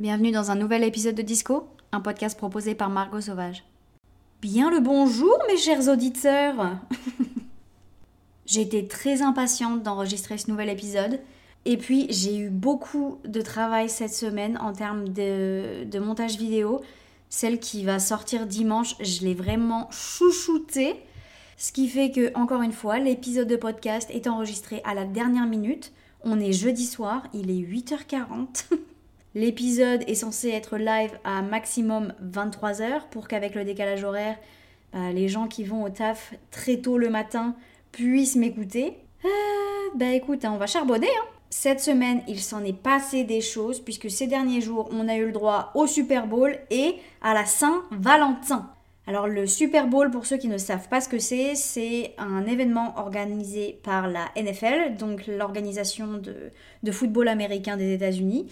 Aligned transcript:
Bienvenue 0.00 0.30
dans 0.30 0.50
un 0.50 0.54
nouvel 0.54 0.82
épisode 0.82 1.14
de 1.14 1.20
Disco, 1.20 1.68
un 1.92 2.00
podcast 2.00 2.38
proposé 2.38 2.74
par 2.74 2.88
Margot 2.88 3.20
Sauvage. 3.20 3.64
Bien 4.40 4.70
le 4.70 4.80
bonjour 4.80 5.36
mes 5.46 5.58
chers 5.58 5.90
auditeurs 5.90 6.78
J'étais 8.46 8.86
très 8.86 9.20
impatiente 9.20 9.82
d'enregistrer 9.82 10.38
ce 10.38 10.50
nouvel 10.50 10.70
épisode. 10.70 11.20
Et 11.66 11.76
puis 11.76 12.06
j'ai 12.08 12.38
eu 12.38 12.48
beaucoup 12.48 13.18
de 13.26 13.42
travail 13.42 13.90
cette 13.90 14.14
semaine 14.14 14.56
en 14.62 14.72
termes 14.72 15.10
de, 15.10 15.98
montage 15.98 16.38
vidéo. 16.38 16.80
Celle 17.28 17.60
qui 17.60 17.84
va 17.84 17.98
sortir 17.98 18.46
dimanche, 18.46 18.96
je 19.00 19.20
l'ai 19.26 19.34
vraiment 19.34 19.86
chouchoutée. 19.90 20.96
Ce 21.58 21.72
qui 21.72 21.88
fait 21.88 22.10
que, 22.10 22.34
encore 22.38 22.62
une 22.62 22.72
fois, 22.72 22.98
l'épisode 23.00 23.48
de 23.48 23.56
podcast 23.56 24.08
est 24.10 24.28
enregistré 24.28 24.80
à 24.84 24.94
la 24.94 25.04
dernière 25.04 25.46
minute. 25.46 25.92
On 26.22 26.40
est 26.40 26.54
jeudi 26.54 26.86
soir, 26.86 27.24
il 27.34 27.50
est 27.50 27.62
8h40. 27.62 28.64
L'épisode 29.34 30.02
est 30.08 30.14
censé 30.14 30.48
être 30.48 30.76
live 30.76 31.12
à 31.22 31.42
maximum 31.42 32.12
23h 32.24 33.08
pour 33.10 33.28
qu'avec 33.28 33.54
le 33.54 33.64
décalage 33.64 34.02
horaire, 34.02 34.36
bah, 34.92 35.12
les 35.12 35.28
gens 35.28 35.46
qui 35.46 35.62
vont 35.62 35.84
au 35.84 35.88
taf 35.88 36.34
très 36.50 36.78
tôt 36.78 36.98
le 36.98 37.10
matin 37.10 37.54
puissent 37.92 38.36
m'écouter. 38.36 38.96
Euh, 39.24 39.28
bah 39.94 40.12
écoute, 40.12 40.44
hein, 40.44 40.52
on 40.54 40.58
va 40.58 40.66
charbonner. 40.66 41.06
Hein. 41.08 41.26
Cette 41.48 41.80
semaine, 41.80 42.22
il 42.26 42.40
s'en 42.40 42.64
est 42.64 42.76
passé 42.76 43.24
des 43.24 43.40
choses 43.40 43.80
puisque 43.80 44.10
ces 44.10 44.26
derniers 44.26 44.60
jours, 44.60 44.88
on 44.92 45.08
a 45.08 45.16
eu 45.16 45.26
le 45.26 45.32
droit 45.32 45.70
au 45.74 45.86
Super 45.86 46.26
Bowl 46.26 46.56
et 46.70 46.96
à 47.22 47.34
la 47.34 47.44
Saint-Valentin. 47.44 48.70
Alors 49.06 49.26
le 49.26 49.46
Super 49.46 49.88
Bowl, 49.88 50.10
pour 50.10 50.26
ceux 50.26 50.36
qui 50.36 50.46
ne 50.46 50.58
savent 50.58 50.88
pas 50.88 51.00
ce 51.00 51.08
que 51.08 51.18
c'est, 51.18 51.56
c'est 51.56 52.14
un 52.18 52.46
événement 52.46 52.94
organisé 52.96 53.80
par 53.82 54.06
la 54.06 54.26
NFL, 54.36 54.96
donc 54.96 55.26
l'organisation 55.26 56.14
de, 56.14 56.52
de, 56.84 56.92
football 56.92 57.26
américain 57.26 57.76
des 57.76 57.92
États-Unis. 57.94 58.46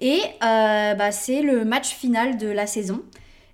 Et 0.00 0.20
euh, 0.42 0.94
bah, 0.94 1.12
c'est 1.12 1.42
le 1.42 1.64
match 1.64 1.94
final 1.94 2.38
de 2.38 2.48
la 2.48 2.66
saison. 2.66 3.02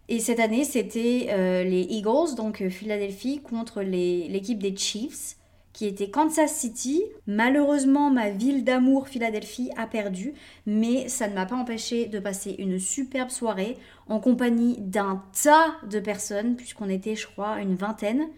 Et 0.09 0.21
cette 0.21 0.39
année, 0.39 0.63
c'était 0.63 1.27
euh, 1.31 1.65
les 1.65 1.83
Eagles, 1.83 2.37
donc 2.37 2.63
euh, 2.63 2.71
Philadelphie, 2.71 3.41
contre 3.41 3.83
l'équipe 3.83 4.61
des 4.61 4.77
Chiefs, 4.77 5.37
qui 5.73 5.87
était 5.87 6.09
Kansas 6.09 6.53
City. 6.55 7.03
Malheureusement, 7.27 8.11
ma 8.11 8.31
ville 8.31 8.63
d'amour, 8.63 9.09
Philadelphie, 9.09 9.71
a 9.77 9.89
perdu, 9.89 10.35
mais 10.65 11.09
ça 11.09 11.27
ne 11.27 11.35
m'a 11.35 11.45
pas 11.45 11.57
empêché 11.57 12.07
de 12.07 12.21
passer 12.21 12.55
une 12.59 12.79
superbe 12.79 13.31
soirée 13.31 13.77
en 14.09 14.21
compagnie 14.21 14.77
d'un 14.79 15.25
tas 15.43 15.75
de 15.91 15.99
personnes, 15.99 16.55
puisqu'on 16.55 16.89
était, 16.89 17.17
je 17.17 17.27
crois, 17.27 17.61
une 17.61 17.75
vingtaine. 17.75 18.29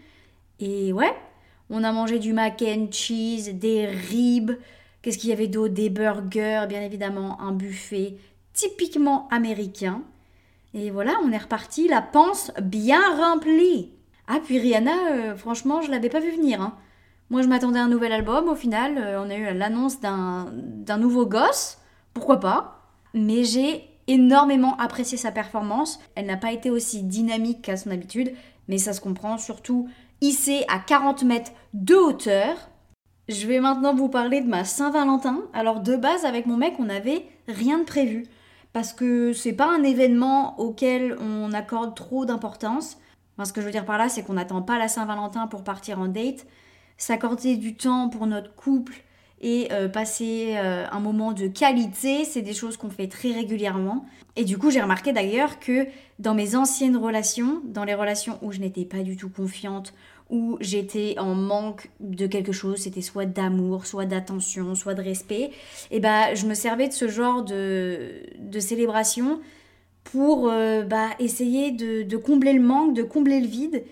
Et 0.61 0.95
ouais, 0.95 1.15
on 1.69 1.85
a 1.85 1.93
mangé 1.93 2.19
du 2.19 2.33
mac 2.33 2.63
and 2.67 2.89
cheese, 2.91 3.53
des 3.53 3.85
ribs, 3.85 4.53
Qu'est-ce 5.03 5.19
qu'il 5.19 5.31
y 5.31 5.33
avait 5.33 5.49
d'autre? 5.49 5.75
Des 5.75 5.91
burgers, 5.91 6.67
bien 6.69 6.83
évidemment, 6.83 7.41
un 7.41 7.53
buffet 7.53 8.17
typiquement 8.53 9.29
américain. 9.31 10.03
Et 10.75 10.91
voilà, 10.91 11.13
on 11.25 11.33
est 11.33 11.39
reparti, 11.39 11.89
la 11.89 12.03
panse 12.03 12.53
bien 12.61 13.01
remplie. 13.17 13.93
Ah, 14.27 14.41
puis 14.45 14.59
Rihanna, 14.59 15.13
euh, 15.13 15.37
franchement, 15.37 15.81
je 15.81 15.91
l'avais 15.91 16.11
pas 16.11 16.21
vu 16.21 16.31
venir. 16.31 16.61
Hein. 16.61 16.75
Moi, 17.31 17.43
je 17.43 17.49
m'attendais 17.49 17.79
à 17.79 17.85
un 17.85 17.89
nouvel 17.89 18.13
album. 18.13 18.49
Au 18.49 18.55
final, 18.55 18.99
euh, 18.99 19.23
on 19.23 19.31
a 19.31 19.37
eu 19.37 19.57
l'annonce 19.57 20.01
d'un 20.01 20.99
nouveau 20.99 21.27
gosse. 21.27 21.79
Pourquoi 22.13 22.41
pas 22.41 22.83
Mais 23.15 23.45
j'ai 23.45 23.89
énormément 24.07 24.77
apprécié 24.79 25.17
sa 25.17 25.31
performance. 25.31 26.01
Elle 26.15 26.27
n'a 26.27 26.37
pas 26.37 26.53
été 26.53 26.71
aussi 26.71 27.03
dynamique 27.03 27.63
qu'à 27.63 27.77
son 27.77 27.91
habitude, 27.91 28.33
mais 28.67 28.79
ça 28.79 28.93
se 28.93 29.01
comprend 29.01 29.39
surtout 29.39 29.89
hissée 30.21 30.65
à 30.69 30.79
40 30.79 31.23
mètres 31.23 31.53
de 31.75 31.95
hauteur. 31.95 32.57
Je 33.29 33.47
vais 33.47 33.61
maintenant 33.61 33.95
vous 33.95 34.09
parler 34.09 34.41
de 34.41 34.49
ma 34.49 34.65
Saint-Valentin. 34.65 35.43
Alors 35.53 35.81
de 35.81 35.97
base 35.97 36.25
avec 36.25 36.47
mon 36.47 36.57
mec, 36.57 36.77
on 36.79 36.87
n'avait 36.87 37.27
rien 37.47 37.79
de 37.79 37.85
prévu 37.85 38.25
parce 38.73 38.95
que 38.95 39.35
c'est 39.35 39.53
pas 39.53 39.71
un 39.71 39.83
événement 39.83 40.59
auquel 40.59 41.15
on 41.21 41.53
accorde 41.53 41.95
trop 41.95 42.25
d'importance. 42.25 42.97
ce 43.45 43.53
que 43.53 43.61
je 43.61 43.67
veux 43.67 43.73
dire 43.73 43.85
par 43.85 43.99
là, 43.99 44.09
c'est 44.09 44.23
qu'on 44.23 44.33
n'attend 44.33 44.63
pas 44.63 44.79
la 44.79 44.89
Saint-Valentin 44.89 45.47
pour 45.47 45.63
partir 45.63 46.01
en 46.01 46.09
date. 46.09 46.47
S'accorder 46.97 47.57
du 47.57 47.77
temps 47.77 48.09
pour 48.09 48.27
notre 48.27 48.55
couple 48.55 48.95
et 49.43 49.69
euh, 49.73 49.89
passer 49.89 50.55
euh, 50.57 50.87
un 50.91 51.01
moment 51.01 51.33
de 51.33 51.49
qualité, 51.49 52.25
c'est 52.25 52.43
des 52.43 52.55
choses 52.55 52.79
qu'on 52.79 52.89
fait 52.89 53.09
très 53.09 53.33
régulièrement. 53.33 54.07
Et 54.37 54.45
du 54.45 54.57
coup, 54.57 54.71
j'ai 54.71 54.81
remarqué 54.81 55.13
d'ailleurs 55.13 55.61
que 55.61 55.87
dans 56.19 56.35
mes 56.35 56.57
anciennes 56.57 56.97
relations, 56.97 57.61
dans 57.65 57.85
les 57.85 57.95
relations 57.95 58.39
où 58.41 58.53
je 58.53 58.59
n'étais 58.59 58.87
pas 58.87 59.03
du 59.03 59.17
tout 59.17 59.29
confiante, 59.29 59.93
où 60.31 60.59
j'étais 60.61 61.15
en 61.19 61.35
manque 61.35 61.91
de 62.01 62.27
quelque 62.27 62.53
chose, 62.53 62.79
c'était 62.79 63.01
soit 63.01 63.27
d'amour, 63.27 63.87
soit 63.87 64.05
d'attention, 64.05 64.75
soit 64.75 64.95
de 64.95 65.03
respect, 65.03 65.51
et 65.91 66.01
bah 66.01 66.35
je 66.35 66.47
me 66.47 66.55
servais 66.55 66.89
de 66.89 66.93
ce 66.93 67.09
genre 67.09 67.43
de, 67.43 68.23
de 68.39 68.61
célébration 68.61 69.41
pour 70.05 70.49
euh, 70.49 70.83
bah, 70.83 71.11
essayer 71.19 71.71
de, 71.71 72.03
de, 72.03 72.17
combler 72.17 72.53
le 72.53 72.63
manque, 72.63 72.95
de 72.95 73.03
combler 73.03 73.41
le 73.41 73.47
vide. 73.47 73.85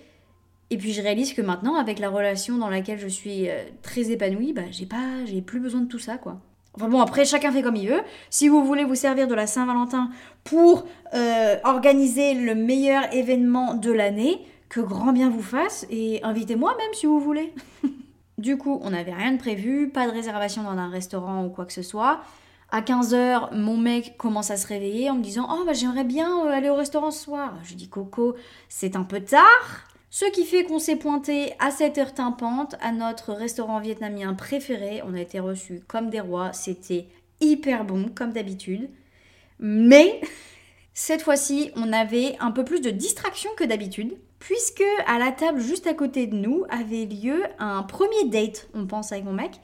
Et 0.71 0.79
puis 0.79 0.93
je 0.93 1.03
réalise 1.03 1.33
que 1.33 1.43
maintenant, 1.43 1.77
avec 1.77 1.99
la 1.99 2.09
relation 2.09 2.59
dans 2.59 2.69
laquelle 2.71 2.99
je 2.99 3.09
suis 3.09 3.49
euh, 3.49 3.65
très 3.83 4.11
épanouie, 4.11 4.53
bah 4.53 4.63
j'ai 4.71 4.87
pas, 4.87 5.25
j'ai 5.27 5.41
plus 5.43 5.61
besoin 5.61 5.83
de 5.83 5.89
tout 5.89 5.99
ça 5.99 6.17
quoi. 6.17 6.41
Enfin 6.75 6.89
bon, 6.89 7.01
après, 7.01 7.25
chacun 7.25 7.53
fait 7.53 7.63
comme 7.63 7.77
il 7.77 7.89
veut. 7.89 8.03
Si 8.29 8.49
vous 8.49 8.63
voulez 8.63 8.85
vous 8.85 8.95
servir 8.95 9.29
de 9.29 9.35
la 9.35 9.47
Saint-Valentin 9.47 10.11
pour 10.45 10.85
euh, 11.15 11.57
organiser 11.65 12.35
le 12.35 12.55
meilleur 12.55 13.03
événement 13.15 13.75
de 13.75 13.91
l'année, 13.91 14.39
grand 14.83 15.13
bien 15.13 15.31
vous 15.31 15.43
fasse 15.43 15.87
et 15.91 16.23
invitez-moi 16.23 16.75
même 16.77 16.95
si 16.95 17.07
vous 17.07 17.21
voulez. 17.21 17.53
du 18.39 18.57
coup, 18.57 18.79
on 18.83 18.91
n'avait 18.91 19.15
rien 19.15 19.33
de 19.33 19.39
prévu, 19.39 19.89
pas 19.89 20.07
de 20.07 20.13
réservation 20.13 20.63
dans 20.63 20.71
un 20.71 20.89
restaurant 20.89 21.45
ou 21.45 21.51
quoi 21.51 21.65
que 21.65 21.73
ce 21.73 21.83
soit. 21.83 22.21
À 22.71 22.81
15h, 22.81 23.55
mon 23.55 23.77
mec 23.77 24.17
commence 24.17 24.51
à 24.51 24.57
se 24.57 24.67
réveiller 24.67 25.09
en 25.09 25.15
me 25.15 25.23
disant 25.23 25.49
Oh, 25.51 25.65
bah, 25.65 25.73
j'aimerais 25.73 26.05
bien 26.05 26.45
euh, 26.45 26.51
aller 26.51 26.69
au 26.69 26.75
restaurant 26.75 27.13
ce 27.13 27.23
soir. 27.23 27.55
Je 27.63 27.75
dis 27.75 27.89
Coco, 27.89 28.35
c'est 28.69 28.97
un 28.97 29.05
peu 29.05 29.21
tard. 29.21 29.87
Ce 30.11 30.25
qui 30.31 30.45
fait 30.45 30.65
qu'on 30.65 30.79
s'est 30.79 30.97
pointé 30.97 31.53
à 31.59 31.71
7h 31.71 32.15
tympante 32.15 32.75
à 32.81 32.91
notre 32.91 33.33
restaurant 33.33 33.79
vietnamien 33.79 34.35
préféré. 34.35 35.01
On 35.07 35.15
a 35.15 35.21
été 35.21 35.39
reçus 35.39 35.81
comme 35.87 36.11
des 36.11 36.21
rois. 36.21 36.53
C'était 36.53 37.07
hyper 37.41 37.85
bon, 37.85 38.11
comme 38.13 38.33
d'habitude. 38.33 38.91
Mais 39.61 40.21
cette 40.95 41.23
fois-ci, 41.23 41.71
on 41.77 41.93
avait 41.93 42.37
un 42.41 42.51
peu 42.51 42.65
plus 42.65 42.81
de 42.81 42.91
distraction 42.91 43.51
que 43.57 43.65
d'habitude 43.65 44.17
puisque 44.39 44.85
à 45.07 45.19
la 45.19 45.33
table 45.33 45.61
juste 45.61 45.87
à 45.87 45.95
côté 45.95 46.27
de 46.27 46.37
nous 46.37 46.65
avait 46.69 47.07
lieu 47.07 47.43
un 47.59 47.83
premier 47.83 48.29
date, 48.29 48.69
on 48.75 48.87
pense 48.87 49.13
avec 49.13 49.25
mon 49.25 49.33
mec. 49.33 49.61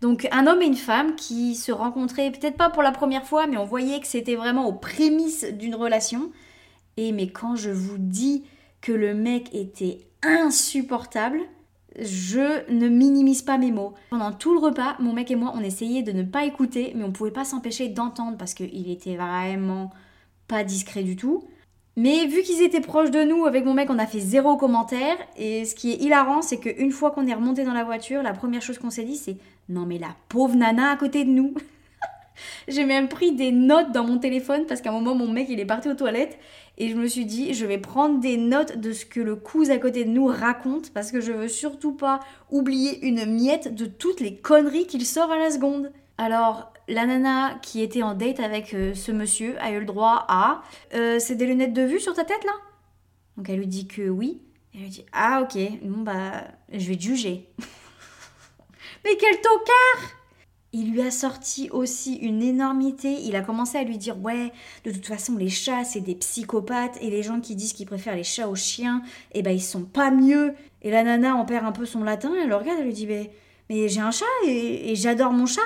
Donc 0.00 0.26
un 0.32 0.46
homme 0.46 0.62
et 0.62 0.66
une 0.66 0.74
femme 0.74 1.14
qui 1.14 1.54
se 1.54 1.70
rencontraient 1.70 2.32
peut-être 2.32 2.56
pas 2.56 2.70
pour 2.70 2.82
la 2.82 2.90
première 2.90 3.24
fois, 3.24 3.46
mais 3.46 3.56
on 3.56 3.64
voyait 3.64 4.00
que 4.00 4.06
c'était 4.06 4.34
vraiment 4.34 4.66
aux 4.66 4.72
prémices 4.72 5.44
d'une 5.44 5.74
relation. 5.74 6.32
Et 6.96 7.12
mais 7.12 7.28
quand 7.28 7.56
je 7.56 7.70
vous 7.70 7.98
dis 7.98 8.44
que 8.80 8.92
le 8.92 9.14
mec 9.14 9.54
était 9.54 10.00
insupportable, 10.22 11.40
je 11.98 12.70
ne 12.72 12.88
minimise 12.88 13.42
pas 13.42 13.58
mes 13.58 13.70
mots. 13.70 13.94
Pendant 14.10 14.32
tout 14.32 14.54
le 14.54 14.58
repas, 14.58 14.96
mon 14.98 15.12
mec 15.12 15.30
et 15.30 15.36
moi, 15.36 15.52
on 15.54 15.60
essayait 15.60 16.02
de 16.02 16.12
ne 16.12 16.22
pas 16.22 16.44
écouter, 16.44 16.92
mais 16.94 17.04
on 17.04 17.12
pouvait 17.12 17.30
pas 17.30 17.44
s'empêcher 17.44 17.88
d'entendre 17.88 18.36
parce 18.38 18.54
qu'il 18.54 18.90
était 18.90 19.16
vraiment 19.16 19.90
pas 20.48 20.64
discret 20.64 21.02
du 21.02 21.16
tout. 21.16 21.44
Mais 21.96 22.26
vu 22.26 22.42
qu'ils 22.42 22.62
étaient 22.62 22.80
proches 22.80 23.10
de 23.10 23.22
nous, 23.22 23.44
avec 23.44 23.64
mon 23.66 23.74
mec, 23.74 23.90
on 23.90 23.98
a 23.98 24.06
fait 24.06 24.20
zéro 24.20 24.56
commentaire. 24.56 25.16
Et 25.36 25.64
ce 25.66 25.74
qui 25.74 25.92
est 25.92 25.96
hilarant, 25.96 26.40
c'est 26.40 26.58
qu'une 26.58 26.90
fois 26.90 27.10
qu'on 27.10 27.26
est 27.26 27.34
remonté 27.34 27.64
dans 27.64 27.74
la 27.74 27.84
voiture, 27.84 28.22
la 28.22 28.32
première 28.32 28.62
chose 28.62 28.78
qu'on 28.78 28.90
s'est 28.90 29.04
dit, 29.04 29.16
c'est 29.16 29.36
non 29.68 29.84
mais 29.86 29.98
la 29.98 30.14
pauvre 30.28 30.56
nana 30.56 30.90
à 30.90 30.96
côté 30.96 31.24
de 31.24 31.30
nous. 31.30 31.54
J'ai 32.68 32.86
même 32.86 33.08
pris 33.08 33.32
des 33.32 33.52
notes 33.52 33.92
dans 33.92 34.04
mon 34.04 34.18
téléphone 34.18 34.64
parce 34.66 34.80
qu'à 34.80 34.90
un 34.90 34.94
moment, 34.94 35.14
mon 35.14 35.30
mec, 35.30 35.48
il 35.50 35.60
est 35.60 35.66
parti 35.66 35.90
aux 35.90 35.94
toilettes. 35.94 36.38
Et 36.78 36.88
je 36.88 36.96
me 36.96 37.06
suis 37.06 37.26
dit, 37.26 37.52
je 37.52 37.66
vais 37.66 37.76
prendre 37.76 38.20
des 38.20 38.38
notes 38.38 38.78
de 38.78 38.92
ce 38.92 39.04
que 39.04 39.20
le 39.20 39.36
cousin 39.36 39.74
à 39.74 39.78
côté 39.78 40.04
de 40.04 40.10
nous 40.10 40.26
raconte 40.26 40.90
parce 40.94 41.12
que 41.12 41.20
je 41.20 41.32
veux 41.32 41.48
surtout 41.48 41.92
pas 41.92 42.20
oublier 42.50 43.06
une 43.06 43.26
miette 43.26 43.74
de 43.74 43.84
toutes 43.84 44.20
les 44.20 44.36
conneries 44.36 44.86
qu'il 44.86 45.04
sort 45.04 45.30
à 45.30 45.36
la 45.36 45.50
seconde. 45.50 45.92
Alors, 46.16 46.71
la 46.92 47.06
nana 47.06 47.58
qui 47.62 47.82
était 47.82 48.02
en 48.02 48.14
date 48.14 48.40
avec 48.40 48.74
euh, 48.74 48.94
ce 48.94 49.12
monsieur 49.12 49.60
a 49.60 49.70
eu 49.72 49.80
le 49.80 49.86
droit 49.86 50.24
à 50.28 50.62
euh, 50.94 51.18
C'est 51.18 51.34
des 51.34 51.46
lunettes 51.46 51.72
de 51.72 51.82
vue 51.82 52.00
sur 52.00 52.14
ta 52.14 52.24
tête 52.24 52.44
là? 52.44 52.52
Donc 53.36 53.48
elle 53.48 53.58
lui 53.58 53.66
dit 53.66 53.86
que 53.86 54.08
oui. 54.08 54.42
elle 54.74 54.82
lui 54.82 54.88
dit 54.88 55.04
Ah 55.12 55.42
ok, 55.42 55.58
bon 55.82 56.02
bah 56.02 56.44
je 56.72 56.86
vais 56.88 56.96
te 56.96 57.02
juger. 57.02 57.48
Mais 59.04 59.16
quel 59.18 59.36
tocard 59.40 60.18
il 60.74 60.92
lui 60.92 61.02
a 61.02 61.10
sorti 61.10 61.68
aussi 61.70 62.14
une 62.14 62.42
énormité. 62.42 63.12
Il 63.24 63.36
a 63.36 63.42
commencé 63.42 63.76
à 63.76 63.84
lui 63.84 63.98
dire 63.98 64.18
Ouais, 64.22 64.52
de 64.86 64.90
toute 64.90 65.04
façon, 65.04 65.36
les 65.36 65.50
chats, 65.50 65.84
c'est 65.84 66.00
des 66.00 66.14
psychopathes. 66.14 66.96
Et 67.02 67.10
les 67.10 67.22
gens 67.22 67.40
qui 67.40 67.54
disent 67.54 67.74
qu'ils 67.74 67.84
préfèrent 67.84 68.16
les 68.16 68.24
chats 68.24 68.48
aux 68.48 68.54
chiens, 68.54 69.02
eh 69.32 69.42
ben, 69.42 69.50
ils 69.50 69.60
sont 69.60 69.82
pas 69.82 70.10
mieux. 70.10 70.54
Et 70.80 70.90
la 70.90 71.02
nana 71.02 71.36
en 71.36 71.44
perd 71.44 71.66
un 71.66 71.72
peu 71.72 71.84
son 71.84 72.02
latin. 72.02 72.32
Elle 72.40 72.48
le 72.48 72.56
regarde, 72.56 72.78
elle 72.78 72.86
lui 72.86 72.94
dit 72.94 73.06
Mais, 73.06 73.30
mais 73.68 73.86
j'ai 73.90 74.00
un 74.00 74.12
chat 74.12 74.24
et 74.46 74.94
j'adore 74.96 75.32
mon 75.32 75.44
chat. 75.44 75.60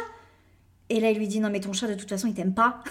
Et 0.88 1.00
là, 1.00 1.10
il 1.10 1.18
lui 1.18 1.28
dit 1.28 1.40
Non, 1.40 1.50
mais 1.50 1.60
ton 1.60 1.72
chat, 1.72 1.88
de 1.88 1.94
toute 1.94 2.08
façon, 2.08 2.28
il 2.28 2.34
t'aime 2.34 2.54
pas. 2.54 2.82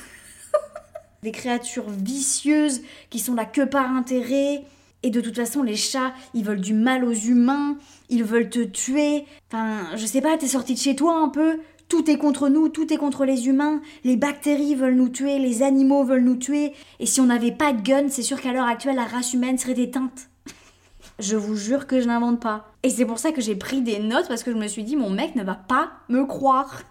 Des 1.24 1.31
créatures 1.31 1.89
vicieuses 1.89 2.81
qui 3.09 3.19
sont 3.19 3.36
là 3.36 3.45
que 3.45 3.62
par 3.62 3.89
intérêt. 3.89 4.63
Et 5.03 5.12
de 5.12 5.21
toute 5.21 5.36
façon, 5.36 5.62
les 5.62 5.75
chats, 5.75 6.13
ils 6.33 6.44
veulent 6.44 6.62
du 6.62 6.74
mal 6.74 7.06
aux 7.06 7.13
humains, 7.13 7.77
ils 8.09 8.24
veulent 8.24 8.50
te 8.50 8.63
tuer. 8.63 9.25
Enfin, 9.51 9.95
je 9.95 10.06
sais 10.06 10.21
pas, 10.21 10.36
t'es 10.36 10.47
sorti 10.47 10.74
de 10.74 10.80
chez 10.80 10.95
toi 10.95 11.15
un 11.19 11.30
peu, 11.30 11.59
tout 11.89 12.09
est 12.09 12.18
contre 12.18 12.50
nous, 12.50 12.69
tout 12.69 12.92
est 12.92 12.97
contre 12.97 13.25
les 13.25 13.47
humains, 13.47 13.81
les 14.03 14.18
bactéries 14.18 14.74
veulent 14.74 14.95
nous 14.95 15.09
tuer, 15.09 15.38
les 15.38 15.62
animaux 15.62 16.03
veulent 16.03 16.24
nous 16.24 16.38
tuer, 16.38 16.74
et 17.00 17.06
si 17.06 17.21
on 17.21 17.27
n'avait 17.27 17.51
pas 17.51 17.74
de 17.74 17.81
gun, 17.81 18.09
c'est 18.09 18.24
sûr 18.24 18.42
qu'à 18.42 18.51
l'heure 18.51 18.65
actuelle, 18.65 18.95
la 18.95 19.06
race 19.06 19.33
humaine 19.33 19.59
serait 19.59 19.80
éteinte. 19.80 20.30
Je 21.19 21.36
vous 21.36 21.56
jure 21.56 21.86
que 21.86 22.01
je 22.01 22.07
n'invente 22.07 22.42
pas. 22.42 22.74
Et 22.81 22.89
c'est 22.89 23.06
pour 23.06 23.19
ça 23.19 23.31
que 23.31 23.39
j'ai 23.39 23.56
pris 23.56 23.81
des 23.81 24.00
notes 24.00 24.27
parce 24.27 24.44
que 24.44 24.51
je 24.51 24.57
me 24.57 24.68
suis 24.68 24.83
dit 24.83 24.95
mon 24.95 25.09
mec 25.09 25.36
ne 25.36 25.44
va 25.44 25.56
pas 25.56 25.92
me 26.09 26.25
croire. 26.25 26.81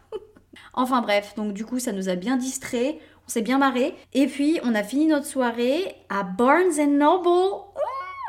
Enfin 0.72 1.00
bref, 1.00 1.34
donc 1.36 1.52
du 1.52 1.64
coup 1.64 1.78
ça 1.78 1.92
nous 1.92 2.08
a 2.08 2.16
bien 2.16 2.36
distrait, 2.36 2.98
on 3.26 3.30
s'est 3.30 3.42
bien 3.42 3.58
marré. 3.58 3.94
Et 4.12 4.26
puis 4.26 4.58
on 4.64 4.74
a 4.74 4.82
fini 4.82 5.06
notre 5.06 5.26
soirée 5.26 5.94
à 6.08 6.22
Barnes 6.22 6.88
Noble. 6.88 7.64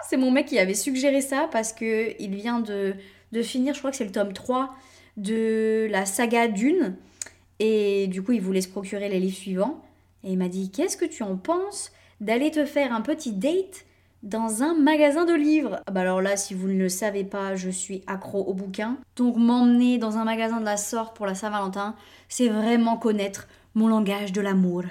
c'est 0.10 0.18
mon 0.18 0.32
mec 0.32 0.48
qui 0.48 0.60
avait 0.60 0.74
suggéré 0.74 1.22
ça 1.22 1.50
parce 1.52 1.74
que 1.74 2.20
il 2.22 2.36
vient 2.36 2.60
de, 2.60 2.94
de 3.32 3.42
finir, 3.42 3.74
je 3.74 3.80
crois 3.80 3.92
que 3.92 3.98
c'est 3.98 4.06
le 4.06 4.12
tome 4.12 4.34
3 4.34 4.74
de 5.18 5.88
la 5.90 6.06
saga 6.06 6.48
Dune. 6.48 6.96
Et 7.60 8.08
du 8.08 8.22
coup 8.22 8.34
il 8.34 8.42
voulait 8.42 8.62
se 8.62 8.70
procurer 8.70 9.10
les 9.10 9.20
livres 9.20 9.38
suivants. 9.38 9.82
Et 10.24 10.32
il 10.32 10.38
m'a 10.38 10.50
dit 10.50 10.72
qu'est-ce 10.72 10.98
que 10.98 11.06
tu 11.06 11.24
en 11.24 11.38
penses 11.38 11.92
d'aller 12.22 12.52
te 12.52 12.66
faire 12.66 12.94
un 12.94 13.02
petit 13.02 13.34
date 13.34 13.86
dans 14.26 14.64
un 14.64 14.74
magasin 14.74 15.24
de 15.24 15.34
livres. 15.34 15.80
Ah 15.86 15.92
bah 15.92 16.02
alors 16.02 16.22
là, 16.22 16.36
si 16.36 16.54
vous 16.54 16.68
ne 16.68 16.74
le 16.74 16.90
savez 16.90 17.24
pas, 17.24 17.56
je 17.56 17.70
suis 17.70 18.04
accro 18.08 18.44
au 18.44 18.54
bouquin. 18.54 18.98
Donc 19.16 19.38
m'emmener 19.38 19.98
dans 19.98 20.18
un 20.18 20.26
magasin 20.26 20.60
de 20.60 20.66
la 20.66 20.78
sorte 20.78 21.16
pour 21.16 21.28
la 21.28 21.36
Saint-Valentin, 21.36 21.96
c'est 22.28 22.50
vraiment 22.50 22.98
connaître 22.98 23.48
mon 23.76 23.88
langage 23.88 24.34
de 24.34 24.42
l'amour. 24.42 24.84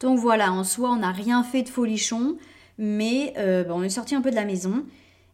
Donc 0.00 0.18
voilà, 0.18 0.52
en 0.52 0.64
soi, 0.64 0.90
on 0.90 0.96
n'a 0.96 1.12
rien 1.12 1.42
fait 1.42 1.62
de 1.62 1.68
folichon, 1.68 2.36
mais 2.78 3.34
euh, 3.36 3.62
bah, 3.62 3.74
on 3.76 3.82
est 3.82 3.90
sorti 3.90 4.14
un 4.14 4.22
peu 4.22 4.30
de 4.30 4.36
la 4.36 4.44
maison. 4.44 4.84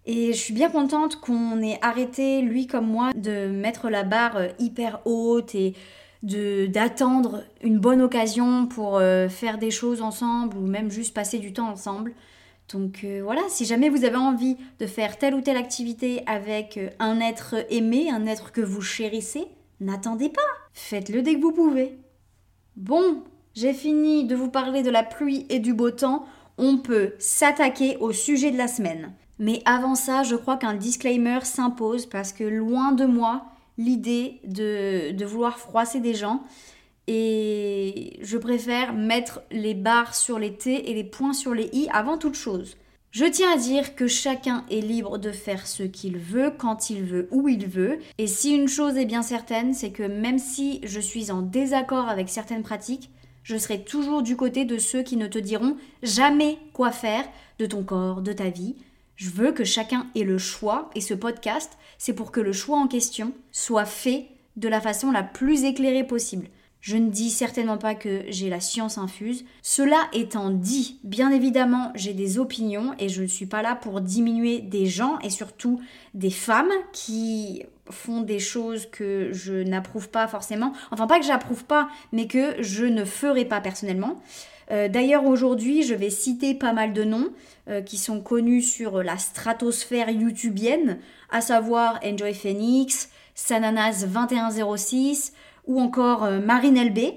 Et 0.06 0.32
je 0.32 0.38
suis 0.38 0.52
bien 0.52 0.68
contente 0.68 1.20
qu'on 1.20 1.62
ait 1.62 1.78
arrêté, 1.80 2.42
lui 2.42 2.66
comme 2.66 2.86
moi, 2.86 3.12
de 3.14 3.46
mettre 3.46 3.88
la 3.88 4.02
barre 4.02 4.36
euh, 4.36 4.48
hyper 4.58 5.00
haute 5.06 5.54
et 5.54 5.74
d'attendre 6.22 7.44
une 7.62 7.78
bonne 7.78 8.00
occasion 8.00 8.66
pour 8.66 8.96
euh, 8.96 9.28
faire 9.28 9.58
des 9.58 9.70
choses 9.70 10.00
ensemble 10.00 10.56
ou 10.56 10.66
même 10.66 10.90
juste 10.90 11.14
passer 11.14 11.38
du 11.38 11.52
temps 11.52 11.68
ensemble. 11.68 12.14
Donc 12.72 13.02
euh, 13.04 13.20
voilà, 13.22 13.42
si 13.48 13.64
jamais 13.64 13.88
vous 13.88 14.04
avez 14.04 14.16
envie 14.16 14.56
de 14.78 14.86
faire 14.86 15.18
telle 15.18 15.34
ou 15.34 15.40
telle 15.40 15.56
activité 15.56 16.22
avec 16.26 16.76
euh, 16.78 16.88
un 16.98 17.20
être 17.20 17.56
aimé, 17.70 18.10
un 18.10 18.26
être 18.26 18.52
que 18.52 18.62
vous 18.62 18.80
chérissez, 18.80 19.46
n'attendez 19.80 20.30
pas, 20.30 20.40
faites-le 20.72 21.22
dès 21.22 21.34
que 21.34 21.40
vous 21.40 21.52
pouvez. 21.52 21.98
Bon, 22.76 23.22
j'ai 23.54 23.74
fini 23.74 24.24
de 24.24 24.34
vous 24.34 24.48
parler 24.48 24.82
de 24.82 24.90
la 24.90 25.02
pluie 25.02 25.46
et 25.50 25.58
du 25.58 25.74
beau 25.74 25.90
temps, 25.90 26.24
on 26.56 26.78
peut 26.78 27.12
s'attaquer 27.18 27.96
au 27.98 28.12
sujet 28.12 28.50
de 28.50 28.58
la 28.58 28.68
semaine. 28.68 29.12
Mais 29.38 29.62
avant 29.64 29.94
ça, 29.94 30.22
je 30.22 30.36
crois 30.36 30.56
qu'un 30.56 30.74
disclaimer 30.74 31.40
s'impose 31.42 32.06
parce 32.06 32.32
que 32.32 32.44
loin 32.44 32.92
de 32.92 33.04
moi 33.04 33.44
l'idée 33.76 34.40
de, 34.46 35.10
de 35.10 35.24
vouloir 35.24 35.58
froisser 35.58 36.00
des 36.00 36.14
gens 36.14 36.42
et 37.06 38.18
je 38.22 38.38
préfère 38.38 38.94
mettre 38.94 39.42
les 39.50 39.74
barres 39.74 40.14
sur 40.14 40.38
les 40.38 40.54
T 40.54 40.90
et 40.90 40.94
les 40.94 41.04
points 41.04 41.32
sur 41.32 41.54
les 41.54 41.68
I 41.72 41.88
avant 41.92 42.18
toute 42.18 42.34
chose. 42.34 42.76
Je 43.10 43.26
tiens 43.26 43.52
à 43.52 43.56
dire 43.56 43.94
que 43.94 44.08
chacun 44.08 44.64
est 44.70 44.80
libre 44.80 45.18
de 45.18 45.30
faire 45.30 45.68
ce 45.68 45.84
qu'il 45.84 46.18
veut, 46.18 46.50
quand 46.50 46.90
il 46.90 47.04
veut, 47.04 47.28
où 47.30 47.48
il 47.48 47.68
veut. 47.68 48.00
Et 48.18 48.26
si 48.26 48.52
une 48.52 48.66
chose 48.66 48.96
est 48.96 49.04
bien 49.04 49.22
certaine, 49.22 49.72
c'est 49.72 49.92
que 49.92 50.02
même 50.02 50.40
si 50.40 50.80
je 50.82 50.98
suis 50.98 51.30
en 51.30 51.40
désaccord 51.40 52.08
avec 52.08 52.28
certaines 52.28 52.64
pratiques, 52.64 53.10
je 53.44 53.56
serai 53.56 53.84
toujours 53.84 54.22
du 54.22 54.36
côté 54.36 54.64
de 54.64 54.78
ceux 54.78 55.02
qui 55.02 55.16
ne 55.16 55.28
te 55.28 55.38
diront 55.38 55.76
jamais 56.02 56.58
quoi 56.72 56.90
faire 56.90 57.24
de 57.60 57.66
ton 57.66 57.84
corps, 57.84 58.20
de 58.20 58.32
ta 58.32 58.48
vie. 58.48 58.74
Je 59.14 59.30
veux 59.30 59.52
que 59.52 59.62
chacun 59.62 60.08
ait 60.16 60.24
le 60.24 60.38
choix, 60.38 60.90
et 60.96 61.00
ce 61.00 61.14
podcast, 61.14 61.78
c'est 61.98 62.14
pour 62.14 62.32
que 62.32 62.40
le 62.40 62.52
choix 62.52 62.78
en 62.78 62.88
question 62.88 63.32
soit 63.52 63.84
fait 63.84 64.26
de 64.56 64.66
la 64.66 64.80
façon 64.80 65.12
la 65.12 65.22
plus 65.22 65.62
éclairée 65.62 66.04
possible. 66.04 66.48
Je 66.84 66.98
ne 66.98 67.08
dis 67.08 67.30
certainement 67.30 67.78
pas 67.78 67.94
que 67.94 68.24
j'ai 68.28 68.50
la 68.50 68.60
science 68.60 68.98
infuse. 68.98 69.46
Cela 69.62 69.96
étant 70.12 70.50
dit, 70.50 71.00
bien 71.02 71.30
évidemment, 71.30 71.90
j'ai 71.94 72.12
des 72.12 72.38
opinions 72.38 72.94
et 72.98 73.08
je 73.08 73.22
ne 73.22 73.26
suis 73.26 73.46
pas 73.46 73.62
là 73.62 73.74
pour 73.74 74.02
diminuer 74.02 74.60
des 74.60 74.84
gens 74.84 75.18
et 75.20 75.30
surtout 75.30 75.80
des 76.12 76.28
femmes 76.28 76.70
qui 76.92 77.62
font 77.88 78.20
des 78.20 78.38
choses 78.38 78.84
que 78.92 79.30
je 79.32 79.62
n'approuve 79.62 80.10
pas 80.10 80.28
forcément. 80.28 80.74
Enfin, 80.90 81.06
pas 81.06 81.18
que 81.18 81.24
j'approuve 81.24 81.64
pas, 81.64 81.88
mais 82.12 82.26
que 82.26 82.62
je 82.62 82.84
ne 82.84 83.06
ferai 83.06 83.46
pas 83.46 83.62
personnellement. 83.62 84.20
Euh, 84.70 84.88
d'ailleurs, 84.88 85.24
aujourd'hui, 85.24 85.84
je 85.84 85.94
vais 85.94 86.10
citer 86.10 86.52
pas 86.52 86.74
mal 86.74 86.92
de 86.92 87.04
noms 87.04 87.30
euh, 87.70 87.80
qui 87.80 87.96
sont 87.96 88.20
connus 88.20 88.60
sur 88.60 89.02
la 89.02 89.16
stratosphère 89.16 90.10
youtubienne, 90.10 90.98
à 91.30 91.40
savoir 91.40 91.98
Enjoy 92.04 92.34
Phoenix, 92.34 93.08
Sananas 93.34 94.04
2106, 94.06 95.32
ou 95.66 95.80
encore 95.80 96.24
euh, 96.24 96.40
Marine 96.40 96.82
LB. 96.82 97.14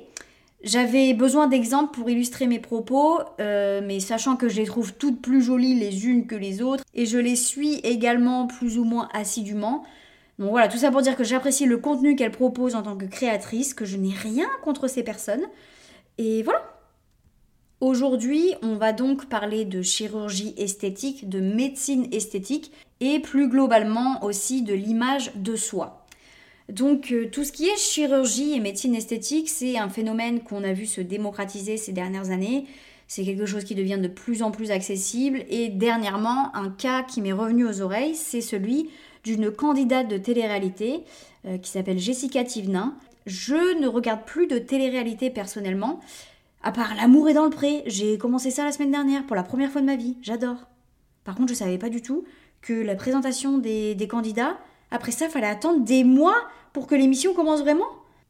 J'avais 0.64 1.14
besoin 1.14 1.48
d'exemples 1.48 1.94
pour 1.94 2.10
illustrer 2.10 2.48
mes 2.48 2.60
propos, 2.60 3.20
euh, 3.40 3.82
mais 3.86 4.00
sachant 4.00 4.36
que 4.36 4.50
je 4.50 4.58
les 4.58 4.66
trouve 4.66 4.94
toutes 4.94 5.22
plus 5.22 5.42
jolies 5.42 5.76
les 5.76 6.08
unes 6.08 6.26
que 6.26 6.36
les 6.36 6.62
autres, 6.62 6.84
et 6.96 7.06
je 7.06 7.20
les 7.20 7.36
suis 7.36 7.76
également 7.84 8.48
plus 8.48 8.80
ou 8.80 8.84
moins 8.84 9.08
assidûment. 9.14 9.84
Donc 10.40 10.50
voilà, 10.50 10.68
tout 10.68 10.78
ça 10.78 10.92
pour 10.92 11.02
dire 11.02 11.16
que 11.16 11.24
j'apprécie 11.24 11.66
le 11.66 11.78
contenu 11.78 12.16
qu'elle 12.16 12.32
propose 12.32 12.76
en 12.76 12.84
tant 12.84 12.98
que 12.98 13.06
créatrice, 13.06 13.74
que 13.74 13.86
je 13.86 13.98
n'ai 13.98 14.14
rien 14.14 14.48
contre 14.64 14.88
ces 14.88 15.04
personnes. 15.04 15.46
Et 16.18 16.44
voilà. 16.44 16.62
Aujourd'hui, 17.80 18.56
on 18.64 18.76
va 18.76 18.92
donc 18.92 19.30
parler 19.30 19.64
de 19.64 19.84
chirurgie 19.84 20.56
esthétique, 20.58 21.30
de 21.30 21.40
médecine 21.40 22.08
esthétique, 22.12 22.72
et 23.00 23.20
plus 23.20 23.50
globalement 23.50 24.24
aussi 24.24 24.64
de 24.64 24.74
l'image 24.74 25.32
de 25.36 25.56
soi. 25.56 25.97
Donc 26.70 27.12
euh, 27.12 27.30
tout 27.32 27.44
ce 27.44 27.52
qui 27.52 27.66
est 27.68 27.78
chirurgie 27.78 28.54
et 28.54 28.60
médecine 28.60 28.96
esthétique, 28.96 29.50
c'est 29.50 29.78
un 29.78 29.90
phénomène 29.90 30.42
qu'on 30.42 30.64
a 30.64 30.74
vu 30.74 30.86
se 30.86 31.02
démocratiser 31.02 31.78
ces 31.78 31.94
dernières 31.94 32.30
années. 32.32 32.66
C'est 33.08 33.24
quelque 33.24 33.46
chose 33.46 33.64
qui 33.64 33.74
devient 33.74 34.00
de 34.02 34.10
plus 34.10 34.44
en 34.44 34.52
plus 34.52 34.72
accessible. 34.72 35.46
Et 35.50 35.70
dernièrement, 35.70 36.54
un 36.56 36.70
cas 36.70 37.04
qui 37.04 37.22
m'est 37.22 37.32
revenu 37.32 37.66
aux 37.66 37.82
oreilles, 37.82 38.16
c'est 38.16 38.42
celui 38.42 38.90
d'une 39.24 39.50
candidate 39.50 40.10
de 40.10 40.18
télé-réalité 40.18 41.04
euh, 41.46 41.58
qui 41.58 41.72
s'appelle 41.72 42.00
Jessica 42.00 42.44
Tivenin. 42.44 42.96
Je 43.26 43.80
ne 43.80 43.88
regarde 43.88 44.26
plus 44.26 44.48
de 44.48 44.58
télé-réalité 44.58 45.30
personnellement, 45.30 46.02
à 46.64 46.72
part 46.72 46.96
L'amour 46.96 47.30
est 47.30 47.34
dans 47.34 47.46
le 47.46 47.50
pré. 47.50 47.84
J'ai 47.86 48.18
commencé 48.18 48.52
ça 48.52 48.66
la 48.66 48.74
semaine 48.74 48.92
dernière 48.92 49.26
pour 49.26 49.36
la 49.38 49.44
première 49.44 49.72
fois 49.72 49.80
de 49.82 49.86
ma 49.86 49.96
vie. 49.96 50.18
J'adore. 50.22 50.68
Par 51.24 51.36
contre, 51.36 51.50
je 51.50 51.58
savais 51.58 51.78
pas 51.78 51.90
du 51.90 52.02
tout 52.02 52.26
que 52.62 52.74
la 52.74 52.96
présentation 52.96 53.58
des, 53.58 53.96
des 53.96 54.08
candidats, 54.08 54.58
après 54.92 55.12
ça, 55.12 55.30
fallait 55.30 55.48
attendre 55.48 55.84
des 55.84 56.04
mois 56.04 56.42
pour 56.78 56.86
que 56.86 56.94
l'émission 56.94 57.34
commence 57.34 57.62
vraiment? 57.62 57.88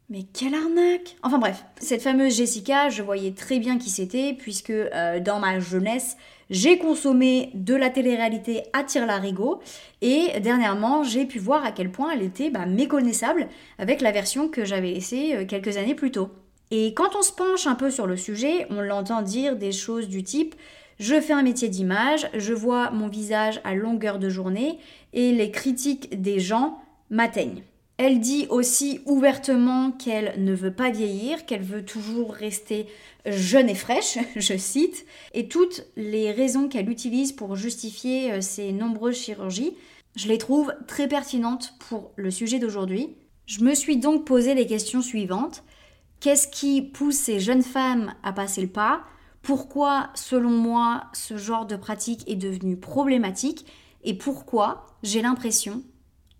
Mais 0.09 0.23
quelle 0.23 0.55
arnaque 0.55 1.17
Enfin 1.21 1.37
bref, 1.37 1.65
cette 1.81 2.01
fameuse 2.01 2.37
Jessica, 2.37 2.87
je 2.87 3.03
voyais 3.03 3.31
très 3.31 3.59
bien 3.59 3.77
qui 3.77 3.89
c'était, 3.89 4.33
puisque 4.39 4.69
euh, 4.69 5.19
dans 5.19 5.39
ma 5.39 5.59
jeunesse, 5.59 6.15
j'ai 6.49 6.77
consommé 6.77 7.51
de 7.55 7.75
la 7.75 7.89
télé-réalité 7.89 8.63
à 8.71 8.85
tire-larigot, 8.85 9.59
et 10.01 10.39
dernièrement, 10.39 11.03
j'ai 11.03 11.25
pu 11.25 11.39
voir 11.39 11.65
à 11.65 11.73
quel 11.73 11.91
point 11.91 12.11
elle 12.11 12.21
était 12.21 12.49
bah, 12.49 12.65
méconnaissable 12.65 13.49
avec 13.79 13.99
la 13.99 14.13
version 14.13 14.47
que 14.47 14.63
j'avais 14.63 14.93
laissée 14.93 15.35
euh, 15.35 15.45
quelques 15.45 15.75
années 15.75 15.93
plus 15.93 16.11
tôt. 16.11 16.29
Et 16.71 16.93
quand 16.93 17.17
on 17.19 17.23
se 17.23 17.33
penche 17.33 17.67
un 17.67 17.75
peu 17.75 17.91
sur 17.91 18.07
le 18.07 18.15
sujet, 18.15 18.65
on 18.69 18.79
l'entend 18.79 19.23
dire 19.23 19.57
des 19.57 19.73
choses 19.73 20.07
du 20.07 20.23
type 20.23 20.55
je 20.99 21.19
fais 21.19 21.33
un 21.33 21.43
métier 21.43 21.67
d'image, 21.67 22.27
je 22.33 22.53
vois 22.53 22.89
mon 22.89 23.07
visage 23.07 23.61
à 23.65 23.75
longueur 23.75 24.17
de 24.17 24.29
journée, 24.29 24.79
et 25.13 25.31
les 25.31 25.51
critiques 25.51 26.19
des 26.19 26.39
gens 26.39 26.79
m'atteignent. 27.11 27.61
Elle 27.97 28.19
dit 28.19 28.45
aussi 28.49 29.01
ouvertement 29.05 29.91
qu'elle 29.91 30.43
ne 30.43 30.53
veut 30.53 30.73
pas 30.73 30.91
vieillir, 30.91 31.47
qu'elle 31.47 31.63
veut 31.63 31.83
toujours 31.83 32.31
rester 32.33 32.85
jeune 33.25 33.69
et 33.69 33.75
fraîche, 33.75 34.19
je 34.35 34.55
cite, 34.55 35.05
et 35.33 35.47
toutes 35.47 35.85
les 35.95 36.31
raisons 36.31 36.69
qu'elle 36.69 36.89
utilise 36.89 37.31
pour 37.31 37.55
justifier 37.55 38.31
euh, 38.31 38.41
ses 38.41 38.71
nombreuses 38.71 39.17
chirurgies, 39.17 39.73
je 40.15 40.27
les 40.27 40.37
trouve 40.37 40.73
très 40.87 41.07
pertinentes 41.07 41.73
pour 41.79 42.11
le 42.15 42.31
sujet 42.31 42.59
d'aujourd'hui. 42.59 43.15
Je 43.47 43.63
me 43.63 43.73
suis 43.73 43.97
donc 43.97 44.25
posé 44.25 44.53
les 44.53 44.67
questions 44.67 45.01
suivantes. 45.01 45.63
Qu'est-ce 46.19 46.47
qui 46.47 46.81
pousse 46.81 47.15
ces 47.15 47.39
jeunes 47.39 47.63
femmes 47.63 48.13
à 48.23 48.33
passer 48.33 48.61
le 48.61 48.67
pas? 48.67 49.01
Pourquoi, 49.41 50.09
selon 50.15 50.49
moi, 50.49 51.03
ce 51.13 51.37
genre 51.37 51.65
de 51.65 51.75
pratique 51.75 52.27
est 52.27 52.35
devenu 52.35 52.77
problématique? 52.77 53.65
Et 54.03 54.15
pourquoi 54.15 54.87
j'ai 55.03 55.21
l'impression 55.21 55.83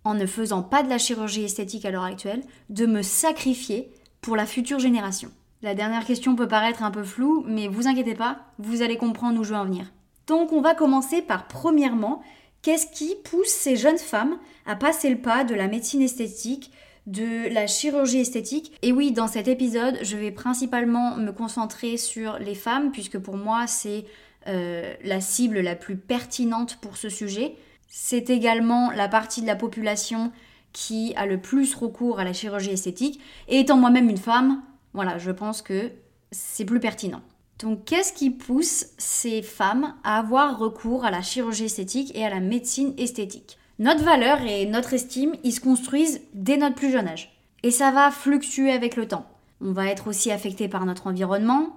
en 0.08 0.14
ne 0.14 0.26
faisant 0.26 0.64
pas 0.64 0.84
de 0.84 0.90
la 0.90 0.98
chirurgie 0.98 1.44
esthétique 1.44 1.86
à 1.86 1.92
l'heure 1.92 2.04
actuelle, 2.04 2.44
de 2.70 2.86
me 2.86 3.02
sacrifier 3.02 3.92
pour 4.22 4.36
la 4.36 4.46
future 4.46 4.80
génération 4.80 5.32
La 5.62 5.76
dernière 5.76 6.06
question 6.06 6.36
peut 6.36 6.48
paraître 6.48 6.82
un 6.82 6.92
peu 6.92 7.04
floue, 7.04 7.44
mais 7.46 7.68
vous 7.68 7.88
inquiétez 7.88 8.16
pas, 8.16 8.40
vous 8.58 8.82
allez 8.82 8.98
comprendre 8.98 9.40
où 9.40 9.44
je 9.44 9.50
veux 9.50 9.60
en 9.60 9.66
venir. 9.66 9.92
Donc 10.26 10.54
on 10.54 10.62
va 10.62 10.76
commencer 10.76 11.22
par 11.22 11.48
premièrement, 11.48 12.22
qu'est-ce 12.62 12.88
qui 12.88 13.16
pousse 13.24 13.48
ces 13.48 13.76
jeunes 13.76 13.98
femmes 13.98 14.38
à 14.66 14.76
passer 14.76 15.10
le 15.10 15.20
pas 15.20 15.44
de 15.44 15.56
la 15.56 15.68
médecine 15.68 16.02
esthétique, 16.02 16.72
de 17.06 17.54
la 17.54 17.68
chirurgie 17.68 18.20
esthétique? 18.20 18.78
Et 18.82 18.94
oui, 18.94 19.12
dans 19.12 19.28
cet 19.28 19.48
épisode, 19.48 20.00
je 20.02 20.18
vais 20.18 20.32
principalement 20.32 21.16
me 21.18 21.32
concentrer 21.32 21.98
sur 21.98 22.40
les 22.40 22.56
femmes, 22.56 22.92
puisque 22.92 23.20
pour 23.20 23.38
moi, 23.38 23.68
c'est 23.68 24.06
euh, 24.48 24.94
la 25.04 25.20
cible 25.20 25.60
la 25.60 25.76
plus 25.76 25.98
pertinente 25.98 26.78
pour 26.82 26.96
ce 26.96 27.10
sujet. 27.10 27.56
C'est 27.88 28.30
également 28.30 28.92
la 28.92 29.08
partie 29.08 29.42
de 29.42 29.48
la 29.48 29.56
population 29.56 30.32
qui 30.74 31.14
a 31.16 31.26
le 31.26 31.42
plus 31.42 31.74
recours 31.74 32.20
à 32.20 32.24
la 32.24 32.34
chirurgie 32.34 32.72
esthétique. 32.72 33.20
Et 33.48 33.60
étant 33.60 33.78
moi-même 33.78 34.10
une 34.10 34.18
femme, 34.18 34.62
voilà, 34.94 35.18
je 35.18 35.32
pense 35.32 35.62
que 35.62 35.92
c'est 36.32 36.66
plus 36.66 36.80
pertinent. 36.80 37.22
Donc 37.60 37.86
qu'est-ce 37.86 38.14
qui 38.14 38.30
pousse 38.30 38.88
ces 38.98 39.42
femmes 39.42 39.96
à 40.04 40.20
avoir 40.20 40.60
recours 40.60 41.06
à 41.06 41.12
la 41.12 41.22
chirurgie 41.22 41.66
esthétique 41.66 42.16
et 42.16 42.24
à 42.24 42.30
la 42.30 42.40
médecine 42.40 42.94
esthétique? 42.98 43.58
Notre 43.80 44.04
valeur 44.04 44.42
et 44.42 44.66
notre 44.66 44.94
estime, 44.94 45.34
ils 45.44 45.52
se 45.52 45.62
construisent 45.62 46.22
dès 46.34 46.58
notre 46.58 46.76
plus 46.76 46.92
jeune 46.92 47.08
âge. 47.08 47.36
Et 47.64 47.72
ça 47.72 47.92
va 47.92 48.12
fluctuer 48.12 48.72
avec 48.72 48.96
le 48.96 49.08
temps. 49.08 49.26
On 49.62 49.72
va 49.72 49.88
être 49.88 50.08
aussi 50.08 50.32
affecté 50.32 50.68
par 50.68 50.86
notre 50.86 51.08
environnement, 51.08 51.76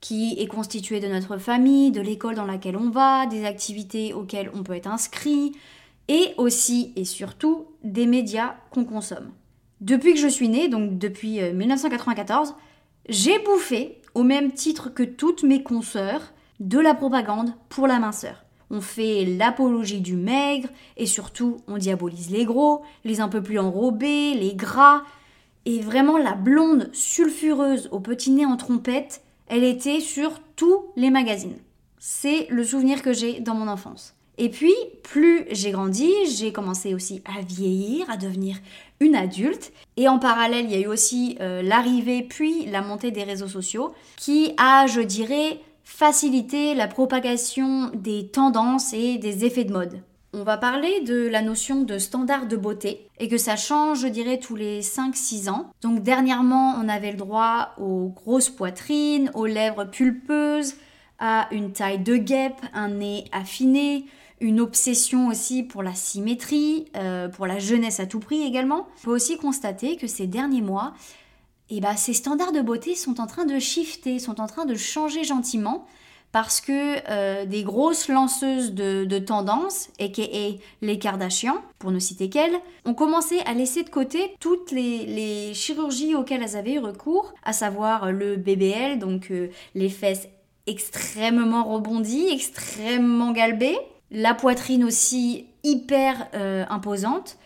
qui 0.00 0.36
est 0.38 0.46
constitué 0.46 1.00
de 1.00 1.08
notre 1.08 1.38
famille, 1.38 1.90
de 1.90 2.00
l'école 2.00 2.34
dans 2.34 2.46
laquelle 2.46 2.76
on 2.76 2.90
va, 2.90 3.26
des 3.26 3.44
activités 3.44 4.12
auxquelles 4.12 4.50
on 4.54 4.62
peut 4.62 4.74
être 4.74 4.86
inscrit, 4.86 5.52
et 6.08 6.34
aussi 6.36 6.92
et 6.96 7.04
surtout 7.04 7.66
des 7.84 8.06
médias 8.06 8.56
qu'on 8.70 8.84
consomme. 8.84 9.32
Depuis 9.80 10.14
que 10.14 10.20
je 10.20 10.28
suis 10.28 10.48
née, 10.48 10.68
donc 10.68 10.98
depuis 10.98 11.40
1994, 11.40 12.50
euh, 12.50 12.52
j'ai 13.08 13.38
bouffé, 13.38 14.00
au 14.14 14.22
même 14.22 14.52
titre 14.52 14.88
que 14.92 15.02
toutes 15.02 15.42
mes 15.42 15.62
consoeurs, 15.62 16.32
de 16.60 16.78
la 16.78 16.94
propagande 16.94 17.54
pour 17.68 17.86
la 17.86 17.98
minceur. 17.98 18.44
On 18.70 18.80
fait 18.80 19.24
l'apologie 19.24 20.00
du 20.00 20.16
maigre 20.16 20.68
et 20.96 21.06
surtout 21.06 21.58
on 21.68 21.78
diabolise 21.78 22.30
les 22.30 22.44
gros, 22.44 22.82
les 23.04 23.20
un 23.20 23.28
peu 23.28 23.42
plus 23.42 23.58
enrobés, 23.58 24.34
les 24.34 24.54
gras. 24.54 25.02
Et 25.64 25.80
vraiment 25.80 26.18
la 26.18 26.34
blonde 26.34 26.90
sulfureuse 26.92 27.88
au 27.92 28.00
petit 28.00 28.30
nez 28.30 28.44
en 28.44 28.56
trompette, 28.56 29.22
elle 29.48 29.64
était 29.64 30.00
sur 30.00 30.40
tous 30.56 30.86
les 30.96 31.10
magazines. 31.10 31.58
C'est 31.98 32.46
le 32.50 32.64
souvenir 32.64 33.02
que 33.02 33.12
j'ai 33.12 33.40
dans 33.40 33.54
mon 33.54 33.68
enfance. 33.68 34.14
Et 34.40 34.50
puis, 34.50 34.74
plus 35.02 35.46
j'ai 35.50 35.72
grandi, 35.72 36.10
j'ai 36.36 36.52
commencé 36.52 36.94
aussi 36.94 37.22
à 37.24 37.40
vieillir, 37.42 38.08
à 38.08 38.16
devenir 38.16 38.56
une 39.00 39.16
adulte. 39.16 39.72
Et 39.96 40.06
en 40.08 40.20
parallèle, 40.20 40.66
il 40.66 40.70
y 40.70 40.76
a 40.76 40.80
eu 40.80 40.86
aussi 40.86 41.36
euh, 41.40 41.60
l'arrivée 41.60 42.22
puis 42.22 42.66
la 42.66 42.80
montée 42.80 43.10
des 43.10 43.24
réseaux 43.24 43.48
sociaux 43.48 43.92
qui 44.16 44.52
a, 44.56 44.86
je 44.86 45.00
dirais, 45.00 45.58
facilité 45.82 46.74
la 46.74 46.86
propagation 46.86 47.90
des 47.94 48.28
tendances 48.28 48.92
et 48.92 49.18
des 49.18 49.44
effets 49.44 49.64
de 49.64 49.72
mode. 49.72 50.00
On 50.38 50.44
va 50.44 50.56
parler 50.56 51.00
de 51.00 51.26
la 51.26 51.42
notion 51.42 51.82
de 51.82 51.98
standard 51.98 52.46
de 52.46 52.56
beauté 52.56 53.08
et 53.18 53.26
que 53.26 53.38
ça 53.38 53.56
change, 53.56 54.02
je 54.02 54.06
dirais, 54.06 54.38
tous 54.38 54.54
les 54.54 54.82
5-6 54.82 55.50
ans. 55.50 55.72
Donc 55.82 56.04
dernièrement, 56.04 56.76
on 56.80 56.88
avait 56.88 57.10
le 57.10 57.16
droit 57.16 57.74
aux 57.76 58.12
grosses 58.14 58.48
poitrines, 58.48 59.32
aux 59.34 59.46
lèvres 59.46 59.84
pulpeuses, 59.84 60.74
à 61.18 61.48
une 61.50 61.72
taille 61.72 61.98
de 61.98 62.16
guêpe, 62.16 62.60
un 62.72 62.90
nez 62.90 63.24
affiné, 63.32 64.06
une 64.40 64.60
obsession 64.60 65.26
aussi 65.26 65.64
pour 65.64 65.82
la 65.82 65.94
symétrie, 65.94 66.84
euh, 66.96 67.26
pour 67.26 67.48
la 67.48 67.58
jeunesse 67.58 67.98
à 67.98 68.06
tout 68.06 68.20
prix 68.20 68.42
également. 68.42 68.86
On 69.00 69.04
peut 69.06 69.14
aussi 69.14 69.38
constater 69.38 69.96
que 69.96 70.06
ces 70.06 70.28
derniers 70.28 70.62
mois, 70.62 70.94
eh 71.68 71.80
ben, 71.80 71.96
ces 71.96 72.12
standards 72.12 72.52
de 72.52 72.60
beauté 72.60 72.94
sont 72.94 73.20
en 73.20 73.26
train 73.26 73.44
de 73.44 73.58
shifter, 73.58 74.20
sont 74.20 74.40
en 74.40 74.46
train 74.46 74.66
de 74.66 74.76
changer 74.76 75.24
gentiment 75.24 75.84
parce 76.32 76.60
que 76.60 76.98
euh, 77.10 77.46
des 77.46 77.62
grosses 77.62 78.08
lanceuses 78.08 78.72
de, 78.72 79.04
de 79.04 79.18
tendance, 79.18 79.88
aka 79.98 80.22
les 80.82 80.98
Kardashians, 80.98 81.62
pour 81.78 81.90
ne 81.90 81.98
citer 81.98 82.28
qu'elles, 82.28 82.58
ont 82.84 82.94
commencé 82.94 83.38
à 83.46 83.54
laisser 83.54 83.82
de 83.82 83.90
côté 83.90 84.34
toutes 84.40 84.70
les, 84.70 85.52
chirurgies 85.54 86.14
auxquelles 86.14 86.42
elles 86.42 86.56
avaient 86.56 86.74
eu 86.74 86.78
recours, 86.78 87.32
à 87.44 87.52
savoir 87.52 88.12
le 88.12 88.36
BBL, 88.36 88.98
donc 88.98 89.30
euh, 89.30 89.48
les 89.74 89.88
fesses 89.88 90.28
extrêmement 90.66 91.64
rebondies, 91.64 92.28
extrêmement 92.30 93.32
galbées, 93.32 93.78
la 94.10 94.34
poitrine 94.34 94.84
aussi 94.84 95.46
hyper 95.64 96.28
euh, 96.34 96.64
imposante. 96.68 97.38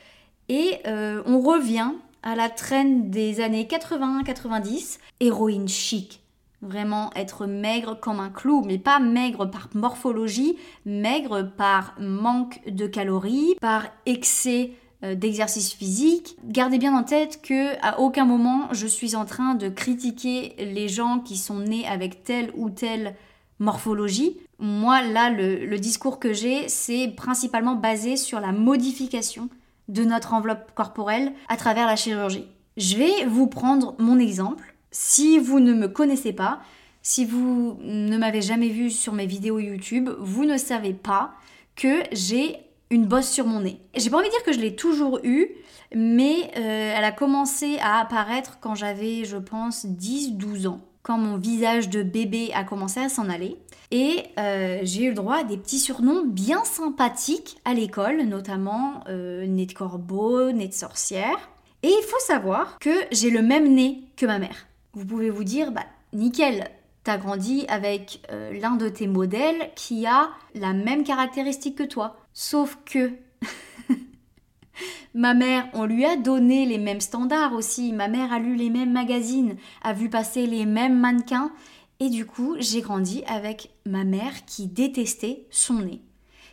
Et 0.48 0.80
on 0.84 1.40
revient 1.40 1.92
à 2.22 2.36
la 2.36 2.50
traîne 2.50 3.10
des 3.10 3.40
années 3.40 3.64
80-90, 3.64 4.98
héroïne 5.20 5.68
chic. 5.68 6.21
Vraiment 6.62 7.10
être 7.14 7.46
maigre 7.46 7.98
comme 8.00 8.20
un 8.20 8.30
clou, 8.30 8.62
mais 8.64 8.78
pas 8.78 8.98
maigre 9.00 9.46
par 9.46 9.68
morphologie, 9.74 10.56
maigre 10.86 11.42
par 11.42 11.94
manque 11.98 12.60
de 12.66 12.86
calories, 12.86 13.56
par 13.60 13.86
excès 14.06 14.72
euh, 15.04 15.16
d'exercice 15.16 15.72
physique. 15.72 16.36
Gardez 16.44 16.78
bien 16.78 16.96
en 16.96 17.02
tête 17.02 17.42
que 17.42 17.74
à 17.84 17.98
aucun 17.98 18.24
moment 18.24 18.68
je 18.70 18.86
suis 18.86 19.16
en 19.16 19.24
train 19.24 19.56
de 19.56 19.68
critiquer 19.68 20.54
les 20.58 20.88
gens 20.88 21.18
qui 21.18 21.36
sont 21.36 21.58
nés 21.58 21.86
avec 21.88 22.22
telle 22.22 22.52
ou 22.54 22.70
telle 22.70 23.16
morphologie. 23.58 24.38
Moi, 24.60 25.02
là, 25.02 25.30
le, 25.30 25.76
discours 25.78 26.20
que 26.20 26.32
j'ai, 26.32 26.68
c'est 26.68 27.08
principalement 27.08 27.74
basé 27.74 28.16
sur 28.16 28.38
la 28.38 28.52
modification 28.52 29.48
de 29.88 30.04
notre 30.04 30.34
enveloppe 30.34 30.72
corporelle 30.74 31.32
à 31.48 31.56
travers 31.56 31.86
la 31.86 31.96
chirurgie. 31.96 32.46
Je 32.76 32.96
vais 32.96 33.26
vous 33.26 33.48
prendre 33.48 33.94
mon 33.98 34.20
exemple. 34.20 34.71
Si 34.92 35.38
vous 35.38 35.58
ne 35.58 35.72
me 35.72 35.88
connaissez 35.88 36.32
pas, 36.32 36.60
si 37.02 37.24
vous 37.24 37.78
ne 37.80 38.16
m'avez 38.16 38.42
jamais 38.42 38.68
vu 38.68 38.90
sur 38.90 39.12
mes 39.12 39.26
vidéos 39.26 39.58
YouTube, 39.58 40.10
vous 40.20 40.44
ne 40.44 40.56
savez 40.56 40.92
pas 40.92 41.32
que 41.74 42.02
j'ai 42.12 42.58
une 42.90 43.06
bosse 43.06 43.28
sur 43.28 43.46
mon 43.46 43.60
nez. 43.60 43.80
J'ai 43.96 44.10
pas 44.10 44.18
envie 44.18 44.28
de 44.28 44.32
dire 44.32 44.44
que 44.44 44.52
je 44.52 44.60
l'ai 44.60 44.76
toujours 44.76 45.18
eue, 45.24 45.48
mais 45.94 46.50
euh, 46.56 46.94
elle 46.96 47.04
a 47.04 47.10
commencé 47.10 47.78
à 47.80 47.98
apparaître 48.00 48.58
quand 48.60 48.74
j'avais, 48.74 49.24
je 49.24 49.38
pense, 49.38 49.86
10-12 49.86 50.68
ans 50.68 50.80
quand 51.02 51.18
mon 51.18 51.36
visage 51.36 51.88
de 51.88 52.02
bébé 52.02 52.50
a 52.54 52.62
commencé 52.62 53.00
à 53.00 53.08
s'en 53.08 53.28
aller. 53.28 53.56
Et 53.90 54.22
euh, 54.38 54.80
j'ai 54.82 55.04
eu 55.04 55.08
le 55.08 55.14
droit 55.14 55.38
à 55.38 55.44
des 55.44 55.56
petits 55.56 55.80
surnoms 55.80 56.24
bien 56.24 56.64
sympathiques 56.64 57.58
à 57.64 57.74
l'école, 57.74 58.22
notamment 58.22 59.02
euh, 59.08 59.44
nez 59.46 59.66
de 59.66 59.72
corbeau, 59.72 60.52
nez 60.52 60.68
de 60.68 60.72
sorcière. 60.72 61.50
Et 61.82 61.88
il 61.88 62.04
faut 62.04 62.20
savoir 62.20 62.78
que 62.78 62.94
j'ai 63.10 63.30
le 63.30 63.42
même 63.42 63.74
nez 63.74 64.04
que 64.16 64.26
ma 64.26 64.38
mère. 64.38 64.66
Vous 64.94 65.06
pouvez 65.06 65.30
vous 65.30 65.44
dire, 65.44 65.72
bah 65.72 65.86
nickel, 66.12 66.70
t'as 67.04 67.16
grandi 67.16 67.64
avec 67.68 68.20
euh, 68.30 68.52
l'un 68.60 68.76
de 68.76 68.88
tes 68.88 69.06
modèles 69.06 69.70
qui 69.74 70.06
a 70.06 70.30
la 70.54 70.72
même 70.72 71.04
caractéristique 71.04 71.76
que 71.78 71.82
toi. 71.82 72.16
Sauf 72.34 72.78
que 72.84 73.12
Ma 75.14 75.34
mère, 75.34 75.68
on 75.74 75.84
lui 75.84 76.04
a 76.04 76.16
donné 76.16 76.64
les 76.66 76.78
mêmes 76.78 77.00
standards 77.00 77.52
aussi. 77.52 77.92
Ma 77.92 78.08
mère 78.08 78.32
a 78.32 78.38
lu 78.38 78.54
les 78.54 78.70
mêmes 78.70 78.92
magazines, 78.92 79.56
a 79.82 79.92
vu 79.92 80.08
passer 80.08 80.46
les 80.46 80.66
mêmes 80.66 80.98
mannequins. 80.98 81.52
Et 82.00 82.08
du 82.08 82.26
coup, 82.26 82.56
j'ai 82.58 82.80
grandi 82.80 83.22
avec 83.26 83.70
ma 83.86 84.04
mère 84.04 84.44
qui 84.46 84.66
détestait 84.66 85.46
son 85.50 85.80
nez. 85.80 86.02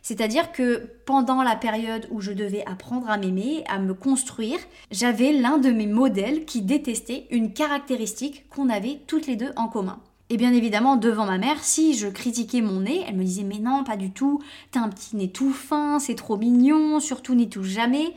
C'est-à-dire 0.02 0.52
que 0.52 0.90
pendant 1.06 1.44
la 1.44 1.56
période 1.56 2.08
où 2.12 2.22
je 2.22 2.32
devais 2.32 2.66
apprendre 2.66 3.10
à 3.10 3.18
m'aimer, 3.18 3.64
à 3.68 3.80
me 3.80 3.94
construire, 3.94 4.60
j'avais 4.92 5.34
l'un 5.34 5.58
de 5.58 5.72
mes 5.72 5.88
modèles 5.88 6.46
qui 6.46 6.62
détestait 6.62 7.28
une 7.32 7.54
caractéristique 7.54 8.48
qu'on 8.50 8.70
avait 8.70 9.00
toutes 9.08 9.28
les 9.28 9.36
deux 9.36 9.52
en 9.56 9.68
commun. 9.68 10.00
Et 10.32 10.38
bien 10.38 10.54
évidemment, 10.54 10.96
devant 10.96 11.26
ma 11.26 11.40
mère, 11.40 11.64
si 11.64 11.96
je 11.96 12.08
critiquais 12.08 12.62
mon 12.62 12.82
nez, 12.82 13.04
elle 13.08 13.16
me 13.16 13.24
disait 13.24 13.44
Mais 13.44 13.58
non, 13.58 13.84
pas 13.84 13.98
du 13.98 14.12
tout, 14.12 14.42
t'as 14.72 14.82
un 14.82 14.90
petit 14.90 15.16
nez 15.16 15.32
tout 15.32 15.52
fin, 15.52 15.98
c'est 16.00 16.16
trop 16.16 16.38
mignon, 16.38 17.00
surtout 17.00 17.34
n'y 17.34 17.50
touche 17.50 17.70
jamais. 17.70 18.14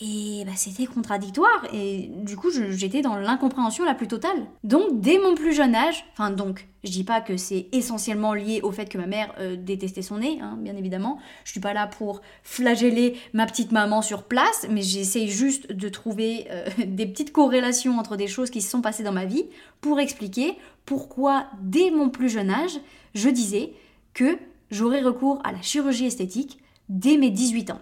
Et 0.00 0.42
bah, 0.44 0.52
c'était 0.56 0.86
contradictoire 0.86 1.68
et 1.72 2.10
du 2.24 2.36
coup 2.36 2.50
j'étais 2.50 3.00
dans 3.00 3.14
l'incompréhension 3.14 3.84
la 3.84 3.94
plus 3.94 4.08
totale. 4.08 4.44
Donc 4.64 5.00
dès 5.00 5.18
mon 5.18 5.36
plus 5.36 5.52
jeune 5.54 5.76
âge, 5.76 6.04
enfin 6.12 6.30
donc 6.30 6.66
je 6.82 6.90
dis 6.90 7.04
pas 7.04 7.20
que 7.20 7.36
c'est 7.36 7.68
essentiellement 7.70 8.34
lié 8.34 8.60
au 8.62 8.72
fait 8.72 8.86
que 8.86 8.98
ma 8.98 9.06
mère 9.06 9.32
euh, 9.38 9.54
détestait 9.56 10.02
son 10.02 10.18
nez, 10.18 10.40
hein, 10.42 10.58
bien 10.58 10.76
évidemment. 10.76 11.18
Je 11.44 11.52
suis 11.52 11.60
pas 11.60 11.74
là 11.74 11.86
pour 11.86 12.22
flageller 12.42 13.16
ma 13.34 13.46
petite 13.46 13.70
maman 13.70 14.02
sur 14.02 14.24
place, 14.24 14.66
mais 14.68 14.82
j'essaye 14.82 15.28
juste 15.28 15.70
de 15.70 15.88
trouver 15.88 16.46
euh, 16.50 16.68
des 16.86 17.06
petites 17.06 17.30
corrélations 17.30 17.96
entre 17.96 18.16
des 18.16 18.26
choses 18.26 18.50
qui 18.50 18.62
se 18.62 18.70
sont 18.70 18.80
passées 18.80 19.04
dans 19.04 19.12
ma 19.12 19.26
vie 19.26 19.44
pour 19.80 20.00
expliquer 20.00 20.58
pourquoi 20.86 21.46
dès 21.60 21.92
mon 21.92 22.10
plus 22.10 22.28
jeune 22.28 22.50
âge 22.50 22.80
je 23.14 23.28
disais 23.28 23.72
que 24.12 24.38
j'aurais 24.72 25.02
recours 25.02 25.40
à 25.44 25.52
la 25.52 25.62
chirurgie 25.62 26.06
esthétique 26.06 26.58
dès 26.88 27.16
mes 27.16 27.30
18 27.30 27.70
ans. 27.70 27.80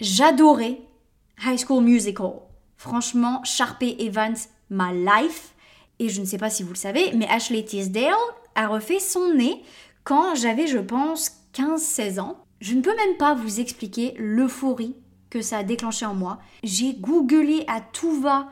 J'adorais 0.00 0.80
High 1.44 1.58
School 1.58 1.82
Musical. 1.82 2.32
Franchement, 2.76 3.42
Sharpay 3.44 3.96
Evans, 3.98 4.36
my 4.70 4.92
life. 4.92 5.54
Et 5.98 6.08
je 6.08 6.20
ne 6.20 6.26
sais 6.26 6.38
pas 6.38 6.50
si 6.50 6.62
vous 6.62 6.70
le 6.70 6.76
savez, 6.76 7.12
mais 7.14 7.28
Ashley 7.28 7.64
Tisdale 7.64 8.14
a 8.54 8.68
refait 8.68 9.00
son 9.00 9.34
nez 9.34 9.62
quand 10.04 10.34
j'avais, 10.34 10.66
je 10.66 10.78
pense, 10.78 11.32
15-16 11.54 12.20
ans. 12.20 12.36
Je 12.60 12.74
ne 12.74 12.80
peux 12.80 12.94
même 12.94 13.16
pas 13.16 13.34
vous 13.34 13.60
expliquer 13.60 14.14
l'euphorie 14.18 14.96
que 15.28 15.42
ça 15.42 15.58
a 15.58 15.62
déclenché 15.62 16.06
en 16.06 16.14
moi. 16.14 16.38
J'ai 16.62 16.94
googlé 16.94 17.64
à 17.68 17.80
tout 17.80 18.20
va 18.20 18.48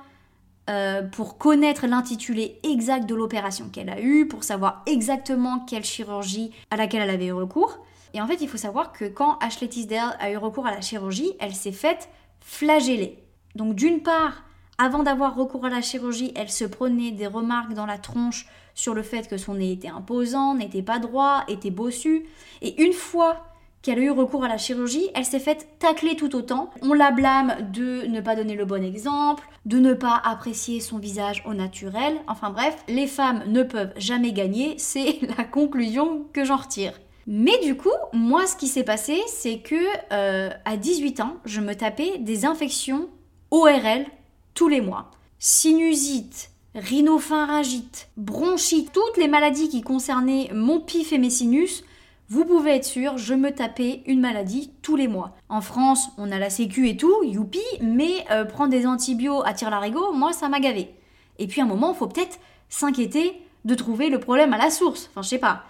euh, 0.71 1.03
pour 1.03 1.39
connaître 1.39 1.87
l'intitulé 1.87 2.59
exact 2.63 3.09
de 3.09 3.15
l'opération 3.15 3.69
qu'elle 3.71 3.91
a 3.91 4.01
eue, 4.01 4.29
pour 4.29 4.45
savoir 4.45 4.83
exactement 4.87 5.61
quelle 5.61 5.85
chirurgie 5.85 6.53
à 6.71 6.77
laquelle 6.77 7.03
elle 7.03 7.11
avait 7.11 7.27
eu 7.27 7.33
recours. 7.33 7.79
Et 8.15 8.21
en 8.21 8.27
fait, 8.27 8.41
il 8.41 8.49
faut 8.49 8.59
savoir 8.59 8.93
que 8.93 9.07
quand 9.07 9.39
Ashley 9.39 9.69
Tisdale 9.69 10.17
a 10.21 10.31
eu 10.31 10.37
recours 10.37 10.67
à 10.67 10.71
la 10.71 10.81
chirurgie, 10.81 11.33
elle 11.41 11.55
s'est 11.55 11.73
faite 11.73 12.09
flagellée. 12.49 13.23
Donc 13.55 13.75
d'une 13.75 14.01
part, 14.01 14.43
avant 14.79 15.03
d'avoir 15.03 15.37
recours 15.37 15.67
à 15.67 15.69
la 15.69 15.83
chirurgie, 15.83 16.33
elle 16.35 16.49
se 16.49 16.65
prenait 16.65 17.11
des 17.11 17.27
remarques 17.27 17.75
dans 17.75 17.85
la 17.85 17.99
tronche 17.99 18.47
sur 18.75 18.95
le 18.95 19.03
fait 19.03 19.29
que 19.29 19.37
son 19.37 19.55
nez 19.55 19.73
était 19.73 19.89
imposant, 19.89 20.55
n'était 20.55 20.83
pas 20.83 20.99
droit, 20.99 21.45
était 21.49 21.71
bossu. 21.71 22.25
Et 22.63 22.83
une 22.83 22.95
fois 22.95 23.45
qu'elle 23.83 23.99
a 23.99 24.03
eu 24.03 24.11
recours 24.11 24.45
à 24.45 24.49
la 24.49 24.57
chirurgie, 24.57 25.11
elle 25.15 25.27
s'est 25.27 25.41
faite 25.41 25.69
tacler 25.79 26.17
tout 26.17 26.35
autant. 26.35 26.71
On 26.81 26.95
la 26.95 27.11
blâme 27.11 27.55
de 27.71 28.07
ne 28.07 28.21
pas 28.23 28.35
donner 28.35 28.55
le 28.55 28.65
bon 28.65 28.83
exemple, 28.83 29.47
de 29.67 29.79
ne 29.79 29.93
pas 29.93 30.21
apprécier 30.25 30.81
son 30.81 30.99
visage 30.99 31.43
au 31.45 31.53
naturel. 31.53 32.17
Enfin 32.29 32.49
bref, 32.51 32.83
les 32.89 33.07
femmes 33.07 33.43
ne 33.47 33.63
peuvent 33.63 33.93
jamais 33.99 34.33
gagner, 34.33 34.79
c'est 34.79 35.19
la 35.37 35.45
conclusion 35.45 36.25
que 36.33 36.45
j'en 36.45 36.57
retire. 36.57 36.95
Mais 37.31 37.59
du 37.63 37.77
coup, 37.77 37.91
moi, 38.15 38.47
ce 38.47 38.57
qui 38.57 38.69
s'est 38.69 38.85
passé, 38.85 39.21
c'est 39.27 39.59
que 39.59 39.77
euh, 40.13 40.49
à 40.65 40.79
18 40.79 41.21
ans, 41.21 41.37
je 41.45 41.61
me 41.61 41.75
tapais 41.75 42.17
des 42.17 42.47
infections 42.47 43.11
ORL 43.51 44.07
tous 44.55 44.69
les 44.69 44.81
mois. 44.81 45.11
Sinusite, 45.39 46.51
rhinopharyngite, 46.75 48.09
bronchite, 48.17 48.93
toutes 48.93 49.19
les 49.19 49.29
maladies 49.29 49.69
qui 49.69 49.83
concernaient 49.83 50.49
mon 50.55 50.81
pif 50.81 51.13
et 51.13 51.19
mes 51.19 51.29
sinus, 51.29 51.85
vous 52.31 52.47
pouvez 52.47 52.77
être 52.77 52.87
sûr, 52.87 53.19
je 53.19 53.35
me 53.35 53.51
tapais 53.51 54.03
une 54.07 54.21
maladie 54.21 54.71
tous 54.81 54.97
les 54.97 55.07
mois. 55.07 55.37
En 55.51 55.61
France, 55.61 56.09
on 56.17 56.33
a 56.33 56.39
la 56.39 56.49
sécu 56.49 56.89
et 56.89 56.97
tout, 56.97 57.23
youpi, 57.25 57.61
mais 57.83 58.25
euh, 58.31 58.47
prendre 58.47 58.71
des 58.71 58.87
antibiotiques 58.87 59.47
à 59.47 59.53
tir 59.53 59.69
larigot, 59.69 60.15
moi, 60.15 60.33
ça 60.33 60.49
m'a 60.49 60.61
gavé. 60.61 60.95
Et 61.39 61.47
puis 61.47 61.61
à 61.61 61.65
un 61.65 61.69
moment, 61.69 61.93
il 61.93 61.99
faut 61.99 62.07
peut-être 62.07 62.39
s'inquiéter 62.71 63.35
de 63.67 63.75
trouver 63.75 64.09
le 64.09 64.19
problème 64.19 64.55
à 64.55 64.59
la 64.59 64.71
source. 64.71 65.11
Enfin, 65.11 65.21
je 65.21 65.29
sais 65.29 65.39
pas. 65.39 65.65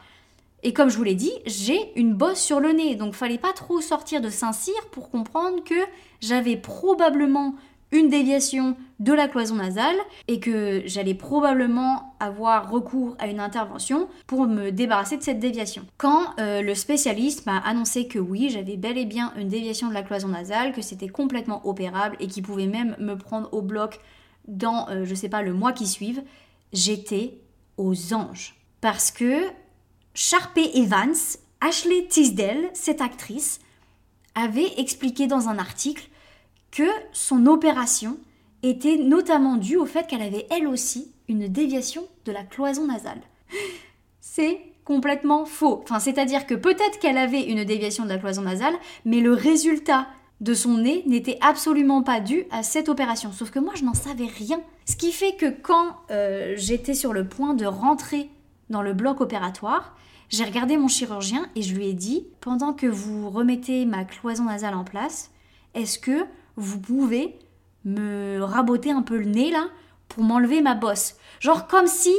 Et 0.62 0.72
comme 0.72 0.88
je 0.88 0.96
vous 0.96 1.04
l'ai 1.04 1.14
dit, 1.14 1.32
j'ai 1.46 1.92
une 1.98 2.14
bosse 2.14 2.40
sur 2.40 2.60
le 2.60 2.72
nez, 2.72 2.96
donc 2.96 3.14
fallait 3.14 3.38
pas 3.38 3.52
trop 3.52 3.80
sortir 3.80 4.20
de 4.20 4.28
Saint-Cyr 4.28 4.74
pour 4.90 5.10
comprendre 5.10 5.62
que 5.62 5.74
j'avais 6.20 6.56
probablement 6.56 7.54
une 7.90 8.08
déviation 8.08 8.76
de 9.00 9.12
la 9.12 9.28
cloison 9.28 9.54
nasale 9.54 9.96
et 10.26 10.40
que 10.40 10.82
j'allais 10.84 11.14
probablement 11.14 12.14
avoir 12.20 12.70
recours 12.70 13.16
à 13.18 13.28
une 13.28 13.40
intervention 13.40 14.08
pour 14.26 14.46
me 14.46 14.70
débarrasser 14.70 15.16
de 15.16 15.22
cette 15.22 15.38
déviation. 15.38 15.86
Quand 15.96 16.38
euh, 16.38 16.60
le 16.60 16.74
spécialiste 16.74 17.46
m'a 17.46 17.58
annoncé 17.58 18.06
que 18.06 18.18
oui, 18.18 18.50
j'avais 18.50 18.76
bel 18.76 18.98
et 18.98 19.06
bien 19.06 19.32
une 19.36 19.48
déviation 19.48 19.88
de 19.88 19.94
la 19.94 20.02
cloison 20.02 20.28
nasale, 20.28 20.72
que 20.72 20.82
c'était 20.82 21.08
complètement 21.08 21.66
opérable 21.66 22.16
et 22.20 22.26
qu'il 22.26 22.42
pouvait 22.42 22.66
même 22.66 22.94
me 22.98 23.14
prendre 23.14 23.48
au 23.52 23.62
bloc 23.62 24.00
dans, 24.46 24.88
euh, 24.90 25.04
je 25.04 25.14
sais 25.14 25.28
pas, 25.28 25.42
le 25.42 25.54
mois 25.54 25.72
qui 25.72 25.86
suive, 25.86 26.22
j'étais 26.72 27.38
aux 27.78 28.12
anges. 28.12 28.56
Parce 28.80 29.10
que 29.10 29.44
Sharpay 30.20 30.72
Evans, 30.74 31.14
Ashley 31.60 32.08
Tisdale, 32.08 32.70
cette 32.72 33.00
actrice, 33.00 33.60
avait 34.34 34.72
expliqué 34.76 35.28
dans 35.28 35.48
un 35.48 35.60
article 35.60 36.08
que 36.72 36.88
son 37.12 37.46
opération 37.46 38.16
était 38.64 38.96
notamment 38.96 39.54
due 39.54 39.76
au 39.76 39.86
fait 39.86 40.08
qu'elle 40.08 40.22
avait 40.22 40.48
elle 40.50 40.66
aussi 40.66 41.12
une 41.28 41.46
déviation 41.46 42.02
de 42.24 42.32
la 42.32 42.42
cloison 42.42 42.86
nasale. 42.86 43.20
C'est 44.20 44.60
complètement 44.84 45.44
faux. 45.44 45.84
C'est-à-dire 46.00 46.46
que 46.46 46.56
peut-être 46.56 46.98
qu'elle 46.98 47.16
avait 47.16 47.44
une 47.44 47.62
déviation 47.62 48.02
de 48.02 48.08
la 48.08 48.18
cloison 48.18 48.42
nasale, 48.42 48.74
mais 49.04 49.20
le 49.20 49.34
résultat 49.34 50.08
de 50.40 50.52
son 50.52 50.78
nez 50.78 51.04
n'était 51.06 51.38
absolument 51.42 52.02
pas 52.02 52.18
dû 52.18 52.42
à 52.50 52.64
cette 52.64 52.88
opération. 52.88 53.30
Sauf 53.30 53.52
que 53.52 53.60
moi, 53.60 53.74
je 53.76 53.84
n'en 53.84 53.94
savais 53.94 54.26
rien. 54.26 54.60
Ce 54.84 54.96
qui 54.96 55.12
fait 55.12 55.36
que 55.36 55.48
quand 55.48 55.94
euh, 56.10 56.54
j'étais 56.56 56.94
sur 56.94 57.12
le 57.12 57.28
point 57.28 57.54
de 57.54 57.66
rentrer 57.66 58.28
dans 58.68 58.82
le 58.82 58.94
bloc 58.94 59.20
opératoire, 59.20 59.94
j'ai 60.30 60.44
regardé 60.44 60.76
mon 60.76 60.88
chirurgien 60.88 61.48
et 61.56 61.62
je 61.62 61.74
lui 61.74 61.86
ai 61.86 61.94
dit, 61.94 62.26
pendant 62.40 62.72
que 62.72 62.86
vous 62.86 63.30
remettez 63.30 63.86
ma 63.86 64.04
cloison 64.04 64.44
nasale 64.44 64.74
en 64.74 64.84
place, 64.84 65.30
est-ce 65.74 65.98
que 65.98 66.24
vous 66.56 66.78
pouvez 66.78 67.38
me 67.84 68.40
raboter 68.42 68.90
un 68.90 69.02
peu 69.02 69.16
le 69.16 69.24
nez 69.24 69.50
là 69.50 69.68
pour 70.08 70.24
m'enlever 70.24 70.60
ma 70.60 70.74
bosse? 70.74 71.16
Genre 71.40 71.66
comme 71.66 71.86
si 71.86 72.12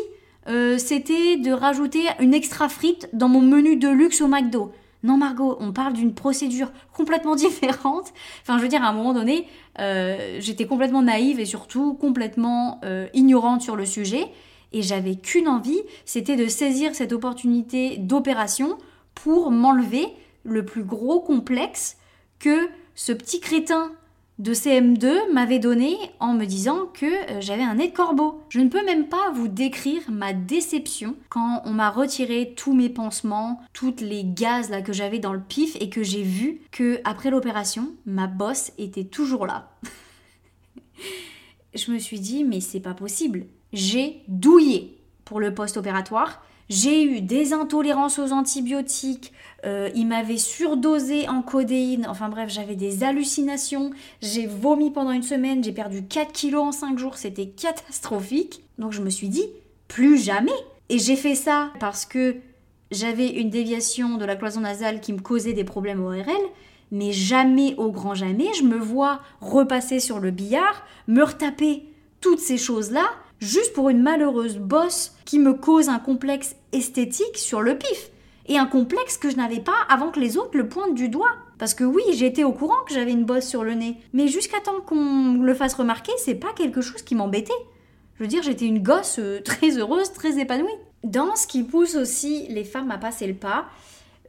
euh, 0.47 0.77
c'était 0.77 1.37
de 1.37 1.51
rajouter 1.51 2.01
une 2.19 2.33
extra 2.33 2.69
frite 2.69 3.09
dans 3.13 3.29
mon 3.29 3.41
menu 3.41 3.75
de 3.75 3.89
luxe 3.89 4.21
au 4.21 4.27
McDo. 4.27 4.71
Non 5.03 5.15
Margot, 5.15 5.57
on 5.59 5.71
parle 5.71 5.93
d'une 5.93 6.13
procédure 6.13 6.71
complètement 6.93 7.35
différente. 7.35 8.11
Enfin 8.41 8.57
je 8.57 8.63
veux 8.63 8.69
dire 8.69 8.83
à 8.83 8.87
un 8.87 8.93
moment 8.93 9.13
donné, 9.13 9.47
euh, 9.79 10.37
j'étais 10.39 10.65
complètement 10.65 11.03
naïve 11.03 11.39
et 11.39 11.45
surtout 11.45 11.93
complètement 11.93 12.81
euh, 12.83 13.07
ignorante 13.13 13.61
sur 13.61 13.75
le 13.75 13.85
sujet. 13.85 14.25
Et 14.71 14.81
j'avais 14.81 15.15
qu'une 15.15 15.47
envie, 15.47 15.81
c'était 16.05 16.35
de 16.35 16.47
saisir 16.47 16.95
cette 16.95 17.13
opportunité 17.13 17.97
d'opération 17.97 18.77
pour 19.15 19.51
m'enlever 19.51 20.07
le 20.43 20.63
plus 20.65 20.83
gros 20.83 21.19
complexe 21.19 21.97
que 22.39 22.69
ce 22.95 23.11
petit 23.11 23.39
crétin 23.39 23.91
de 24.39 24.53
CM2 24.53 25.33
m'avait 25.33 25.59
donné 25.59 25.97
en 26.21 26.33
me 26.33 26.45
disant 26.45 26.85
que 26.93 27.05
euh, 27.05 27.41
j'avais 27.41 27.63
un 27.63 27.75
nez 27.75 27.89
de 27.89 27.93
corbeau. 27.93 28.41
Je 28.47 28.61
ne 28.61 28.69
peux 28.69 28.83
même 28.85 29.09
pas 29.09 29.31
vous 29.33 29.49
décrire 29.49 30.01
ma 30.09 30.31
déception 30.31 31.15
quand 31.27 31.61
on 31.65 31.71
m'a 31.71 31.89
retiré 31.89 32.53
tous 32.55 32.73
mes 32.73 32.87
pansements, 32.87 33.61
toutes 33.73 33.99
les 33.99 34.23
gaz 34.23 34.71
que 34.83 34.93
j'avais 34.93 35.19
dans 35.19 35.33
le 35.33 35.41
pif 35.41 35.75
et 35.81 35.89
que 35.89 36.03
j'ai 36.03 36.23
vu 36.23 36.61
que 36.71 37.01
après 37.03 37.31
l'opération, 37.31 37.93
ma 38.05 38.27
bosse 38.27 38.71
était 38.77 39.03
toujours 39.03 39.45
là. 39.45 39.71
je 41.75 41.91
me 41.91 41.99
suis 41.99 42.21
dit 42.21 42.45
mais 42.45 42.61
c'est 42.61 42.79
pas 42.79 42.93
possible. 42.93 43.45
J'ai 43.73 44.23
douillé 44.27 44.97
pour 45.25 45.39
le 45.39 45.53
post-opératoire. 45.53 46.41
J'ai 46.69 47.03
eu 47.03 47.21
des 47.21 47.53
intolérances 47.53 48.19
aux 48.19 48.31
antibiotiques, 48.31 49.33
euh, 49.65 49.89
il 49.95 50.05
m'avait 50.05 50.37
surdosé 50.37 51.27
en 51.27 51.41
codéine, 51.41 52.05
enfin 52.07 52.29
bref, 52.29 52.51
j'avais 52.51 52.75
des 52.75 53.03
hallucinations, 53.03 53.89
j'ai 54.21 54.45
vomi 54.45 54.91
pendant 54.91 55.11
une 55.11 55.23
semaine, 55.23 55.63
j'ai 55.63 55.71
perdu 55.71 56.05
4 56.05 56.31
kilos 56.31 56.63
en 56.63 56.71
5 56.71 56.99
jours, 56.99 57.17
c'était 57.17 57.47
catastrophique. 57.47 58.63
Donc 58.77 58.91
je 58.91 59.01
me 59.01 59.09
suis 59.09 59.29
dit, 59.29 59.47
plus 59.87 60.19
jamais. 60.19 60.51
Et 60.89 60.99
j'ai 60.99 61.15
fait 61.15 61.33
ça 61.33 61.71
parce 61.79 62.05
que 62.05 62.37
j'avais 62.91 63.27
une 63.27 63.49
déviation 63.49 64.17
de 64.17 64.25
la 64.25 64.35
cloison 64.35 64.61
nasale 64.61 65.01
qui 65.01 65.13
me 65.13 65.19
causait 65.19 65.53
des 65.53 65.63
problèmes 65.63 66.03
ORL, 66.03 66.25
mais 66.91 67.11
jamais 67.11 67.73
au 67.77 67.91
grand 67.91 68.13
jamais 68.13 68.47
je 68.57 68.63
me 68.63 68.77
vois 68.77 69.21
repasser 69.41 69.99
sur 69.99 70.19
le 70.19 70.29
billard, 70.29 70.83
me 71.07 71.23
retaper 71.23 71.83
toutes 72.21 72.39
ces 72.39 72.57
choses-là 72.57 73.05
juste 73.39 73.73
pour 73.73 73.89
une 73.89 74.01
malheureuse 74.01 74.57
bosse 74.57 75.13
qui 75.25 75.39
me 75.39 75.53
cause 75.53 75.89
un 75.89 75.99
complexe 75.99 76.55
esthétique 76.71 77.37
sur 77.37 77.61
le 77.61 77.77
pif. 77.77 78.11
Et 78.47 78.57
un 78.57 78.65
complexe 78.65 79.17
que 79.17 79.29
je 79.29 79.35
n'avais 79.35 79.59
pas 79.59 79.85
avant 79.89 80.09
que 80.09 80.19
les 80.19 80.37
autres 80.37 80.57
le 80.57 80.67
pointent 80.67 80.95
du 80.95 81.07
doigt. 81.07 81.35
Parce 81.59 81.75
que 81.75 81.83
oui, 81.83 82.01
j'étais 82.13 82.43
au 82.43 82.51
courant 82.51 82.83
que 82.87 82.93
j'avais 82.93 83.11
une 83.11 83.25
bosse 83.25 83.45
sur 83.45 83.63
le 83.63 83.75
nez. 83.75 83.97
Mais 84.13 84.27
jusqu'à 84.27 84.59
temps 84.59 84.81
qu'on 84.85 85.35
le 85.41 85.53
fasse 85.53 85.75
remarquer, 85.75 86.11
c'est 86.17 86.35
pas 86.35 86.53
quelque 86.55 86.81
chose 86.81 87.03
qui 87.03 87.13
m'embêtait. 87.13 87.53
Je 88.15 88.23
veux 88.23 88.27
dire, 88.27 88.41
j'étais 88.41 88.65
une 88.65 88.81
gosse 88.81 89.19
euh, 89.19 89.39
très 89.45 89.77
heureuse, 89.77 90.11
très 90.13 90.39
épanouie. 90.39 90.67
Dans 91.03 91.35
ce 91.35 91.45
qui 91.45 91.63
pousse 91.63 91.95
aussi 91.95 92.47
les 92.49 92.63
femmes 92.63 92.91
à 92.91 92.97
passer 92.97 93.27
le 93.27 93.35
pas, 93.35 93.65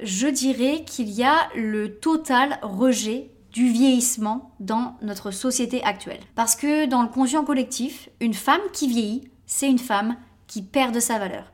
je 0.03 0.27
dirais 0.27 0.85
qu'il 0.85 1.11
y 1.11 1.25
a 1.25 1.49
le 1.57 1.97
total 1.97 2.59
rejet 2.63 3.31
du 3.53 3.69
vieillissement 3.71 4.53
dans 4.61 4.97
notre 5.03 5.31
société 5.31 5.83
actuelle. 5.83 6.21
Parce 6.35 6.57
que 6.57 6.87
dans 6.87 7.03
le 7.03 7.09
conscient 7.09 7.45
collectif, 7.45 8.09
une 8.21 8.35
femme 8.35 8.61
qui 8.73 8.89
vieillit, 8.89 9.29
c'est 9.47 9.69
une 9.69 9.79
femme 9.79 10.17
qui 10.47 10.63
perd 10.63 10.95
de 10.95 11.01
sa 11.01 11.19
valeur. 11.19 11.53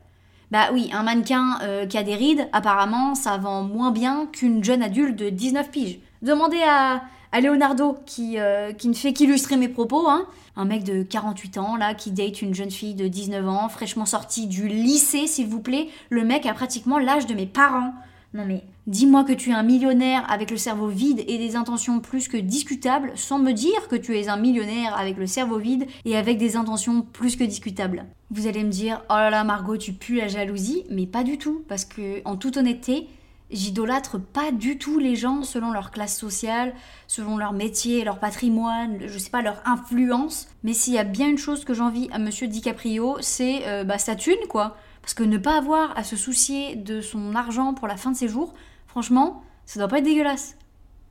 Bah 0.51 0.69
oui, 0.71 0.89
un 0.93 1.03
mannequin 1.03 1.59
euh, 1.61 1.85
qui 1.85 1.97
a 1.97 2.03
des 2.03 2.15
rides, 2.15 2.47
apparemment, 2.53 3.15
ça 3.15 3.37
vend 3.37 3.63
moins 3.63 3.91
bien 3.91 4.27
qu'une 4.31 4.63
jeune 4.63 4.81
adulte 4.81 5.17
de 5.17 5.29
19 5.29 5.71
piges. 5.71 5.99
Demandez 6.21 6.61
à, 6.65 7.01
Leonardo, 7.39 7.97
qui, 8.05 8.39
euh, 8.39 8.71
qui 8.71 8.87
ne 8.87 8.93
fait 8.93 9.13
qu'illustrer 9.13 9.57
mes 9.57 9.67
propos, 9.67 10.07
hein. 10.07 10.25
un 10.55 10.65
mec 10.65 10.83
de 10.83 11.03
48 11.03 11.57
ans, 11.57 11.75
là, 11.75 11.93
qui 11.93 12.11
date 12.11 12.41
une 12.41 12.55
jeune 12.55 12.71
fille 12.71 12.95
de 12.95 13.07
19 13.07 13.47
ans, 13.47 13.69
fraîchement 13.69 14.05
sortie 14.05 14.47
du 14.47 14.67
lycée, 14.67 15.27
s'il 15.27 15.47
vous 15.47 15.59
plaît. 15.59 15.89
Le 16.09 16.23
mec 16.23 16.45
a 16.45 16.53
pratiquement 16.53 16.97
l'âge 16.97 17.27
de 17.27 17.33
mes 17.33 17.45
parents. 17.45 17.93
Non 18.33 18.45
mais 18.45 18.63
dis-moi 18.87 19.23
que 19.23 19.31
tu 19.31 19.49
es 19.49 19.53
un 19.53 19.63
millionnaire 19.63 20.29
avec 20.29 20.51
le 20.51 20.57
cerveau 20.57 20.87
vide 20.87 21.23
et 21.27 21.37
des 21.37 21.55
intentions 21.55 21.99
plus 21.99 22.27
que 22.27 22.37
discutables 22.37 23.11
sans 23.15 23.39
me 23.39 23.53
dire 23.53 23.87
que 23.87 23.95
tu 23.95 24.17
es 24.17 24.27
un 24.27 24.37
millionnaire 24.37 24.97
avec 24.97 25.17
le 25.17 25.27
cerveau 25.27 25.57
vide 25.57 25.87
et 26.05 26.17
avec 26.17 26.37
des 26.37 26.55
intentions 26.55 27.01
plus 27.01 27.35
que 27.35 27.43
discutables. 27.45 28.05
Vous 28.29 28.47
allez 28.47 28.63
me 28.63 28.69
dire 28.69 29.01
"Oh 29.09 29.13
là 29.13 29.29
là 29.29 29.43
Margot, 29.43 29.77
tu 29.77 29.93
pues 29.93 30.17
la 30.17 30.27
jalousie", 30.27 30.83
mais 30.89 31.05
pas 31.05 31.23
du 31.23 31.37
tout 31.37 31.63
parce 31.69 31.85
que 31.85 32.21
en 32.25 32.35
toute 32.35 32.57
honnêteté, 32.57 33.07
j'idolâtre 33.49 34.19
pas 34.19 34.51
du 34.51 34.77
tout 34.77 34.99
les 34.99 35.15
gens 35.15 35.43
selon 35.43 35.71
leur 35.71 35.91
classe 35.91 36.17
sociale, 36.17 36.73
selon 37.07 37.37
leur 37.37 37.53
métier, 37.53 38.03
leur 38.03 38.19
patrimoine, 38.19 38.97
je 39.07 39.17
sais 39.17 39.29
pas 39.29 39.41
leur 39.41 39.61
influence, 39.65 40.49
mais 40.63 40.73
s'il 40.73 40.93
y 40.93 40.97
a 40.97 41.05
bien 41.05 41.29
une 41.29 41.37
chose 41.37 41.63
que 41.63 41.73
j'envie 41.73 42.09
à 42.11 42.19
monsieur 42.19 42.47
DiCaprio, 42.47 43.17
c'est 43.21 43.65
euh, 43.67 43.83
bah 43.85 43.97
sa 43.97 44.15
thune 44.15 44.35
quoi. 44.49 44.75
Parce 45.07 45.13
que 45.13 45.23
ne 45.23 45.37
pas 45.37 45.55
avoir 45.55 45.97
à 45.97 46.03
se 46.03 46.17
soucier 46.17 46.75
de 46.75 46.99
son 46.99 47.33
argent 47.33 47.73
pour 47.73 47.87
la 47.87 47.95
fin 47.95 48.11
de 48.11 48.17
ses 48.17 48.27
jours, 48.27 48.53
franchement, 48.87 49.41
ça 49.65 49.79
doit 49.79 49.87
pas 49.87 49.99
être 49.99 50.03
dégueulasse. 50.03 50.57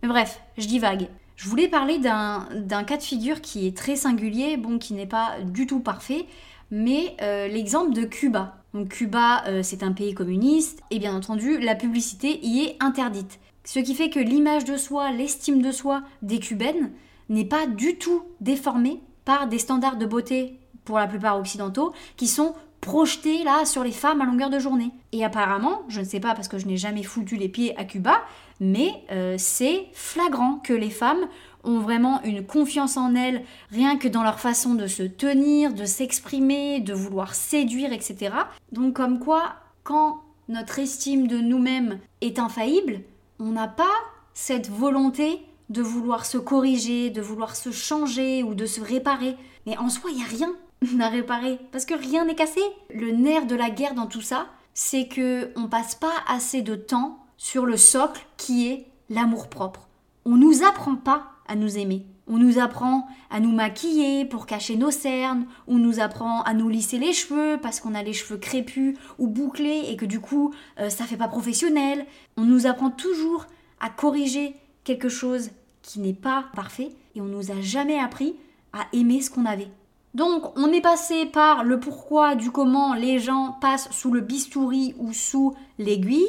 Mais 0.03 0.09
bref, 0.11 0.43
je 0.59 0.67
divague. 0.67 1.09
Je 1.35 1.49
voulais 1.49 1.67
parler 1.67 1.99
d'un 1.99 2.85
cas 2.87 2.99
de 2.99 3.03
figure 3.03 3.41
qui 3.41 3.67
est 3.67 3.75
très 3.75 3.97
singulier, 3.97 4.59
bon, 4.59 4.79
qui 4.79 4.93
n'est 4.93 5.07
pas 5.07 5.37
du 5.43 5.67
tout 5.67 5.81
parfait, 5.81 6.27
mais 6.71 7.17
euh, 7.23 7.49
l'exemple 7.49 7.95
de 7.95 8.05
Cuba. 8.05 8.59
Donc 8.75 8.91
Cuba, 8.91 9.43
euh, 9.47 9.63
c'est 9.63 9.83
un 9.83 9.93
pays 9.93 10.13
communiste, 10.13 10.83
et 10.91 10.99
bien 10.99 11.17
entendu, 11.17 11.59
la 11.59 11.75
publicité 11.75 12.39
y 12.43 12.65
est 12.65 12.77
interdite. 12.81 13.39
Ce 13.65 13.79
qui 13.79 13.95
fait 13.95 14.11
que 14.11 14.21
l'image 14.21 14.67
de 14.67 14.77
soi, 14.77 15.11
l'estime 15.11 15.63
de 15.63 15.73
soi 15.73 16.03
des 16.21 16.39
Cubaines 16.39 16.91
n'est 17.31 17.47
pas 17.47 17.67
du 17.67 17.97
tout 17.97 18.25
déformée 18.43 19.01
par 19.25 19.47
des 19.47 19.59
standards 19.59 19.97
de 19.97 20.05
beauté, 20.05 20.61
pour 20.85 20.99
la 20.99 21.07
plupart 21.07 21.39
occidentaux, 21.39 21.93
qui 22.17 22.29
sont 22.29 22.55
projeté 22.87 23.43
là 23.43 23.65
sur 23.65 23.83
les 23.83 23.91
femmes 23.91 24.21
à 24.21 24.25
longueur 24.25 24.49
de 24.49 24.61
journée. 24.61 24.93
Et 25.11 25.25
apparemment, 25.25 25.83
je 25.89 25.99
ne 25.99 26.05
sais 26.05 26.21
pas 26.21 26.35
parce 26.35 26.47
que 26.47 26.57
je 26.57 26.67
n'ai 26.67 26.77
jamais 26.77 27.03
foutu 27.03 27.37
les 27.37 27.49
pieds 27.49 27.77
à 27.77 27.85
Cuba, 27.85 28.23
mais 28.61 28.93
euh, 29.11 29.35
c'est 29.39 29.87
flagrant 29.93 30.61
que 30.63 30.73
les 30.73 30.91
femmes 30.91 31.27
ont 31.65 31.81
vraiment 31.81 32.23
une 32.23 32.47
confiance 32.47 32.97
en 32.97 33.17
elles, 33.17 33.43
rien 33.73 33.97
que 33.97 34.07
dans 34.07 34.23
leur 34.23 34.39
façon 34.39 34.75
de 34.75 34.87
se 34.87 35.03
tenir, 35.03 35.75
de 35.75 35.85
s'exprimer, 35.85 36.79
de 36.79 36.95
vouloir 36.95 37.35
séduire, 37.35 37.93
etc. 37.93 38.37
Donc 38.71 38.95
comme 38.95 39.19
quoi, 39.19 39.57
quand 39.83 40.23
notre 40.49 40.79
estime 40.79 41.27
de 41.27 41.39
nous-mêmes 41.39 41.99
est 42.21 42.39
infaillible, 42.39 43.01
on 43.41 43.51
n'a 43.51 43.67
pas 43.67 43.97
cette 44.33 44.71
volonté 44.71 45.43
de 45.71 45.83
vouloir 45.83 46.25
se 46.25 46.39
corriger, 46.39 47.11
de 47.11 47.21
vouloir 47.21 47.57
se 47.57 47.73
changer 47.73 48.45
ou 48.45 48.55
de 48.55 48.65
se 48.65 48.81
réparer. 48.81 49.35
Mais 49.67 49.77
en 49.77 49.89
soi, 49.89 50.11
il 50.13 50.19
n'y 50.19 50.23
a 50.23 50.27
rien 50.27 50.55
à 51.01 51.09
réparer 51.09 51.59
parce 51.73 51.85
que 51.85 51.95
rien 51.95 52.25
n'est 52.25 52.35
cassé. 52.35 52.61
Le 52.95 53.11
nerf 53.13 53.47
de 53.47 53.55
la 53.55 53.71
guerre 53.71 53.95
dans 53.95 54.07
tout 54.07 54.21
ça, 54.21 54.47
c'est 54.75 55.09
que 55.09 55.53
on 55.57 55.69
passe 55.69 55.95
pas 55.95 56.13
assez 56.29 56.63
de 56.63 56.75
temps 56.75 57.19
sur 57.37 57.67
le 57.67 57.77
socle 57.77 58.27
qui 58.37 58.69
est 58.69 58.87
l'amour 59.09 59.49
propre. 59.49 59.89
On 60.25 60.37
nous 60.37 60.65
apprend 60.65 60.97
pas 60.97 61.31
à 61.47 61.55
nous 61.55 61.79
aimer. 61.79 62.07
On 62.29 62.39
nous 62.39 62.59
apprend 62.59 63.07
à 63.31 63.39
nous 63.39 63.53
maquiller 63.53 64.25
pour 64.25 64.47
cacher 64.47 64.77
nos 64.77 64.91
cernes, 64.91 65.47
on 65.69 65.77
nous 65.77 66.01
apprend 66.01 66.43
à 66.43 66.55
nous 66.55 66.69
lisser 66.69 66.99
les 66.99 67.13
cheveux 67.13 67.57
parce 67.63 67.79
qu'on 67.79 67.95
a 67.95 68.03
les 68.03 68.13
cheveux 68.13 68.37
crépus 68.37 68.99
ou 69.19 69.29
bouclés 69.29 69.85
et 69.89 69.97
que 69.97 70.07
du 70.07 70.19
coup 70.19 70.53
euh, 70.81 70.91
ça 70.91 71.05
fait 71.05 71.17
pas 71.17 71.29
professionnel. 71.29 72.05
On 72.37 72.43
nous 72.43 72.67
apprend 72.67 72.91
toujours 72.91 73.47
à 73.79 73.91
corriger 73.91 74.57
quelque 74.83 75.09
chose 75.09 75.51
qui 75.83 76.01
n'est 76.01 76.13
pas 76.13 76.47
parfait 76.57 76.91
et 77.15 77.21
on 77.21 77.27
nous 77.27 77.53
a 77.53 77.61
jamais 77.61 77.99
appris 77.99 78.35
à 78.73 78.87
aimer 78.93 79.21
ce 79.21 79.31
qu'on 79.31 79.47
avait. 79.47 79.71
Donc 80.17 80.57
on 80.57 80.73
est 80.73 80.81
passé 80.81 81.27
par 81.27 81.63
le 81.63 81.79
pourquoi 81.79 82.37
du 82.37 82.51
comment 82.51 82.95
les 82.95 83.19
gens 83.19 83.55
passent 83.61 83.91
sous 83.91 84.11
le 84.11 84.23
bistouri 84.23 84.95
ou 84.97 85.13
sous 85.13 85.55
l'aiguille. 85.79 86.25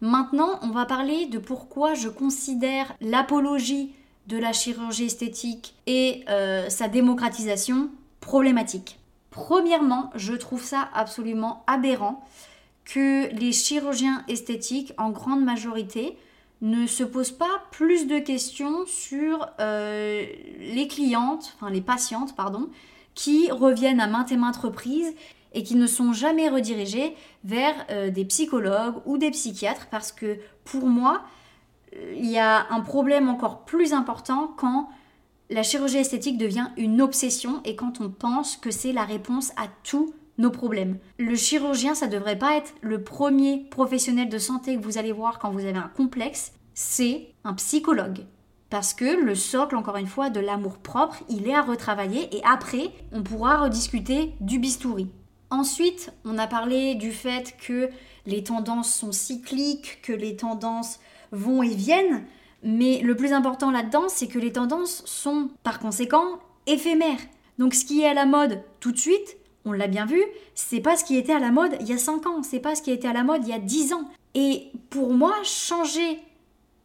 Maintenant, 0.00 0.58
on 0.62 0.70
va 0.70 0.86
parler 0.86 1.26
de 1.26 1.38
pourquoi 1.38 1.94
je 1.94 2.08
considère 2.08 2.92
l'apologie 3.00 3.94
de 4.26 4.38
la 4.38 4.52
chirurgie 4.52 5.04
esthétique 5.04 5.76
et 5.86 6.24
euh, 6.28 6.68
sa 6.68 6.88
démocratisation 6.88 7.90
problématique. 8.18 8.98
Premièrement, 9.30 10.10
je 10.16 10.32
trouve 10.32 10.64
ça 10.64 10.88
absolument 10.92 11.62
aberrant 11.68 12.26
que 12.84 13.32
les 13.32 13.52
chirurgiens 13.52 14.24
esthétiques, 14.26 14.94
en 14.98 15.10
grande 15.10 15.44
majorité, 15.44 16.18
ne 16.60 16.88
se 16.88 17.04
posent 17.04 17.30
pas 17.30 17.62
plus 17.70 18.08
de 18.08 18.18
questions 18.18 18.84
sur 18.86 19.46
euh, 19.60 20.26
les 20.58 20.88
clientes, 20.88 21.54
enfin 21.54 21.70
les 21.70 21.82
patientes, 21.82 22.34
pardon, 22.34 22.68
qui 23.18 23.50
reviennent 23.50 23.98
à 23.98 24.06
maintes 24.06 24.30
et 24.30 24.36
maintes 24.36 24.58
reprises 24.58 25.12
et 25.52 25.64
qui 25.64 25.74
ne 25.74 25.88
sont 25.88 26.12
jamais 26.12 26.48
redirigées 26.48 27.16
vers 27.42 27.74
euh, 27.90 28.10
des 28.10 28.24
psychologues 28.24 28.94
ou 29.06 29.18
des 29.18 29.32
psychiatres 29.32 29.88
parce 29.90 30.12
que 30.12 30.38
pour 30.64 30.86
moi, 30.86 31.22
il 32.14 32.30
y 32.30 32.38
a 32.38 32.68
un 32.70 32.80
problème 32.80 33.28
encore 33.28 33.64
plus 33.64 33.92
important 33.92 34.54
quand 34.56 34.88
la 35.50 35.64
chirurgie 35.64 35.96
esthétique 35.96 36.38
devient 36.38 36.68
une 36.76 37.02
obsession 37.02 37.60
et 37.64 37.74
quand 37.74 38.00
on 38.00 38.08
pense 38.08 38.56
que 38.56 38.70
c'est 38.70 38.92
la 38.92 39.04
réponse 39.04 39.50
à 39.56 39.66
tous 39.82 40.14
nos 40.36 40.52
problèmes. 40.52 40.98
Le 41.18 41.34
chirurgien, 41.34 41.96
ça 41.96 42.06
devrait 42.06 42.38
pas 42.38 42.56
être 42.56 42.72
le 42.82 43.02
premier 43.02 43.66
professionnel 43.68 44.28
de 44.28 44.38
santé 44.38 44.76
que 44.76 44.84
vous 44.84 44.96
allez 44.96 45.10
voir 45.10 45.40
quand 45.40 45.50
vous 45.50 45.64
avez 45.64 45.76
un 45.76 45.90
complexe, 45.96 46.52
c'est 46.72 47.32
un 47.42 47.54
psychologue. 47.54 48.20
Parce 48.70 48.92
que 48.92 49.24
le 49.24 49.34
socle, 49.34 49.76
encore 49.76 49.96
une 49.96 50.06
fois, 50.06 50.28
de 50.28 50.40
l'amour 50.40 50.78
propre, 50.78 51.22
il 51.28 51.48
est 51.48 51.54
à 51.54 51.62
retravailler 51.62 52.34
et 52.36 52.42
après, 52.44 52.90
on 53.12 53.22
pourra 53.22 53.56
rediscuter 53.56 54.34
du 54.40 54.58
bistouri. 54.58 55.08
Ensuite, 55.50 56.12
on 56.26 56.36
a 56.36 56.46
parlé 56.46 56.94
du 56.94 57.10
fait 57.10 57.56
que 57.58 57.88
les 58.26 58.44
tendances 58.44 58.92
sont 58.92 59.12
cycliques, 59.12 60.02
que 60.02 60.12
les 60.12 60.36
tendances 60.36 61.00
vont 61.32 61.62
et 61.62 61.74
viennent, 61.74 62.24
mais 62.62 63.00
le 63.00 63.16
plus 63.16 63.32
important 63.32 63.70
là-dedans, 63.70 64.08
c'est 64.08 64.26
que 64.26 64.38
les 64.38 64.52
tendances 64.52 65.02
sont 65.06 65.48
par 65.62 65.78
conséquent 65.78 66.38
éphémères. 66.66 67.20
Donc 67.58 67.72
ce 67.72 67.86
qui 67.86 68.02
est 68.02 68.08
à 68.08 68.14
la 68.14 68.26
mode 68.26 68.62
tout 68.80 68.92
de 68.92 68.98
suite, 68.98 69.38
on 69.64 69.72
l'a 69.72 69.88
bien 69.88 70.04
vu, 70.04 70.22
c'est 70.54 70.80
pas 70.80 70.96
ce 70.96 71.04
qui 71.04 71.16
était 71.16 71.32
à 71.32 71.38
la 71.38 71.50
mode 71.50 71.76
il 71.80 71.88
y 71.88 71.92
a 71.92 71.98
5 71.98 72.26
ans, 72.26 72.42
c'est 72.42 72.60
pas 72.60 72.74
ce 72.74 72.82
qui 72.82 72.90
était 72.90 73.08
à 73.08 73.12
la 73.12 73.24
mode 73.24 73.42
il 73.44 73.50
y 73.50 73.54
a 73.54 73.58
10 73.58 73.92
ans. 73.94 74.08
Et 74.34 74.70
pour 74.90 75.14
moi, 75.14 75.34
changer 75.42 76.20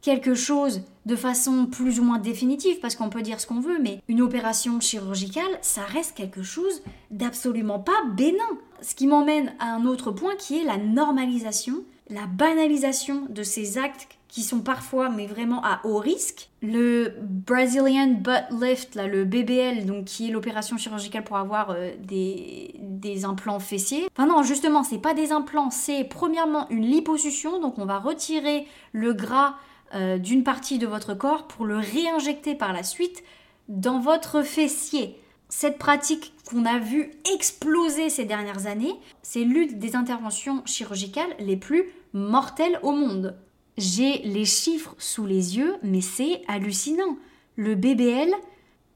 quelque 0.04 0.34
chose 0.34 0.82
de 1.06 1.16
façon 1.16 1.64
plus 1.64 1.98
ou 1.98 2.04
moins 2.04 2.18
définitive, 2.18 2.78
parce 2.80 2.94
qu'on 2.94 3.08
peut 3.08 3.22
dire 3.22 3.40
ce 3.40 3.46
qu'on 3.46 3.60
veut, 3.60 3.78
mais 3.80 4.02
une 4.06 4.20
opération 4.20 4.78
chirurgicale, 4.78 5.58
ça 5.62 5.82
reste 5.82 6.14
quelque 6.14 6.42
chose 6.42 6.82
d'absolument 7.10 7.78
pas 7.78 8.04
bénin. 8.14 8.38
Ce 8.82 8.94
qui 8.94 9.06
m'emmène 9.06 9.54
à 9.60 9.72
un 9.72 9.86
autre 9.86 10.10
point 10.10 10.36
qui 10.36 10.58
est 10.58 10.64
la 10.64 10.76
normalisation, 10.76 11.84
la 12.10 12.26
banalisation 12.26 13.22
de 13.30 13.42
ces 13.42 13.78
actes 13.78 14.08
qui 14.28 14.42
sont 14.42 14.60
parfois, 14.60 15.08
mais 15.08 15.26
vraiment 15.26 15.64
à 15.64 15.80
haut 15.84 15.98
risque. 15.98 16.50
Le 16.60 17.14
Brazilian 17.22 18.08
Butt 18.08 18.44
Lift, 18.60 18.96
là, 18.96 19.06
le 19.06 19.24
BBL, 19.24 19.86
donc 19.86 20.04
qui 20.04 20.28
est 20.28 20.32
l'opération 20.32 20.76
chirurgicale 20.76 21.24
pour 21.24 21.38
avoir 21.38 21.70
euh, 21.70 21.92
des, 21.98 22.74
des, 22.78 23.24
implants 23.24 23.60
fessiers. 23.60 24.06
Enfin 24.12 24.26
non, 24.26 24.42
justement, 24.42 24.82
c'est 24.82 24.98
pas 24.98 25.14
des 25.14 25.32
implants, 25.32 25.70
c'est 25.70 26.04
premièrement 26.04 26.68
une 26.68 26.84
liposuction, 26.84 27.58
donc 27.60 27.78
on 27.78 27.86
va 27.86 27.98
retirer 27.98 28.66
le 28.92 29.14
gras 29.14 29.54
euh, 29.94 30.18
d'une 30.18 30.44
partie 30.44 30.78
de 30.78 30.86
votre 30.86 31.14
corps 31.14 31.46
pour 31.46 31.64
le 31.64 31.78
réinjecter 31.78 32.54
par 32.54 32.72
la 32.72 32.82
suite 32.82 33.22
dans 33.68 34.00
votre 34.00 34.42
fessier. 34.42 35.18
Cette 35.48 35.78
pratique 35.78 36.32
qu'on 36.46 36.64
a 36.64 36.78
vu 36.78 37.12
exploser 37.34 38.08
ces 38.08 38.24
dernières 38.24 38.66
années, 38.66 38.94
c'est 39.22 39.44
l'une 39.44 39.78
des 39.78 39.94
interventions 39.94 40.62
chirurgicales 40.64 41.34
les 41.38 41.56
plus 41.56 41.84
mortelles 42.12 42.80
au 42.82 42.92
monde. 42.92 43.36
J'ai 43.76 44.18
les 44.18 44.44
chiffres 44.44 44.94
sous 44.98 45.26
les 45.26 45.56
yeux, 45.56 45.76
mais 45.82 46.00
c'est 46.00 46.42
hallucinant. 46.48 47.16
Le 47.56 47.74
BBL, 47.74 48.32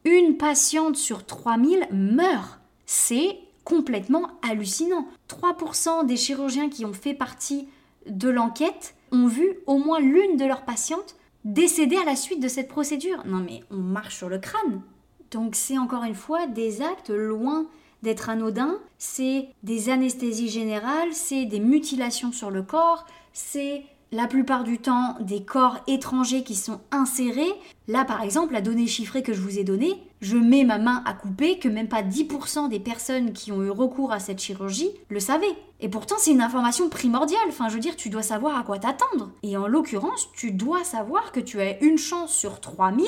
une 0.05 0.37
patiente 0.37 0.97
sur 0.97 1.27
3000 1.27 1.89
meurt. 1.93 2.61
C'est 2.87 3.39
complètement 3.65 4.29
hallucinant. 4.49 5.07
3% 5.29 6.07
des 6.07 6.17
chirurgiens 6.17 6.71
qui 6.71 6.85
ont 6.85 6.93
fait 6.93 7.15
partie 7.15 7.69
de 8.07 8.29
l'enquête 8.29 8.95
ont 9.13 9.27
vu 9.27 9.59
au 9.67 9.79
moins 9.79 10.01
l'une 10.01 10.37
de 10.37 10.45
leurs 10.45 10.65
patientes 10.65 11.17
décéder 11.45 11.97
à 11.97 12.05
la 12.05 12.17
suite 12.17 12.43
de 12.43 12.49
cette 12.49 12.69
procédure. 12.69 13.25
Non 13.27 13.39
mais 13.39 13.63
on 13.71 13.77
marche 13.77 14.17
sur 14.17 14.29
le 14.29 14.39
crâne. 14.39 14.83
Donc 15.31 15.55
c'est 15.55 15.79
encore 15.79 16.05
une 16.05 16.15
fois 16.15 16.47
des 16.47 16.83
actes 16.83 17.11
loin 17.11 17.67
d'être 18.03 18.31
anodins, 18.31 18.79
c'est 18.97 19.49
des 19.63 19.91
anesthésies 19.91 20.49
générales, 20.49 21.13
c'est 21.13 21.47
des 21.47 21.61
mutilations 21.61 22.33
sur 22.33 22.51
le 22.51 22.63
corps, 22.63 23.07
c'est 23.33 23.83
la 24.13 24.27
plupart 24.27 24.65
du 24.65 24.79
temps 24.79 25.17
des 25.21 25.43
corps 25.43 25.79
étrangers 25.87 26.45
qui 26.45 26.55
sont 26.55 26.81
insérés. 26.91 27.53
Là, 27.89 28.05
par 28.05 28.21
exemple, 28.21 28.53
la 28.53 28.61
donnée 28.61 28.87
chiffrée 28.87 29.23
que 29.23 29.33
je 29.33 29.41
vous 29.41 29.59
ai 29.59 29.65
donnée, 29.65 29.95
je 30.21 30.37
mets 30.37 30.65
ma 30.65 30.77
main 30.77 31.03
à 31.07 31.15
couper 31.15 31.59
que 31.59 31.71
même 31.71 31.89
pas 31.89 32.03
10% 32.03 32.69
des 32.69 32.81
personnes 32.81 33.33
qui 33.33 33.51
ont 33.51 33.63
eu 33.63 33.71
recours 33.71 34.13
à 34.13 34.21
cette 34.21 34.43
chirurgie 34.43 34.91
le 35.09 35.21
savaient. 35.21 35.57
Et 35.81 35.89
pourtant, 35.89 36.17
c'est 36.19 36.33
une 36.33 36.43
information 36.43 36.91
primordiale. 36.91 37.41
Enfin, 37.49 37.71
je 37.71 37.75
veux 37.75 37.81
dire, 37.81 37.97
tu 37.97 38.11
dois 38.11 38.23
savoir 38.23 38.59
à 38.59 38.63
quoi 38.63 38.79
t'attendre. 38.79 39.31
Et 39.43 39.57
en 39.57 39.67
l'occurrence, 39.67 40.29
tu 40.35 40.53
dois 40.53 40.85
savoir 40.85 41.33
que 41.33 41.41
tu 41.41 41.63
as 41.63 41.83
une 41.83 41.97
chance 41.97 42.35
sur 42.35 42.61
3000 42.61 43.07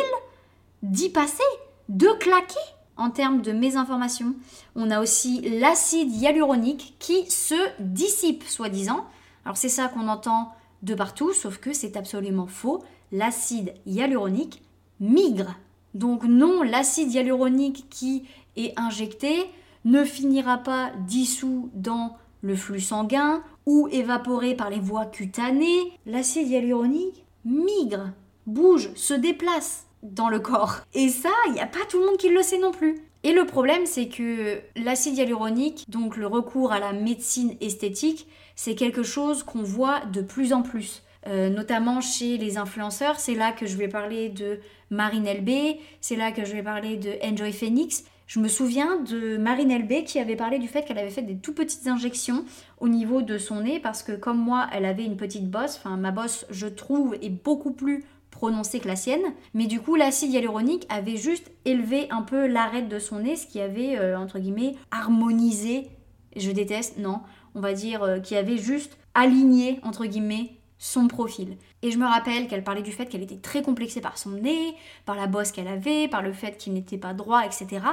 d'y 0.83 1.11
passer, 1.11 1.45
de 1.91 2.09
claquer. 2.19 2.55
En 2.97 3.11
termes 3.11 3.43
de 3.43 3.53
mésinformation, 3.53 4.35
on 4.77 4.91
a 4.91 5.01
aussi 5.01 5.41
l'acide 5.59 6.15
hyaluronique 6.15 6.97
qui 6.99 7.31
se 7.31 7.55
dissipe, 7.81 8.45
soi-disant. 8.45 9.07
Alors 9.45 9.57
c'est 9.57 9.71
ça 9.71 9.89
qu'on 9.89 10.09
entend 10.09 10.53
de 10.83 10.95
partout, 10.95 11.33
sauf 11.33 11.59
que 11.59 11.73
c'est 11.73 11.97
absolument 11.97 12.47
faux. 12.47 12.83
L'acide 13.11 13.73
hyaluronique 13.87 14.63
migre. 15.01 15.57
Donc 15.95 16.25
non, 16.25 16.63
l'acide 16.63 17.13
hyaluronique 17.13 17.87
qui 17.91 18.25
est 18.57 18.79
injecté 18.79 19.47
ne 19.85 20.05
finira 20.05 20.59
pas 20.59 20.93
dissous 21.07 21.71
dans 21.75 22.17
le 22.43 22.55
flux 22.55 22.81
sanguin 22.81 23.43
ou 23.67 23.89
évaporé 23.91 24.55
par 24.55 24.71
les 24.71 24.79
voies 24.79 25.07
cutanées. 25.07 25.93
L'acide 26.07 26.49
hyaluronique 26.49 27.25
migre, 27.45 28.11
bouge, 28.47 28.91
se 28.95 29.15
déplace 29.15 29.87
dans 30.03 30.29
le 30.29 30.41
corps. 30.41 30.77
Et 30.95 31.09
ça, 31.09 31.31
il 31.47 31.53
n'y 31.53 31.61
a 31.61 31.67
pas 31.67 31.85
tout 31.89 31.99
le 31.99 32.07
monde 32.07 32.17
qui 32.17 32.29
le 32.29 32.43
sait 32.43 32.59
non 32.59 32.73
plus. 32.73 33.03
Et 33.23 33.33
le 33.33 33.45
problème, 33.45 33.85
c'est 33.85 34.09
que 34.09 34.61
l'acide 34.77 35.19
hyaluronique, 35.19 35.85
donc 35.91 36.17
le 36.17 36.27
recours 36.27 36.73
à 36.73 36.79
la 36.79 36.93
médecine 36.93 37.55
esthétique, 37.61 38.27
c'est 38.57 38.75
quelque 38.75 39.03
chose 39.03 39.43
qu'on 39.43 39.63
voit 39.63 40.01
de 40.07 40.23
plus 40.23 40.53
en 40.53 40.63
plus. 40.63 41.03
Euh, 41.27 41.51
notamment 41.51 42.01
chez 42.01 42.39
les 42.39 42.57
influenceurs, 42.57 43.21
c'est 43.21 43.35
là 43.35 43.53
que 43.53 43.67
je 43.67 43.77
vais 43.77 43.89
parler 43.89 44.29
de 44.29 44.59
Marine 44.91 45.27
LB, 45.27 45.79
c'est 46.01 46.17
là 46.17 46.33
que 46.33 46.45
je 46.45 46.53
vais 46.53 46.63
parler 46.63 46.97
de 46.97 47.13
Enjoy 47.23 47.53
Phoenix. 47.53 48.05
Je 48.27 48.41
me 48.41 48.49
souviens 48.49 49.01
de 49.01 49.37
Marine 49.37 49.77
LB 49.77 50.05
qui 50.05 50.19
avait 50.19 50.37
parlé 50.37 50.59
du 50.59 50.69
fait 50.69 50.85
qu'elle 50.85 50.99
avait 50.99 51.11
fait 51.11 51.23
des 51.23 51.37
tout 51.37 51.53
petites 51.53 51.87
injections 51.89 52.45
au 52.79 52.89
niveau 52.89 53.23
de 53.23 53.39
son 53.39 53.63
nez 53.63 53.81
parce 53.81 54.03
que 54.03 54.13
comme 54.13 54.39
moi, 54.39 54.69
elle 54.73 54.85
avait 54.85 55.05
une 55.05 55.17
petite 55.17 55.51
bosse, 55.51 55.77
enfin 55.77 55.97
ma 55.97 56.13
bosse, 56.13 56.47
je 56.51 56.69
trouve, 56.69 57.17
est 57.21 57.29
beaucoup 57.29 57.73
plus 57.73 58.05
prononcée 58.31 58.79
que 58.79 58.89
la 58.89 58.97
sienne. 58.97 59.35
Mais 59.53 59.67
du 59.67 59.81
coup, 59.81 59.97
l'acide 59.97 60.33
hyaluronique 60.33 60.87
avait 60.89 61.17
juste 61.17 61.51
élevé 61.65 62.07
un 62.11 62.23
peu 62.23 62.47
l'arête 62.47 62.89
de 62.89 62.99
son 63.01 63.19
nez, 63.19 63.37
ce 63.37 63.47
qui 63.47 63.61
avait, 63.61 63.99
euh, 63.99 64.17
entre 64.17 64.39
guillemets, 64.39 64.77
harmonisé 64.93 65.91
je 66.37 66.51
déteste, 66.51 66.99
non, 66.99 67.21
on 67.55 67.61
va 67.61 67.73
dire 67.73 68.03
euh, 68.03 68.19
qui 68.21 68.37
avait 68.37 68.59
juste 68.59 68.97
aligné, 69.15 69.81
entre 69.83 70.07
guillemets, 70.07 70.53
son 70.81 71.09
profil. 71.09 71.59
Et 71.83 71.93
je 71.93 71.99
me 71.99 72.07
rappelle 72.07 72.49
qu'elle 72.49 72.65
parlait 72.65 72.83
du 72.83 72.91
fait 72.91 73.07
qu'elle 73.07 73.23
était 73.23 73.37
très 73.37 73.63
complexée 73.63 74.01
par 74.01 74.17
son 74.17 74.31
nez, 74.31 74.75
par 75.05 75.15
la 75.15 75.27
bosse 75.27 75.53
qu'elle 75.53 75.69
avait, 75.69 76.09
par 76.09 76.23
le 76.23 76.33
fait 76.33 76.57
qu'il 76.57 76.73
n'était 76.73 76.99
pas 76.99 77.13
droit, 77.13 77.45
etc. 77.45 77.85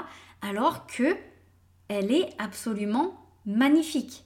Alors 0.41 0.87
que 0.87 1.15
elle 1.89 2.11
est 2.11 2.29
absolument 2.39 3.13
magnifique. 3.45 4.23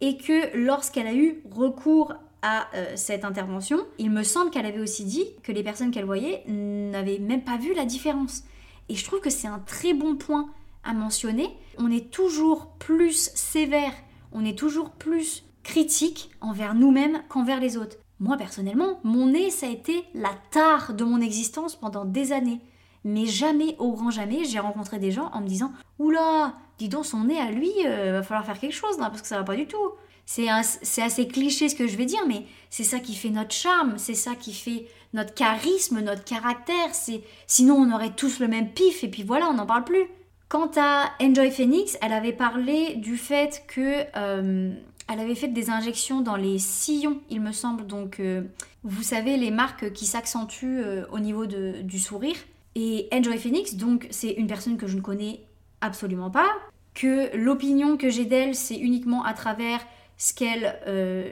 Et 0.00 0.16
que 0.16 0.56
lorsqu'elle 0.56 1.06
a 1.06 1.14
eu 1.14 1.42
recours 1.48 2.12
à 2.42 2.66
euh, 2.74 2.92
cette 2.96 3.24
intervention, 3.24 3.86
il 3.98 4.10
me 4.10 4.24
semble 4.24 4.50
qu'elle 4.50 4.66
avait 4.66 4.80
aussi 4.80 5.04
dit 5.04 5.26
que 5.44 5.52
les 5.52 5.62
personnes 5.62 5.92
qu'elle 5.92 6.04
voyait 6.04 6.42
n'avaient 6.48 7.20
même 7.20 7.44
pas 7.44 7.56
vu 7.56 7.72
la 7.72 7.84
différence. 7.84 8.42
Et 8.88 8.96
je 8.96 9.04
trouve 9.04 9.20
que 9.20 9.30
c'est 9.30 9.46
un 9.46 9.60
très 9.60 9.94
bon 9.94 10.16
point 10.16 10.50
à 10.82 10.92
mentionner. 10.92 11.48
On 11.78 11.88
est 11.88 12.10
toujours 12.10 12.66
plus 12.80 13.30
sévère, 13.36 13.92
on 14.32 14.44
est 14.44 14.58
toujours 14.58 14.90
plus 14.90 15.44
critique 15.62 16.30
envers 16.40 16.74
nous-mêmes 16.74 17.22
qu'envers 17.28 17.60
les 17.60 17.76
autres. 17.76 17.96
Moi 18.20 18.36
personnellement, 18.36 19.00
mon 19.04 19.26
nez, 19.26 19.50
ça 19.50 19.66
a 19.66 19.70
été 19.70 20.04
la 20.14 20.30
tare 20.50 20.94
de 20.94 21.04
mon 21.04 21.20
existence 21.20 21.74
pendant 21.74 22.04
des 22.04 22.32
années. 22.32 22.60
Mais 23.04 23.26
jamais, 23.26 23.74
au 23.78 23.92
grand 23.92 24.10
jamais, 24.10 24.44
j'ai 24.44 24.60
rencontré 24.60 24.98
des 24.98 25.10
gens 25.10 25.30
en 25.32 25.40
me 25.40 25.48
disant 25.48 25.72
Oula, 25.98 26.54
dis 26.78 26.88
donc 26.88 27.04
son 27.04 27.24
nez 27.24 27.40
à 27.40 27.50
lui, 27.50 27.72
euh, 27.84 28.12
va 28.12 28.22
falloir 28.22 28.46
faire 28.46 28.60
quelque 28.60 28.74
chose 28.74 28.98
là, 28.98 29.10
parce 29.10 29.22
que 29.22 29.28
ça 29.28 29.38
va 29.38 29.44
pas 29.44 29.56
du 29.56 29.66
tout. 29.66 29.90
C'est 30.24 30.48
assez 30.48 31.26
cliché 31.26 31.68
ce 31.68 31.74
que 31.74 31.86
je 31.86 31.96
vais 31.96 32.06
dire, 32.06 32.24
mais 32.28 32.46
c'est 32.70 32.84
ça 32.84 33.00
qui 33.00 33.14
fait 33.14 33.28
notre 33.28 33.52
charme, 33.52 33.98
c'est 33.98 34.14
ça 34.14 34.34
qui 34.34 34.54
fait 34.54 34.86
notre 35.12 35.34
charisme, 35.34 36.00
notre 36.00 36.24
caractère. 36.24 36.94
C'est 36.94 37.22
Sinon, 37.46 37.74
on 37.74 37.92
aurait 37.92 38.14
tous 38.14 38.38
le 38.38 38.48
même 38.48 38.70
pif, 38.70 39.02
et 39.04 39.08
puis 39.08 39.24
voilà, 39.24 39.48
on 39.48 39.54
n'en 39.54 39.66
parle 39.66 39.84
plus. 39.84 40.06
Quant 40.48 40.70
à 40.76 41.10
Enjoy 41.20 41.50
Phoenix, 41.50 41.98
elle 42.02 42.12
avait 42.12 42.32
parlé 42.32 42.94
du 42.96 43.16
fait 43.16 43.64
que 43.66 44.04
euh, 44.16 44.74
elle 45.08 45.20
avait 45.20 45.34
fait 45.34 45.48
des 45.48 45.70
injections 45.70 46.20
dans 46.20 46.36
les 46.36 46.58
sillons, 46.58 47.20
il 47.30 47.40
me 47.40 47.52
semble. 47.52 47.86
Donc, 47.86 48.20
euh, 48.20 48.42
vous 48.84 49.02
savez, 49.02 49.36
les 49.36 49.50
marques 49.50 49.92
qui 49.92 50.06
s'accentuent 50.06 50.80
euh, 50.80 51.04
au 51.10 51.18
niveau 51.18 51.46
du 51.46 51.98
sourire. 51.98 52.36
Et 52.74 53.08
Enjoy 53.12 53.38
Phoenix, 53.38 53.74
donc, 53.74 54.06
c'est 54.10 54.30
une 54.30 54.46
personne 54.46 54.76
que 54.76 54.86
je 54.86 54.96
ne 54.96 55.02
connais 55.02 55.40
absolument 55.80 56.30
pas. 56.30 56.48
Que 56.94 57.34
l'opinion 57.36 57.96
que 57.96 58.08
j'ai 58.08 58.24
d'elle, 58.24 58.54
c'est 58.54 58.76
uniquement 58.76 59.24
à 59.24 59.34
travers 59.34 59.80
ce 60.16 60.32
qu'elle 60.32 60.74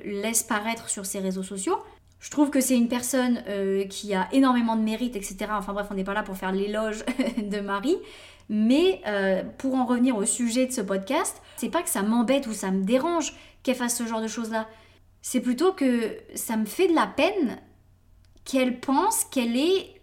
laisse 0.04 0.42
paraître 0.42 0.88
sur 0.90 1.06
ses 1.06 1.20
réseaux 1.20 1.42
sociaux. 1.42 1.78
Je 2.18 2.30
trouve 2.30 2.50
que 2.50 2.60
c'est 2.60 2.76
une 2.76 2.88
personne 2.88 3.42
qui 3.88 4.14
a 4.14 4.28
énormément 4.32 4.76
de 4.76 4.82
mérite, 4.82 5.16
etc. 5.16 5.46
Enfin 5.52 5.72
bref, 5.72 5.86
on 5.90 5.94
n'est 5.94 6.04
pas 6.04 6.12
là 6.12 6.22
pour 6.22 6.36
faire 6.36 6.52
l'éloge 6.52 7.04
de 7.38 7.60
Marie. 7.60 7.96
Mais 8.50 9.00
euh, 9.06 9.44
pour 9.58 9.76
en 9.76 9.86
revenir 9.86 10.16
au 10.16 10.24
sujet 10.24 10.66
de 10.66 10.72
ce 10.72 10.80
podcast, 10.80 11.40
c'est 11.56 11.68
pas 11.68 11.82
que 11.82 11.88
ça 11.88 12.02
m'embête 12.02 12.48
ou 12.48 12.52
ça 12.52 12.72
me 12.72 12.82
dérange 12.82 13.32
qu'elle 13.62 13.76
fasse 13.76 13.96
ce 13.96 14.06
genre 14.06 14.22
de 14.22 14.28
choses-là. 14.28 14.68
C'est 15.22 15.40
plutôt 15.40 15.72
que 15.72 16.16
ça 16.34 16.56
me 16.56 16.64
fait 16.64 16.88
de 16.88 16.94
la 16.94 17.06
peine 17.06 17.58
qu'elle 18.44 18.80
pense 18.80 19.24
qu'elle 19.24 19.56
ait 19.56 20.00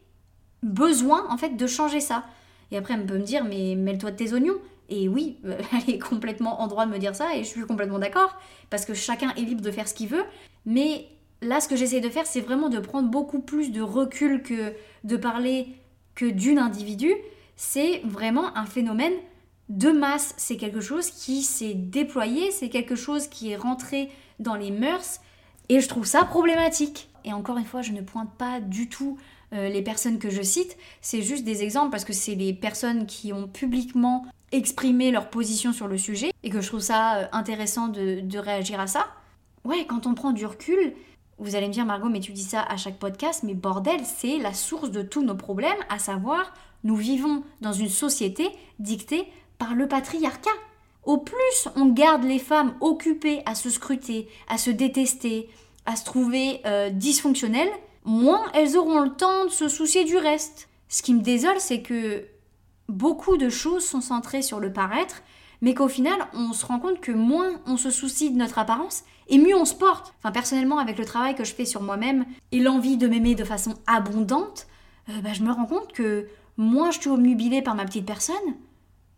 besoin 0.63 1.27
en 1.29 1.37
fait 1.37 1.57
de 1.57 1.67
changer 1.67 1.99
ça. 1.99 2.25
Et 2.71 2.77
après, 2.77 2.93
elle 2.93 3.05
peut 3.05 3.17
me 3.17 3.23
dire, 3.23 3.43
mais 3.45 3.75
mêle-toi 3.75 4.11
de 4.11 4.17
tes 4.17 4.33
oignons. 4.33 4.57
Et 4.89 5.07
oui, 5.09 5.37
elle 5.43 5.95
est 5.95 5.99
complètement 5.99 6.61
en 6.61 6.67
droit 6.67 6.85
de 6.85 6.91
me 6.91 6.99
dire 6.99 7.15
ça 7.15 7.35
et 7.35 7.39
je 7.39 7.49
suis 7.49 7.65
complètement 7.65 7.99
d'accord 7.99 8.37
parce 8.69 8.85
que 8.85 8.93
chacun 8.93 9.33
est 9.35 9.41
libre 9.41 9.61
de 9.61 9.71
faire 9.71 9.87
ce 9.87 9.93
qu'il 9.93 10.07
veut. 10.07 10.23
Mais 10.65 11.07
là, 11.41 11.59
ce 11.59 11.67
que 11.67 11.75
j'essaie 11.75 12.01
de 12.01 12.09
faire, 12.09 12.25
c'est 12.25 12.41
vraiment 12.41 12.69
de 12.69 12.79
prendre 12.79 13.09
beaucoup 13.09 13.39
plus 13.39 13.71
de 13.71 13.81
recul 13.81 14.43
que 14.43 14.73
de 15.03 15.17
parler 15.17 15.67
que 16.15 16.25
d'une 16.25 16.57
individu 16.57 17.13
c'est 17.57 18.01
vraiment 18.05 18.55
un 18.55 18.65
phénomène 18.65 19.13
de 19.69 19.91
masse. 19.91 20.33
C'est 20.37 20.57
quelque 20.57 20.81
chose 20.81 21.09
qui 21.09 21.41
s'est 21.43 21.73
déployé, 21.73 22.51
c'est 22.51 22.69
quelque 22.69 22.95
chose 22.95 23.27
qui 23.27 23.51
est 23.51 23.57
rentré 23.57 24.09
dans 24.39 24.55
les 24.55 24.71
mœurs, 24.71 25.19
et 25.69 25.81
je 25.81 25.87
trouve 25.87 26.05
ça 26.05 26.23
problématique. 26.23 27.09
Et 27.25 27.33
encore 27.33 27.57
une 27.57 27.65
fois, 27.65 27.81
je 27.81 27.91
ne 27.91 28.01
pointe 28.01 28.31
pas 28.37 28.61
du 28.61 28.87
tout 28.87 29.17
euh, 29.53 29.69
les 29.69 29.81
personnes 29.81 30.19
que 30.19 30.29
je 30.29 30.41
cite, 30.41 30.77
c'est 31.01 31.21
juste 31.21 31.43
des 31.43 31.63
exemples 31.63 31.89
parce 31.89 32.05
que 32.05 32.13
c'est 32.13 32.35
les 32.35 32.53
personnes 32.53 33.05
qui 33.05 33.33
ont 33.33 33.47
publiquement 33.47 34.25
exprimé 34.51 35.11
leur 35.11 35.29
position 35.29 35.73
sur 35.73 35.87
le 35.87 35.97
sujet, 35.97 36.31
et 36.43 36.49
que 36.49 36.61
je 36.61 36.67
trouve 36.67 36.79
ça 36.79 37.15
euh, 37.15 37.25
intéressant 37.31 37.87
de, 37.87 38.21
de 38.21 38.39
réagir 38.39 38.79
à 38.79 38.87
ça. 38.87 39.07
Ouais, 39.65 39.85
quand 39.85 40.07
on 40.07 40.13
prend 40.13 40.31
du 40.31 40.45
recul, 40.45 40.93
vous 41.39 41.55
allez 41.55 41.67
me 41.67 41.73
dire, 41.73 41.85
Margot, 41.85 42.09
mais 42.09 42.19
tu 42.19 42.31
dis 42.31 42.43
ça 42.43 42.61
à 42.61 42.77
chaque 42.77 42.97
podcast, 42.97 43.43
mais 43.43 43.53
bordel, 43.53 43.99
c'est 44.05 44.37
la 44.37 44.53
source 44.53 44.91
de 44.91 45.01
tous 45.01 45.23
nos 45.23 45.35
problèmes, 45.35 45.77
à 45.89 45.99
savoir 45.99 46.53
nous 46.83 46.95
vivons 46.95 47.43
dans 47.61 47.73
une 47.73 47.89
société 47.89 48.49
dictée 48.79 49.27
par 49.57 49.75
le 49.75 49.87
patriarcat. 49.87 50.49
Au 51.03 51.17
plus 51.17 51.69
on 51.75 51.85
garde 51.85 52.23
les 52.23 52.39
femmes 52.39 52.75
occupées 52.81 53.41
à 53.45 53.55
se 53.55 53.69
scruter, 53.69 54.27
à 54.47 54.57
se 54.57 54.69
détester, 54.69 55.49
à 55.85 55.95
se 55.95 56.03
trouver 56.03 56.61
euh, 56.65 56.89
dysfonctionnelles, 56.89 57.71
moins 58.03 58.43
elles 58.53 58.77
auront 58.77 59.01
le 59.01 59.13
temps 59.13 59.45
de 59.45 59.49
se 59.49 59.69
soucier 59.69 60.03
du 60.03 60.17
reste. 60.17 60.67
Ce 60.89 61.01
qui 61.01 61.13
me 61.13 61.21
désole, 61.21 61.59
c'est 61.59 61.81
que 61.81 62.25
beaucoup 62.89 63.37
de 63.37 63.49
choses 63.49 63.85
sont 63.85 64.01
centrées 64.01 64.41
sur 64.41 64.59
le 64.59 64.71
paraître, 64.71 65.21
mais 65.61 65.73
qu'au 65.73 65.87
final, 65.87 66.27
on 66.33 66.53
se 66.53 66.65
rend 66.65 66.79
compte 66.79 67.01
que 67.01 67.11
moins 67.11 67.61
on 67.65 67.77
se 67.77 67.89
soucie 67.89 68.29
de 68.29 68.37
notre 68.37 68.59
apparence, 68.59 69.03
et 69.27 69.37
mieux 69.37 69.55
on 69.55 69.65
se 69.65 69.75
porte. 69.75 70.13
Enfin, 70.19 70.31
personnellement, 70.31 70.77
avec 70.77 70.97
le 70.97 71.05
travail 71.05 71.35
que 71.35 71.43
je 71.43 71.53
fais 71.53 71.65
sur 71.65 71.81
moi-même 71.81 72.25
et 72.51 72.59
l'envie 72.59 72.97
de 72.97 73.07
m'aimer 73.07 73.35
de 73.35 73.43
façon 73.43 73.73
abondante, 73.87 74.67
euh, 75.09 75.21
bah, 75.21 75.33
je 75.33 75.43
me 75.43 75.51
rends 75.51 75.65
compte 75.65 75.91
que 75.93 76.27
moins 76.57 76.91
je 76.91 77.01
suis 77.01 77.09
obnubilée 77.09 77.61
par 77.61 77.75
ma 77.75 77.85
petite 77.85 78.05
personne, 78.05 78.35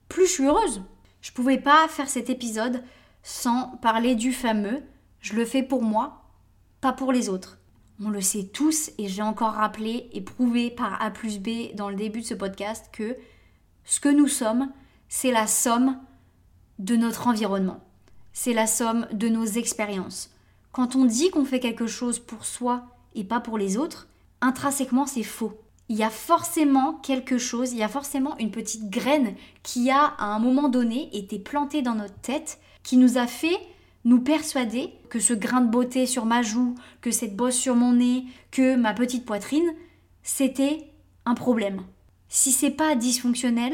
plus 0.09 0.27
je 0.27 0.31
suis 0.31 0.45
heureuse. 0.45 0.81
Je 1.21 1.31
pouvais 1.31 1.57
pas 1.57 1.87
faire 1.87 2.09
cet 2.09 2.29
épisode 2.29 2.83
sans 3.23 3.77
parler 3.77 4.15
du 4.15 4.33
fameux 4.33 4.83
je 5.21 5.33
le 5.33 5.45
fais 5.45 5.63
pour 5.63 5.83
moi, 5.83 6.23
pas 6.81 6.93
pour 6.93 7.11
les 7.11 7.29
autres. 7.29 7.59
On 8.01 8.09
le 8.09 8.21
sait 8.21 8.45
tous 8.45 8.91
et 8.97 9.07
j'ai 9.07 9.21
encore 9.21 9.53
rappelé 9.53 10.09
et 10.13 10.21
prouvé 10.21 10.71
par 10.71 11.01
A 11.01 11.11
plus 11.11 11.39
B 11.39 11.75
dans 11.75 11.89
le 11.89 11.95
début 11.95 12.21
de 12.21 12.25
ce 12.25 12.33
podcast 12.33 12.89
que 12.93 13.17
ce 13.83 13.99
que 13.99 14.09
nous 14.09 14.27
sommes, 14.27 14.71
c'est 15.09 15.31
la 15.31 15.47
somme 15.47 15.99
de 16.77 16.95
notre 16.95 17.27
environnement. 17.27 17.83
C'est 18.31 18.53
la 18.53 18.67
somme 18.67 19.07
de 19.11 19.27
nos 19.27 19.45
expériences. 19.45 20.31
Quand 20.71 20.95
on 20.95 21.03
dit 21.03 21.29
qu'on 21.31 21.43
fait 21.43 21.59
quelque 21.59 21.87
chose 21.87 22.19
pour 22.19 22.45
soi 22.45 22.85
et 23.15 23.25
pas 23.25 23.41
pour 23.41 23.57
les 23.57 23.75
autres, 23.75 24.07
intrinsèquement 24.39 25.05
c'est 25.05 25.23
faux 25.23 25.59
il 25.89 25.97
y 25.97 26.03
a 26.03 26.11
forcément 26.11 26.93
quelque 26.93 27.39
chose, 27.39 27.73
il 27.73 27.79
y 27.79 27.83
a 27.83 27.89
forcément 27.89 28.37
une 28.37 28.51
petite 28.51 28.91
graine 28.91 29.33
qui 29.63 29.89
a 29.89 30.13
à 30.19 30.25
un 30.25 30.39
moment 30.39 30.69
donné 30.69 31.09
été 31.17 31.39
plantée 31.39 31.81
dans 31.81 31.95
notre 31.95 32.19
tête, 32.21 32.59
qui 32.83 32.95
nous 32.95 33.17
a 33.17 33.25
fait 33.25 33.57
nous 34.05 34.21
persuader 34.21 34.93
que 35.09 35.19
ce 35.19 35.33
grain 35.33 35.61
de 35.61 35.71
beauté 35.71 36.05
sur 36.05 36.25
ma 36.25 36.43
joue, 36.43 36.75
que 37.01 37.11
cette 37.11 37.35
bosse 37.35 37.55
sur 37.55 37.75
mon 37.75 37.93
nez, 37.93 38.23
que 38.51 38.75
ma 38.75 38.93
petite 38.93 39.25
poitrine, 39.25 39.73
c'était 40.21 40.91
un 41.25 41.33
problème. 41.33 41.81
Si 42.29 42.51
c'est 42.51 42.69
pas 42.69 42.95
dysfonctionnel, 42.95 43.73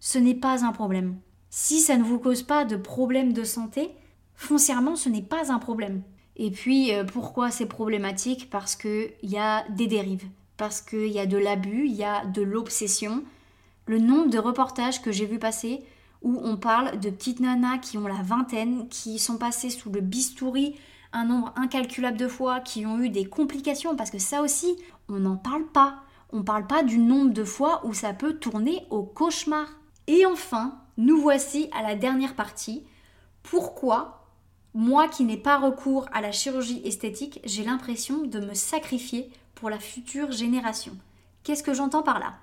ce 0.00 0.18
n'est 0.18 0.34
pas 0.34 0.64
un 0.64 0.72
problème. 0.72 1.16
Si 1.50 1.80
ça 1.80 1.96
ne 1.96 2.02
vous 2.02 2.18
cause 2.18 2.42
pas 2.42 2.64
de 2.64 2.76
problème 2.76 3.32
de 3.32 3.44
santé, 3.44 3.90
foncièrement 4.34 4.96
ce 4.96 5.08
n'est 5.08 5.22
pas 5.22 5.52
un 5.52 5.60
problème. 5.60 6.02
Et 6.36 6.50
puis 6.50 6.92
euh, 6.92 7.04
pourquoi 7.04 7.52
c'est 7.52 7.66
problématique? 7.66 8.50
Parce 8.50 8.74
qu'il 8.74 9.12
y 9.22 9.38
a 9.38 9.64
des 9.68 9.86
dérives 9.86 10.26
parce 10.64 10.80
qu'il 10.80 11.08
y 11.08 11.18
a 11.18 11.26
de 11.26 11.36
l'abus, 11.36 11.84
il 11.84 11.92
y 11.92 12.04
a 12.04 12.24
de 12.24 12.40
l'obsession. 12.40 13.22
Le 13.84 13.98
nombre 13.98 14.30
de 14.30 14.38
reportages 14.38 15.02
que 15.02 15.12
j'ai 15.12 15.26
vu 15.26 15.38
passer 15.38 15.82
où 16.22 16.40
on 16.42 16.56
parle 16.56 16.98
de 17.00 17.10
petites 17.10 17.40
nanas 17.40 17.76
qui 17.76 17.98
ont 17.98 18.06
la 18.06 18.22
vingtaine, 18.22 18.88
qui 18.88 19.18
sont 19.18 19.36
passées 19.36 19.68
sous 19.68 19.90
le 19.90 20.00
bistouri 20.00 20.74
un 21.12 21.26
nombre 21.26 21.52
incalculable 21.56 22.16
de 22.16 22.28
fois, 22.28 22.60
qui 22.60 22.86
ont 22.86 22.98
eu 22.98 23.10
des 23.10 23.26
complications, 23.26 23.94
parce 23.94 24.10
que 24.10 24.18
ça 24.18 24.40
aussi, 24.40 24.74
on 25.10 25.18
n'en 25.18 25.36
parle 25.36 25.66
pas. 25.66 25.96
On 26.32 26.38
ne 26.38 26.42
parle 26.44 26.66
pas 26.66 26.82
du 26.82 26.96
nombre 26.96 27.34
de 27.34 27.44
fois 27.44 27.82
où 27.84 27.92
ça 27.92 28.14
peut 28.14 28.32
tourner 28.32 28.86
au 28.88 29.02
cauchemar. 29.02 29.66
Et 30.06 30.24
enfin, 30.24 30.80
nous 30.96 31.20
voici 31.20 31.68
à 31.72 31.82
la 31.82 31.94
dernière 31.94 32.36
partie. 32.36 32.84
Pourquoi, 33.42 34.24
moi 34.72 35.08
qui 35.08 35.24
n'ai 35.24 35.36
pas 35.36 35.58
recours 35.58 36.06
à 36.14 36.22
la 36.22 36.32
chirurgie 36.32 36.80
esthétique, 36.86 37.40
j'ai 37.44 37.64
l'impression 37.64 38.22
de 38.22 38.40
me 38.40 38.54
sacrifier 38.54 39.30
pour 39.54 39.70
la 39.70 39.78
future 39.78 40.32
génération. 40.32 40.96
Qu'est-ce 41.42 41.62
que 41.62 41.74
j'entends 41.74 42.02
par 42.02 42.18
là? 42.18 42.34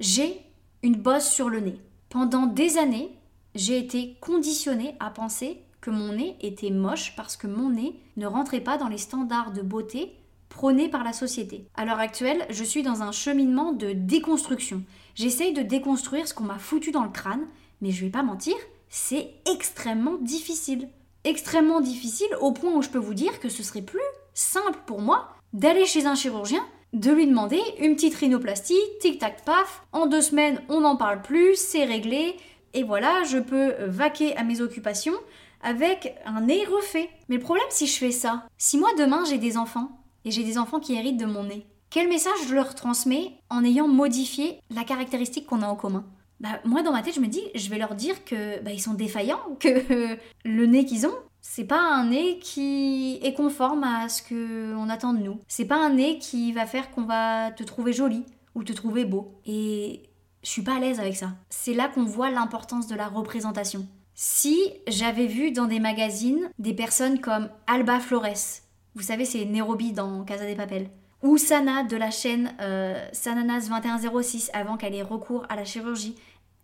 J'ai 0.00 0.40
une 0.82 0.96
bosse 0.96 1.28
sur 1.28 1.48
le 1.48 1.60
nez. 1.60 1.80
Pendant 2.08 2.46
des 2.46 2.78
années, 2.78 3.10
j'ai 3.54 3.78
été 3.78 4.16
conditionnée 4.20 4.94
à 5.00 5.10
penser 5.10 5.62
que 5.80 5.90
mon 5.90 6.12
nez 6.12 6.36
était 6.40 6.70
moche 6.70 7.14
parce 7.16 7.36
que 7.36 7.46
mon 7.46 7.70
nez 7.70 8.00
ne 8.16 8.26
rentrait 8.26 8.60
pas 8.60 8.76
dans 8.76 8.88
les 8.88 8.98
standards 8.98 9.52
de 9.52 9.62
beauté 9.62 10.12
prônés 10.48 10.88
par 10.88 11.04
la 11.04 11.12
société. 11.12 11.68
À 11.74 11.84
l'heure 11.84 11.98
actuelle, 11.98 12.46
je 12.50 12.64
suis 12.64 12.82
dans 12.82 13.02
un 13.02 13.12
cheminement 13.12 13.72
de 13.72 13.92
déconstruction. 13.92 14.82
J'essaye 15.14 15.52
de 15.52 15.62
déconstruire 15.62 16.26
ce 16.26 16.34
qu'on 16.34 16.44
m'a 16.44 16.58
foutu 16.58 16.90
dans 16.90 17.04
le 17.04 17.10
crâne, 17.10 17.46
mais 17.80 17.90
je 17.90 18.04
vais 18.04 18.10
pas 18.10 18.22
mentir, 18.22 18.54
c'est 18.88 19.34
extrêmement 19.50 20.16
difficile. 20.20 20.88
Extrêmement 21.24 21.80
difficile 21.80 22.28
au 22.40 22.52
point 22.52 22.74
où 22.74 22.82
je 22.82 22.88
peux 22.88 22.98
vous 22.98 23.14
dire 23.14 23.40
que 23.40 23.48
ce 23.48 23.62
serait 23.62 23.82
plus 23.82 24.00
simple 24.34 24.78
pour 24.86 25.00
moi 25.00 25.35
d'aller 25.56 25.86
chez 25.86 26.04
un 26.04 26.14
chirurgien, 26.14 26.62
de 26.92 27.10
lui 27.10 27.26
demander 27.26 27.60
une 27.80 27.96
petite 27.96 28.14
rhinoplastie, 28.14 28.74
tic-tac 29.00 29.42
paf, 29.44 29.84
en 29.92 30.06
deux 30.06 30.20
semaines 30.20 30.60
on 30.68 30.80
n'en 30.80 30.96
parle 30.96 31.22
plus, 31.22 31.56
c'est 31.56 31.84
réglé, 31.84 32.36
et 32.74 32.82
voilà, 32.82 33.24
je 33.24 33.38
peux 33.38 33.72
vaquer 33.86 34.36
à 34.36 34.44
mes 34.44 34.60
occupations 34.60 35.14
avec 35.62 36.14
un 36.26 36.42
nez 36.42 36.66
refait. 36.66 37.08
Mais 37.28 37.36
le 37.36 37.42
problème 37.42 37.64
si 37.70 37.86
je 37.86 37.96
fais 37.96 38.10
ça, 38.10 38.44
si 38.58 38.76
moi 38.76 38.90
demain 38.98 39.24
j'ai 39.24 39.38
des 39.38 39.56
enfants, 39.56 39.90
et 40.26 40.30
j'ai 40.30 40.44
des 40.44 40.58
enfants 40.58 40.78
qui 40.78 40.94
héritent 40.94 41.16
de 41.16 41.24
mon 41.24 41.44
nez, 41.44 41.66
quel 41.88 42.08
message 42.08 42.48
je 42.48 42.54
leur 42.54 42.74
transmets 42.74 43.32
en 43.48 43.64
ayant 43.64 43.88
modifié 43.88 44.60
la 44.70 44.84
caractéristique 44.84 45.46
qu'on 45.46 45.62
a 45.62 45.66
en 45.66 45.76
commun? 45.76 46.04
Bah, 46.40 46.60
moi 46.64 46.82
dans 46.82 46.92
ma 46.92 47.02
tête 47.02 47.14
je 47.14 47.20
me 47.20 47.28
dis 47.28 47.42
je 47.54 47.70
vais 47.70 47.78
leur 47.78 47.94
dire 47.94 48.24
que 48.24 48.60
bah, 48.62 48.72
ils 48.72 48.80
sont 48.80 48.94
défaillants 48.94 49.42
que 49.60 50.16
le 50.44 50.66
nez 50.66 50.84
qu'ils 50.84 51.06
ont 51.06 51.14
c'est 51.48 51.64
pas 51.64 51.80
un 51.80 52.06
nez 52.06 52.38
qui 52.40 53.20
est 53.22 53.32
conforme 53.32 53.84
à 53.84 54.08
ce 54.08 54.20
qu'on 54.20 54.88
attend 54.88 55.14
de 55.14 55.20
nous. 55.20 55.40
C'est 55.46 55.64
pas 55.64 55.76
un 55.76 55.90
nez 55.90 56.18
qui 56.18 56.52
va 56.52 56.66
faire 56.66 56.90
qu'on 56.90 57.04
va 57.04 57.52
te 57.52 57.62
trouver 57.62 57.92
jolie 57.92 58.24
ou 58.56 58.64
te 58.64 58.72
trouver 58.72 59.04
beau. 59.04 59.40
Et 59.46 60.10
je 60.42 60.50
suis 60.50 60.62
pas 60.62 60.76
à 60.76 60.80
l'aise 60.80 60.98
avec 60.98 61.16
ça. 61.16 61.30
C'est 61.48 61.72
là 61.72 61.88
qu'on 61.88 62.04
voit 62.04 62.30
l'importance 62.30 62.88
de 62.88 62.96
la 62.96 63.06
représentation. 63.06 63.86
Si 64.14 64.58
j'avais 64.88 65.26
vu 65.26 65.52
dans 65.52 65.66
des 65.66 65.78
magazines 65.78 66.50
des 66.58 66.74
personnes 66.74 67.20
comme 67.20 67.48
Alba 67.68 68.00
Flores, 68.00 68.62
vous 68.94 69.02
savez 69.02 69.24
c'est 69.24 69.44
Nairobi 69.44 69.92
dans 69.92 70.24
Casa 70.24 70.46
des 70.46 70.56
Papel, 70.56 70.90
ou 71.26 71.38
Sana 71.38 71.82
de 71.82 71.96
la 71.96 72.10
chaîne 72.10 72.54
euh, 72.60 73.04
Sananas 73.12 73.68
2106 73.68 74.50
avant 74.54 74.76
qu'elle 74.76 74.94
ait 74.94 75.02
recours 75.02 75.44
à 75.48 75.56
la 75.56 75.64
chirurgie, 75.64 76.14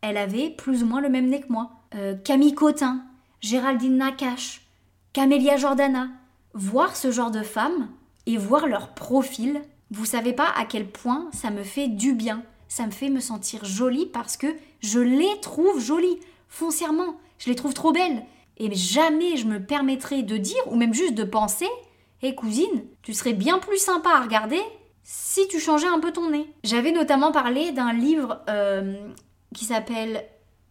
elle 0.01 0.17
avait 0.17 0.51
plus 0.51 0.83
ou 0.83 0.87
moins 0.87 1.01
le 1.01 1.09
même 1.09 1.29
nez 1.29 1.41
que 1.41 1.53
moi. 1.53 1.73
Euh, 1.95 2.15
Camille 2.15 2.55
Cotin, 2.55 3.03
Géraldine 3.41 3.97
Nakache, 3.97 4.63
Camélia 5.13 5.57
Jordana, 5.57 6.09
voir 6.55 6.97
ce 6.97 7.11
genre 7.11 7.33
de 7.33 7.43
femmes 7.43 7.89
et 8.27 8.37
voir 8.37 8.69
leur 8.69 8.95
profil, 8.95 9.61
vous 9.91 10.05
savez 10.05 10.33
pas 10.33 10.49
à 10.57 10.65
quel 10.65 10.87
point 10.87 11.29
ça 11.33 11.51
me 11.51 11.65
fait 11.65 11.89
du 11.89 12.15
bien. 12.15 12.43
Ça 12.69 12.87
me 12.87 12.93
fait 12.93 13.11
me 13.11 13.21
sentir 13.21 13.65
jolie 13.65 14.07
parce 14.07 14.37
que 14.37 14.47
je 14.81 15.01
les 15.01 15.41
trouve 15.43 15.81
jolies, 15.81 16.21
foncièrement. 16.49 17.17
Je 17.39 17.51
les 17.51 17.57
trouve 17.57 17.75
trop 17.75 17.93
belles. 17.93 18.25
Et 18.59 18.73
jamais 18.75 19.37
je 19.37 19.47
me 19.47 19.61
permettrai 19.61 20.23
de 20.23 20.37
dire, 20.37 20.63
ou 20.67 20.77
même 20.77 20.95
juste 20.95 21.15
de 21.15 21.25
penser, 21.25 21.69
hey, 22.23 22.35
cousine, 22.35 22.85
tu 23.03 23.15
serais 23.15 23.33
bien 23.33 23.59
plus 23.59 23.79
sympa 23.79 24.11
à 24.11 24.21
regarder 24.21 24.61
si 25.03 25.49
tu 25.49 25.59
changeais 25.59 25.89
un 25.89 25.99
peu 25.99 26.13
ton 26.13 26.31
nez. 26.31 26.49
J'avais 26.63 26.93
notamment 26.93 27.33
parlé 27.33 27.73
d'un 27.73 27.93
livre 27.93 28.41
euh, 28.49 29.09
qui 29.55 29.65
s'appelle 29.65 30.25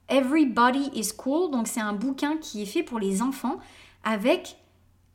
Everybody 0.08 0.92
is 0.96 1.14
Cool, 1.18 1.52
donc 1.52 1.68
c'est 1.68 1.82
un 1.82 1.94
bouquin 1.94 2.38
qui 2.38 2.64
est 2.64 2.66
fait 2.66 2.84
pour 2.84 3.00
les 3.00 3.22
enfants 3.22 3.60
avec 4.04 4.58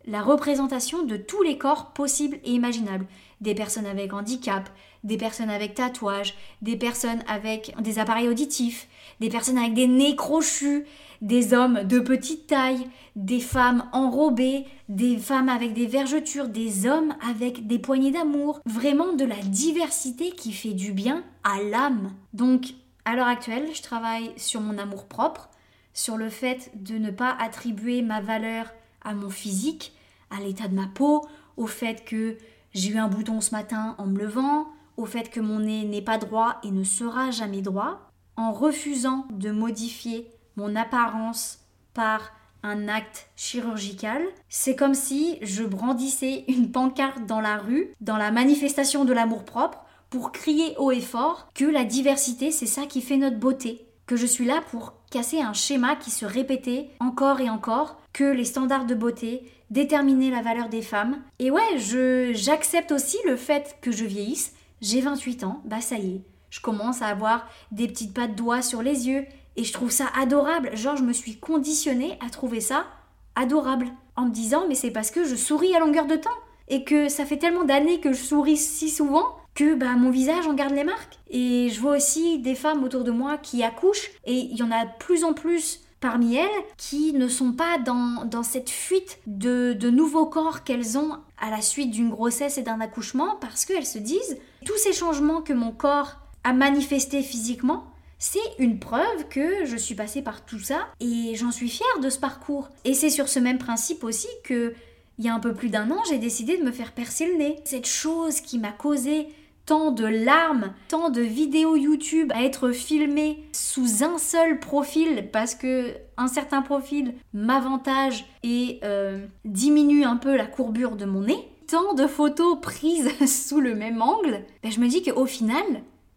la 0.07 0.23
représentation 0.23 1.03
de 1.03 1.17
tous 1.17 1.43
les 1.43 1.59
corps 1.59 1.93
possibles 1.93 2.39
et 2.45 2.53
imaginables. 2.53 3.07
Des 3.41 3.55
personnes 3.55 3.87
avec 3.87 4.13
handicap, 4.13 4.69
des 5.05 5.17
personnes 5.17 5.51
avec 5.51 5.75
tatouage, 5.75 6.35
des 6.63 6.77
personnes 6.77 7.23
avec 7.27 7.75
des 7.81 7.99
appareils 7.99 8.29
auditifs, 8.29 8.89
des 9.21 9.29
personnes 9.29 9.59
avec 9.59 9.75
des 9.75 9.89
nez 9.89 10.15
crochus, 10.15 10.87
des 11.23 11.55
hommes 11.55 11.85
de 11.85 12.01
petite 12.01 12.47
taille, 12.47 12.87
des 13.17 13.41
femmes 13.41 13.85
enrobées, 13.93 14.67
des 14.89 15.17
femmes 15.19 15.49
avec 15.49 15.73
des 15.73 15.87
vergetures, 15.87 16.49
des 16.49 16.87
hommes 16.87 17.15
avec 17.29 17.67
des 17.67 17.79
poignées 17.79 18.11
d'amour. 18.11 18.61
Vraiment 18.67 19.13
de 19.15 19.25
la 19.25 19.37
diversité 19.37 20.31
qui 20.31 20.53
fait 20.53 20.75
du 20.75 20.93
bien 20.93 21.25
à 21.45 21.63
l'âme. 21.63 22.13
Donc, 22.33 22.75
à 23.05 23.15
l'heure 23.15 23.29
actuelle, 23.29 23.69
je 23.73 23.83
travaille 23.83 24.33
sur 24.37 24.61
mon 24.61 24.79
amour 24.79 25.07
propre, 25.07 25.49
sur 25.95 26.17
le 26.17 26.29
fait 26.29 26.71
de 26.75 26.99
ne 26.99 27.11
pas 27.11 27.37
attribuer 27.41 28.03
ma 28.03 28.21
valeur 28.21 28.67
à 29.03 29.15
mon 29.15 29.31
physique, 29.31 29.93
à 30.31 30.41
l'état 30.41 30.69
de 30.69 30.75
ma 30.75 30.87
peau, 30.87 31.27
au 31.57 31.67
fait 31.67 32.05
que 32.05 32.37
j'ai 32.75 32.91
eu 32.91 32.99
un 32.99 33.09
bouton 33.09 33.41
ce 33.41 33.53
matin 33.53 33.95
en 33.99 34.07
me 34.07 34.19
levant, 34.19 34.67
au 34.97 35.07
fait 35.07 35.31
que 35.31 35.41
mon 35.41 35.61
nez 35.61 35.85
n'est 35.85 36.03
pas 36.03 36.19
droit 36.19 36.57
et 36.63 36.71
ne 36.71 36.85
sera 36.85 37.31
jamais 37.31 37.63
droit, 37.63 38.11
en 38.37 38.53
refusant 38.53 39.27
de 39.31 39.51
modifier 39.51 40.31
mon 40.57 40.75
apparence 40.77 41.61
par 41.95 42.33
un 42.63 42.89
acte 42.89 43.29
chirurgical, 43.37 44.23
c'est 44.49 44.75
comme 44.75 44.95
si 44.95 45.39
je 45.43 45.63
brandissais 45.63 46.45
une 46.49 46.73
pancarte 46.73 47.27
dans 47.27 47.41
la 47.41 47.59
rue, 47.59 47.93
dans 48.01 48.17
la 48.17 48.31
manifestation 48.31 49.05
de 49.05 49.13
l'amour-propre, 49.13 49.85
pour 50.11 50.33
crier 50.33 50.75
haut 50.79 50.93
et 50.93 51.01
fort 51.01 51.49
que 51.55 51.65
la 51.65 51.85
diversité, 51.85 52.51
c'est 52.51 52.67
ça 52.67 52.87
qui 52.87 53.03
fait 53.03 53.17
notre 53.17 53.39
beauté, 53.39 53.87
que 54.07 54.17
je 54.17 54.27
suis 54.27 54.47
là 54.47 54.63
pour 54.71 54.95
casser 55.11 55.41
un 55.41 55.53
schéma 55.53 55.97
qui 55.97 56.11
se 56.11 56.25
répétait 56.25 56.91
encore 57.01 57.41
et 57.41 57.51
encore, 57.51 58.01
que 58.13 58.25
les 58.25 58.45
standards 58.45 58.87
de 58.87 58.95
beauté 58.95 59.51
déterminaient 59.71 60.31
la 60.31 60.43
valeur 60.43 60.69
des 60.69 60.83
femmes. 60.83 61.19
Et 61.39 61.51
ouais, 61.51 61.79
je 61.79 62.33
j'accepte 62.35 62.93
aussi 62.93 63.19
le 63.27 63.37
fait 63.37 63.77
que 63.83 63.93
je 63.93 64.05
vieillisse. 64.05 64.55
J'ai 64.81 65.01
28 65.01 65.45
ans, 65.45 65.61
bah 65.65 65.81
ça 65.81 65.97
y 65.97 66.17
est, 66.17 66.21
je 66.51 66.61
commence 66.61 67.03
à 67.03 67.07
avoir 67.07 67.49
des 67.73 67.89
petites 67.89 68.15
pattes 68.15 68.35
doigts 68.35 68.63
sur 68.63 68.83
les 68.83 69.09
yeux 69.09 69.27
et 69.57 69.65
je 69.65 69.73
trouve 69.73 69.91
ça 69.91 70.07
adorable. 70.19 70.77
Genre 70.77 70.97
je 70.97 71.03
me 71.03 71.13
suis 71.13 71.37
conditionnée 71.37 72.19
à 72.25 72.31
trouver 72.31 72.61
ça 72.61 72.87
adorable 73.35 73.89
en 74.17 74.27
me 74.27 74.31
disant 74.31 74.65
mais 74.69 74.75
c'est 74.75 74.91
parce 74.91 75.11
que 75.11 75.25
je 75.25 75.37
souris 75.37 75.75
à 75.75 75.81
longueur 75.81 76.07
de 76.07 76.17
temps 76.17 76.31
et 76.69 76.85
que 76.85 77.09
ça 77.09 77.25
fait 77.25 77.39
tellement 77.39 77.65
d'années 77.65 78.01
que 78.01 78.13
je 78.13 78.23
souris 78.23 78.57
si 78.57 78.89
souvent 78.89 79.37
que 79.57 79.75
bah, 79.75 79.95
mon 79.97 80.11
visage 80.11 80.47
en 80.47 80.55
garde 80.55 80.75
les 80.75 80.85
marques. 80.85 81.19
Et 81.31 81.71
je 81.71 81.81
vois 81.81 81.97
aussi 81.97 82.39
des 82.39 82.55
femmes 82.55 82.85
autour 82.85 83.03
de 83.03 83.11
moi 83.11 83.39
qui 83.39 83.65
accouchent, 83.65 84.11
et 84.25 84.35
il 84.35 84.57
y 84.57 84.63
en 84.63 84.71
a 84.71 84.85
de 84.85 84.91
plus 85.01 85.25
en 85.25 85.33
plus 85.33 85.81
parmi 85.99 86.37
elles 86.37 86.65
qui 86.77 87.15
ne 87.15 87.27
sont 87.27 87.53
pas 87.53 87.79
dans, 87.79 88.27
dans 88.27 88.43
cette 88.43 88.69
fuite 88.69 89.19
de, 89.27 89.73
de 89.73 89.89
nouveaux 89.89 90.27
corps 90.27 90.63
qu'elles 90.63 90.99
ont 90.99 91.19
à 91.39 91.51
la 91.51 91.63
suite 91.63 91.91
d'une 91.91 92.11
grossesse 92.11 92.59
et 92.59 92.63
d'un 92.63 92.81
accouchement, 92.81 93.37
parce 93.41 93.65
qu'elles 93.65 93.87
se 93.87 93.99
disent, 93.99 94.39
tous 94.65 94.77
ces 94.77 94.93
changements 94.93 95.41
que 95.41 95.55
mon 95.55 95.73
corps 95.73 96.17
a 96.45 96.53
manifestés 96.53 97.23
physiquement, 97.23 97.85
c'est 98.19 98.39
une 98.59 98.79
preuve 98.79 99.29
que 99.29 99.65
je 99.65 99.77
suis 99.77 99.95
passée 99.95 100.23
par 100.23 100.45
tout 100.45 100.59
ça 100.59 100.89
et 101.01 101.35
j'en 101.35 101.51
suis 101.51 101.69
fière 101.69 102.01
de 102.03 102.11
ce 102.11 102.19
parcours. 102.19 102.71
Et 102.85 102.95
c'est 102.95 103.11
sur 103.11 103.29
ce 103.29 103.39
même 103.39 103.59
principe 103.59 104.05
aussi 104.05 104.29
que 104.45 104.75
il 105.19 105.25
y 105.25 105.29
a 105.29 105.35
un 105.35 105.41
peu 105.41 105.55
plus 105.55 105.71
d'un 105.71 105.91
an, 105.91 106.03
j'ai 106.09 106.19
décidé 106.19 106.59
de 106.59 106.63
me 106.63 106.73
faire 106.73 106.93
percer 106.93 107.27
le 107.27 107.39
nez. 107.39 107.57
Cette 107.65 107.87
chose 107.87 108.43
qui 108.43 108.59
m'a 108.59 108.73
causé 108.73 109.29
tant 109.65 109.91
de 109.91 110.05
larmes, 110.05 110.73
tant 110.89 111.11
de 111.11 111.21
vidéos 111.21 111.75
YouTube 111.75 112.31
à 112.35 112.45
être 112.45 112.71
filmées 112.71 113.43
sous 113.53 114.05
un 114.05 114.19
seul 114.19 114.61
profil 114.61 115.29
parce 115.33 115.55
que 115.55 115.95
un 116.17 116.29
certain 116.29 116.63
profil 116.63 117.15
m'avantage 117.33 118.27
et 118.43 118.79
euh, 118.85 119.27
diminue 119.45 120.05
un 120.05 120.17
peu 120.17 120.37
la 120.37 120.47
courbure 120.47 120.97
de 120.97 121.05
mon 121.05 121.23
nez, 121.23 121.49
tant 121.67 121.95
de 121.95 122.07
photos 122.07 122.61
prises 122.61 123.11
sous 123.27 123.61
le 123.61 123.75
même 123.75 124.01
angle, 124.03 124.45
ben 124.63 124.71
je 124.71 124.81
me 124.81 124.87
dis 124.87 125.03
qu'au 125.03 125.27
final, 125.27 125.65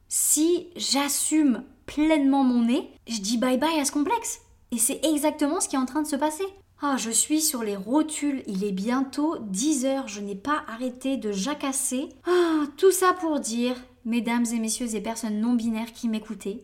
si 0.10 0.68
j'assume 0.76 1.64
pleinement 1.90 2.44
mon 2.44 2.66
nez, 2.66 2.92
je 3.08 3.20
dis 3.20 3.38
bye 3.38 3.58
bye 3.58 3.80
à 3.80 3.86
ce 3.86 3.92
complexe. 3.92 4.42
Et 4.72 4.78
c'est 4.78 5.04
exactement 5.04 5.60
ce 5.60 5.68
qui 5.68 5.76
est 5.76 5.80
en 5.80 5.88
train 5.88 6.04
de 6.04 6.08
se 6.08 6.16
passer. 6.16 6.44
Ah, 6.82 6.96
je 6.98 7.10
suis 7.10 7.42
sur 7.42 7.64
les 7.64 7.76
rotules, 7.76 8.44
il 8.48 8.64
est 8.64 8.72
bientôt 8.72 9.38
10 9.42 9.86
heures, 9.86 10.08
je 10.08 10.22
n'ai 10.22 10.36
pas 10.36 10.64
arrêté 10.68 11.18
de 11.18 11.32
jacasser. 11.32 12.10
Ah, 12.26 12.66
tout 12.78 12.92
ça 12.92 13.14
pour 13.14 13.40
dire, 13.40 13.76
mesdames 14.06 14.46
et 14.54 14.60
messieurs 14.60 14.96
et 14.96 15.02
personnes 15.02 15.42
non 15.42 15.54
binaires 15.54 15.92
qui 15.92 16.08
m'écoutez, 16.08 16.64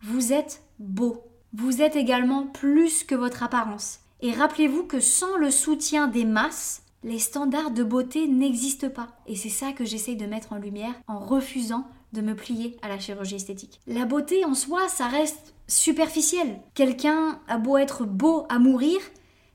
vous 0.00 0.32
êtes 0.32 0.62
beau. 0.78 1.24
Vous 1.52 1.82
êtes 1.82 1.96
également 1.96 2.46
plus 2.46 3.04
que 3.04 3.14
votre 3.14 3.42
apparence. 3.42 3.98
Et 4.20 4.32
rappelez-vous 4.32 4.84
que 4.84 5.00
sans 5.00 5.36
le 5.36 5.50
soutien 5.50 6.06
des 6.06 6.24
masses, 6.24 6.82
les 7.02 7.18
standards 7.18 7.72
de 7.72 7.82
beauté 7.82 8.28
n'existent 8.28 8.88
pas. 8.88 9.08
Et 9.26 9.34
c'est 9.34 9.48
ça 9.48 9.72
que 9.72 9.84
j'essaye 9.84 10.16
de 10.16 10.26
mettre 10.26 10.52
en 10.52 10.58
lumière 10.58 10.94
en 11.08 11.18
refusant 11.18 11.86
de 12.12 12.20
me 12.20 12.34
plier 12.34 12.76
à 12.82 12.88
la 12.88 12.98
chirurgie 12.98 13.36
esthétique. 13.36 13.80
La 13.86 14.04
beauté 14.04 14.44
en 14.44 14.54
soi, 14.54 14.88
ça 14.88 15.06
reste 15.06 15.54
superficiel. 15.66 16.60
Quelqu'un 16.74 17.40
a 17.48 17.58
beau 17.58 17.78
être 17.78 18.04
beau 18.04 18.46
à 18.48 18.58
mourir, 18.58 19.00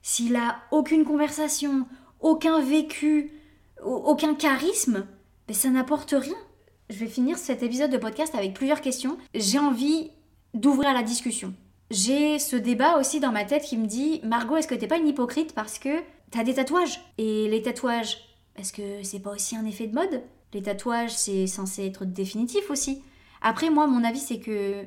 s'il 0.02 0.36
a 0.36 0.58
aucune 0.72 1.06
conversation, 1.06 1.86
aucun 2.20 2.62
vécu, 2.62 3.32
aucun 3.84 4.36
charisme, 4.36 5.06
ben 5.48 5.54
ça 5.54 5.70
n'apporte 5.70 6.16
rien. 6.18 6.38
Je 6.90 6.98
vais 6.98 7.08
finir 7.08 7.38
cet 7.38 7.64
épisode 7.64 7.92
de 7.92 7.98
podcast 7.98 8.34
avec 8.34 8.54
plusieurs 8.54 8.82
questions. 8.82 9.18
J'ai 9.36 9.60
envie 9.60 10.12
d'ouvrir 10.54 10.94
la 10.94 11.04
discussion. 11.04 11.54
J'ai 11.92 12.40
ce 12.40 12.56
débat 12.56 12.98
aussi 12.98 13.20
dans 13.20 13.32
ma 13.32 13.46
tête 13.46 13.64
qui 13.64 13.78
me 13.78 13.86
dit 13.86 14.20
Margot, 14.24 14.58
est-ce 14.58 14.68
que 14.68 14.76
t'es 14.76 14.88
pas 14.88 14.98
une 14.98 15.08
hypocrite 15.08 15.54
parce 15.54 15.80
que 15.80 16.02
t'as 16.32 16.44
des 16.44 16.56
tatouages? 16.56 17.02
Et 17.18 17.48
les 17.50 17.62
tatouages, 17.62 18.18
est-ce 18.58 18.74
que 18.74 19.04
c'est 19.04 19.20
pas 19.20 19.32
aussi 19.32 19.56
un 19.56 19.66
effet 19.66 19.88
de 19.88 19.96
mode? 19.96 20.22
Les 20.54 20.62
tatouages, 20.62 21.16
c'est 21.16 21.48
censé 21.48 21.86
être 21.86 22.06
définitif 22.06 22.70
aussi. 22.70 23.02
Après, 23.42 23.70
moi, 23.70 23.88
mon 23.88 24.04
avis, 24.04 24.20
c'est 24.20 24.40
que 24.40 24.86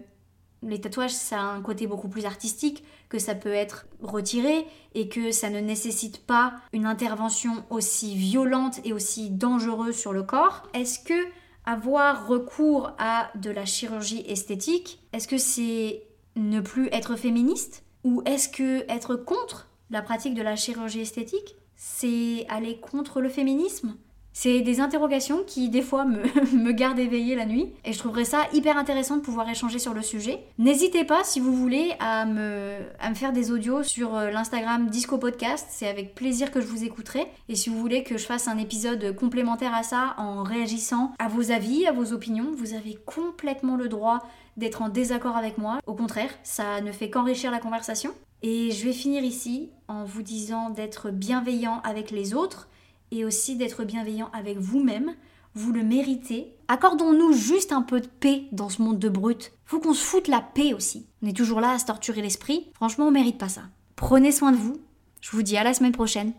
les 0.62 0.80
tatouages, 0.80 1.12
ça 1.12 1.40
a 1.40 1.44
un 1.44 1.62
côté 1.62 1.86
beaucoup 1.86 2.08
plus 2.08 2.26
artistique, 2.26 2.84
que 3.08 3.18
ça 3.18 3.34
peut 3.34 3.52
être 3.52 3.86
retiré 4.02 4.66
et 4.94 5.08
que 5.08 5.32
ça 5.32 5.50
ne 5.50 5.60
nécessite 5.60 6.24
pas 6.26 6.54
une 6.72 6.86
intervention 6.86 7.64
aussi 7.70 8.14
violente 8.14 8.80
et 8.84 8.92
aussi 8.92 9.30
dangereuse 9.30 9.96
sur 9.96 10.12
le 10.12 10.22
corps. 10.22 10.68
Est-ce 10.74 10.98
que 10.98 11.26
avoir 11.64 12.26
recours 12.26 12.92
à 12.98 13.30
de 13.36 13.50
la 13.50 13.64
chirurgie 13.64 14.24
esthétique, 14.26 15.00
est-ce 15.12 15.28
que 15.28 15.38
c'est 15.38 16.02
ne 16.36 16.60
plus 16.60 16.88
être 16.92 17.16
féministe? 17.16 17.84
Ou 18.04 18.22
est-ce 18.24 18.48
que 18.48 18.90
être 18.90 19.16
contre 19.16 19.68
la 19.90 20.02
pratique 20.02 20.34
de 20.34 20.42
la 20.42 20.56
chirurgie 20.56 21.00
esthétique, 21.00 21.56
c'est 21.76 22.46
aller 22.48 22.78
contre 22.78 23.20
le 23.20 23.28
féminisme? 23.28 23.96
C'est 24.32 24.60
des 24.60 24.80
interrogations 24.80 25.42
qui, 25.46 25.68
des 25.68 25.82
fois, 25.82 26.04
me, 26.04 26.22
me 26.56 26.72
gardent 26.72 26.98
éveillée 26.98 27.34
la 27.34 27.46
nuit. 27.46 27.72
Et 27.84 27.92
je 27.92 27.98
trouverais 27.98 28.24
ça 28.24 28.46
hyper 28.52 28.76
intéressant 28.76 29.16
de 29.16 29.22
pouvoir 29.22 29.48
échanger 29.48 29.78
sur 29.78 29.92
le 29.92 30.02
sujet. 30.02 30.44
N'hésitez 30.58 31.04
pas, 31.04 31.24
si 31.24 31.40
vous 31.40 31.54
voulez, 31.54 31.92
à 31.98 32.26
me, 32.26 32.76
à 33.00 33.10
me 33.10 33.14
faire 33.14 33.32
des 33.32 33.50
audios 33.50 33.82
sur 33.82 34.14
euh, 34.14 34.30
l'Instagram 34.30 34.88
Disco 34.88 35.18
Podcast. 35.18 35.66
C'est 35.70 35.88
avec 35.88 36.14
plaisir 36.14 36.50
que 36.50 36.60
je 36.60 36.66
vous 36.66 36.84
écouterai. 36.84 37.26
Et 37.48 37.56
si 37.56 37.70
vous 37.70 37.78
voulez 37.78 38.04
que 38.04 38.18
je 38.18 38.24
fasse 38.24 38.48
un 38.48 38.58
épisode 38.58 39.14
complémentaire 39.16 39.74
à 39.74 39.82
ça 39.82 40.14
en 40.16 40.42
réagissant 40.42 41.12
à 41.18 41.28
vos 41.28 41.50
avis, 41.50 41.86
à 41.86 41.92
vos 41.92 42.12
opinions, 42.12 42.52
vous 42.56 42.74
avez 42.74 42.94
complètement 43.04 43.76
le 43.76 43.88
droit 43.88 44.20
d'être 44.56 44.82
en 44.82 44.88
désaccord 44.88 45.36
avec 45.36 45.58
moi. 45.58 45.80
Au 45.86 45.94
contraire, 45.94 46.30
ça 46.42 46.80
ne 46.80 46.92
fait 46.92 47.10
qu'enrichir 47.10 47.50
la 47.50 47.58
conversation. 47.58 48.12
Et 48.42 48.70
je 48.70 48.84
vais 48.86 48.92
finir 48.92 49.22
ici 49.22 49.70
en 49.88 50.04
vous 50.04 50.22
disant 50.22 50.70
d'être 50.70 51.10
bienveillant 51.10 51.80
avec 51.84 52.10
les 52.10 52.32
autres 52.34 52.68
et 53.10 53.24
aussi 53.24 53.56
d'être 53.56 53.84
bienveillant 53.84 54.30
avec 54.32 54.58
vous-même. 54.58 55.14
Vous 55.54 55.72
le 55.72 55.82
méritez. 55.82 56.54
Accordons-nous 56.68 57.32
juste 57.32 57.72
un 57.72 57.82
peu 57.82 58.00
de 58.00 58.06
paix 58.06 58.44
dans 58.52 58.68
ce 58.68 58.82
monde 58.82 58.98
de 58.98 59.08
brut. 59.08 59.52
Faut 59.64 59.80
qu'on 59.80 59.94
se 59.94 60.04
foute 60.04 60.28
la 60.28 60.40
paix 60.40 60.74
aussi. 60.74 61.06
On 61.22 61.26
est 61.26 61.36
toujours 61.36 61.60
là 61.60 61.72
à 61.72 61.78
se 61.78 61.86
torturer 61.86 62.22
l'esprit. 62.22 62.70
Franchement, 62.74 63.08
on 63.08 63.10
mérite 63.10 63.38
pas 63.38 63.48
ça. 63.48 63.62
Prenez 63.96 64.32
soin 64.32 64.52
de 64.52 64.56
vous. 64.56 64.80
Je 65.20 65.32
vous 65.32 65.42
dis 65.42 65.56
à 65.56 65.64
la 65.64 65.74
semaine 65.74 65.92
prochaine. 65.92 66.32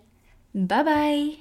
Bye 0.56 0.84
bye 0.84 1.41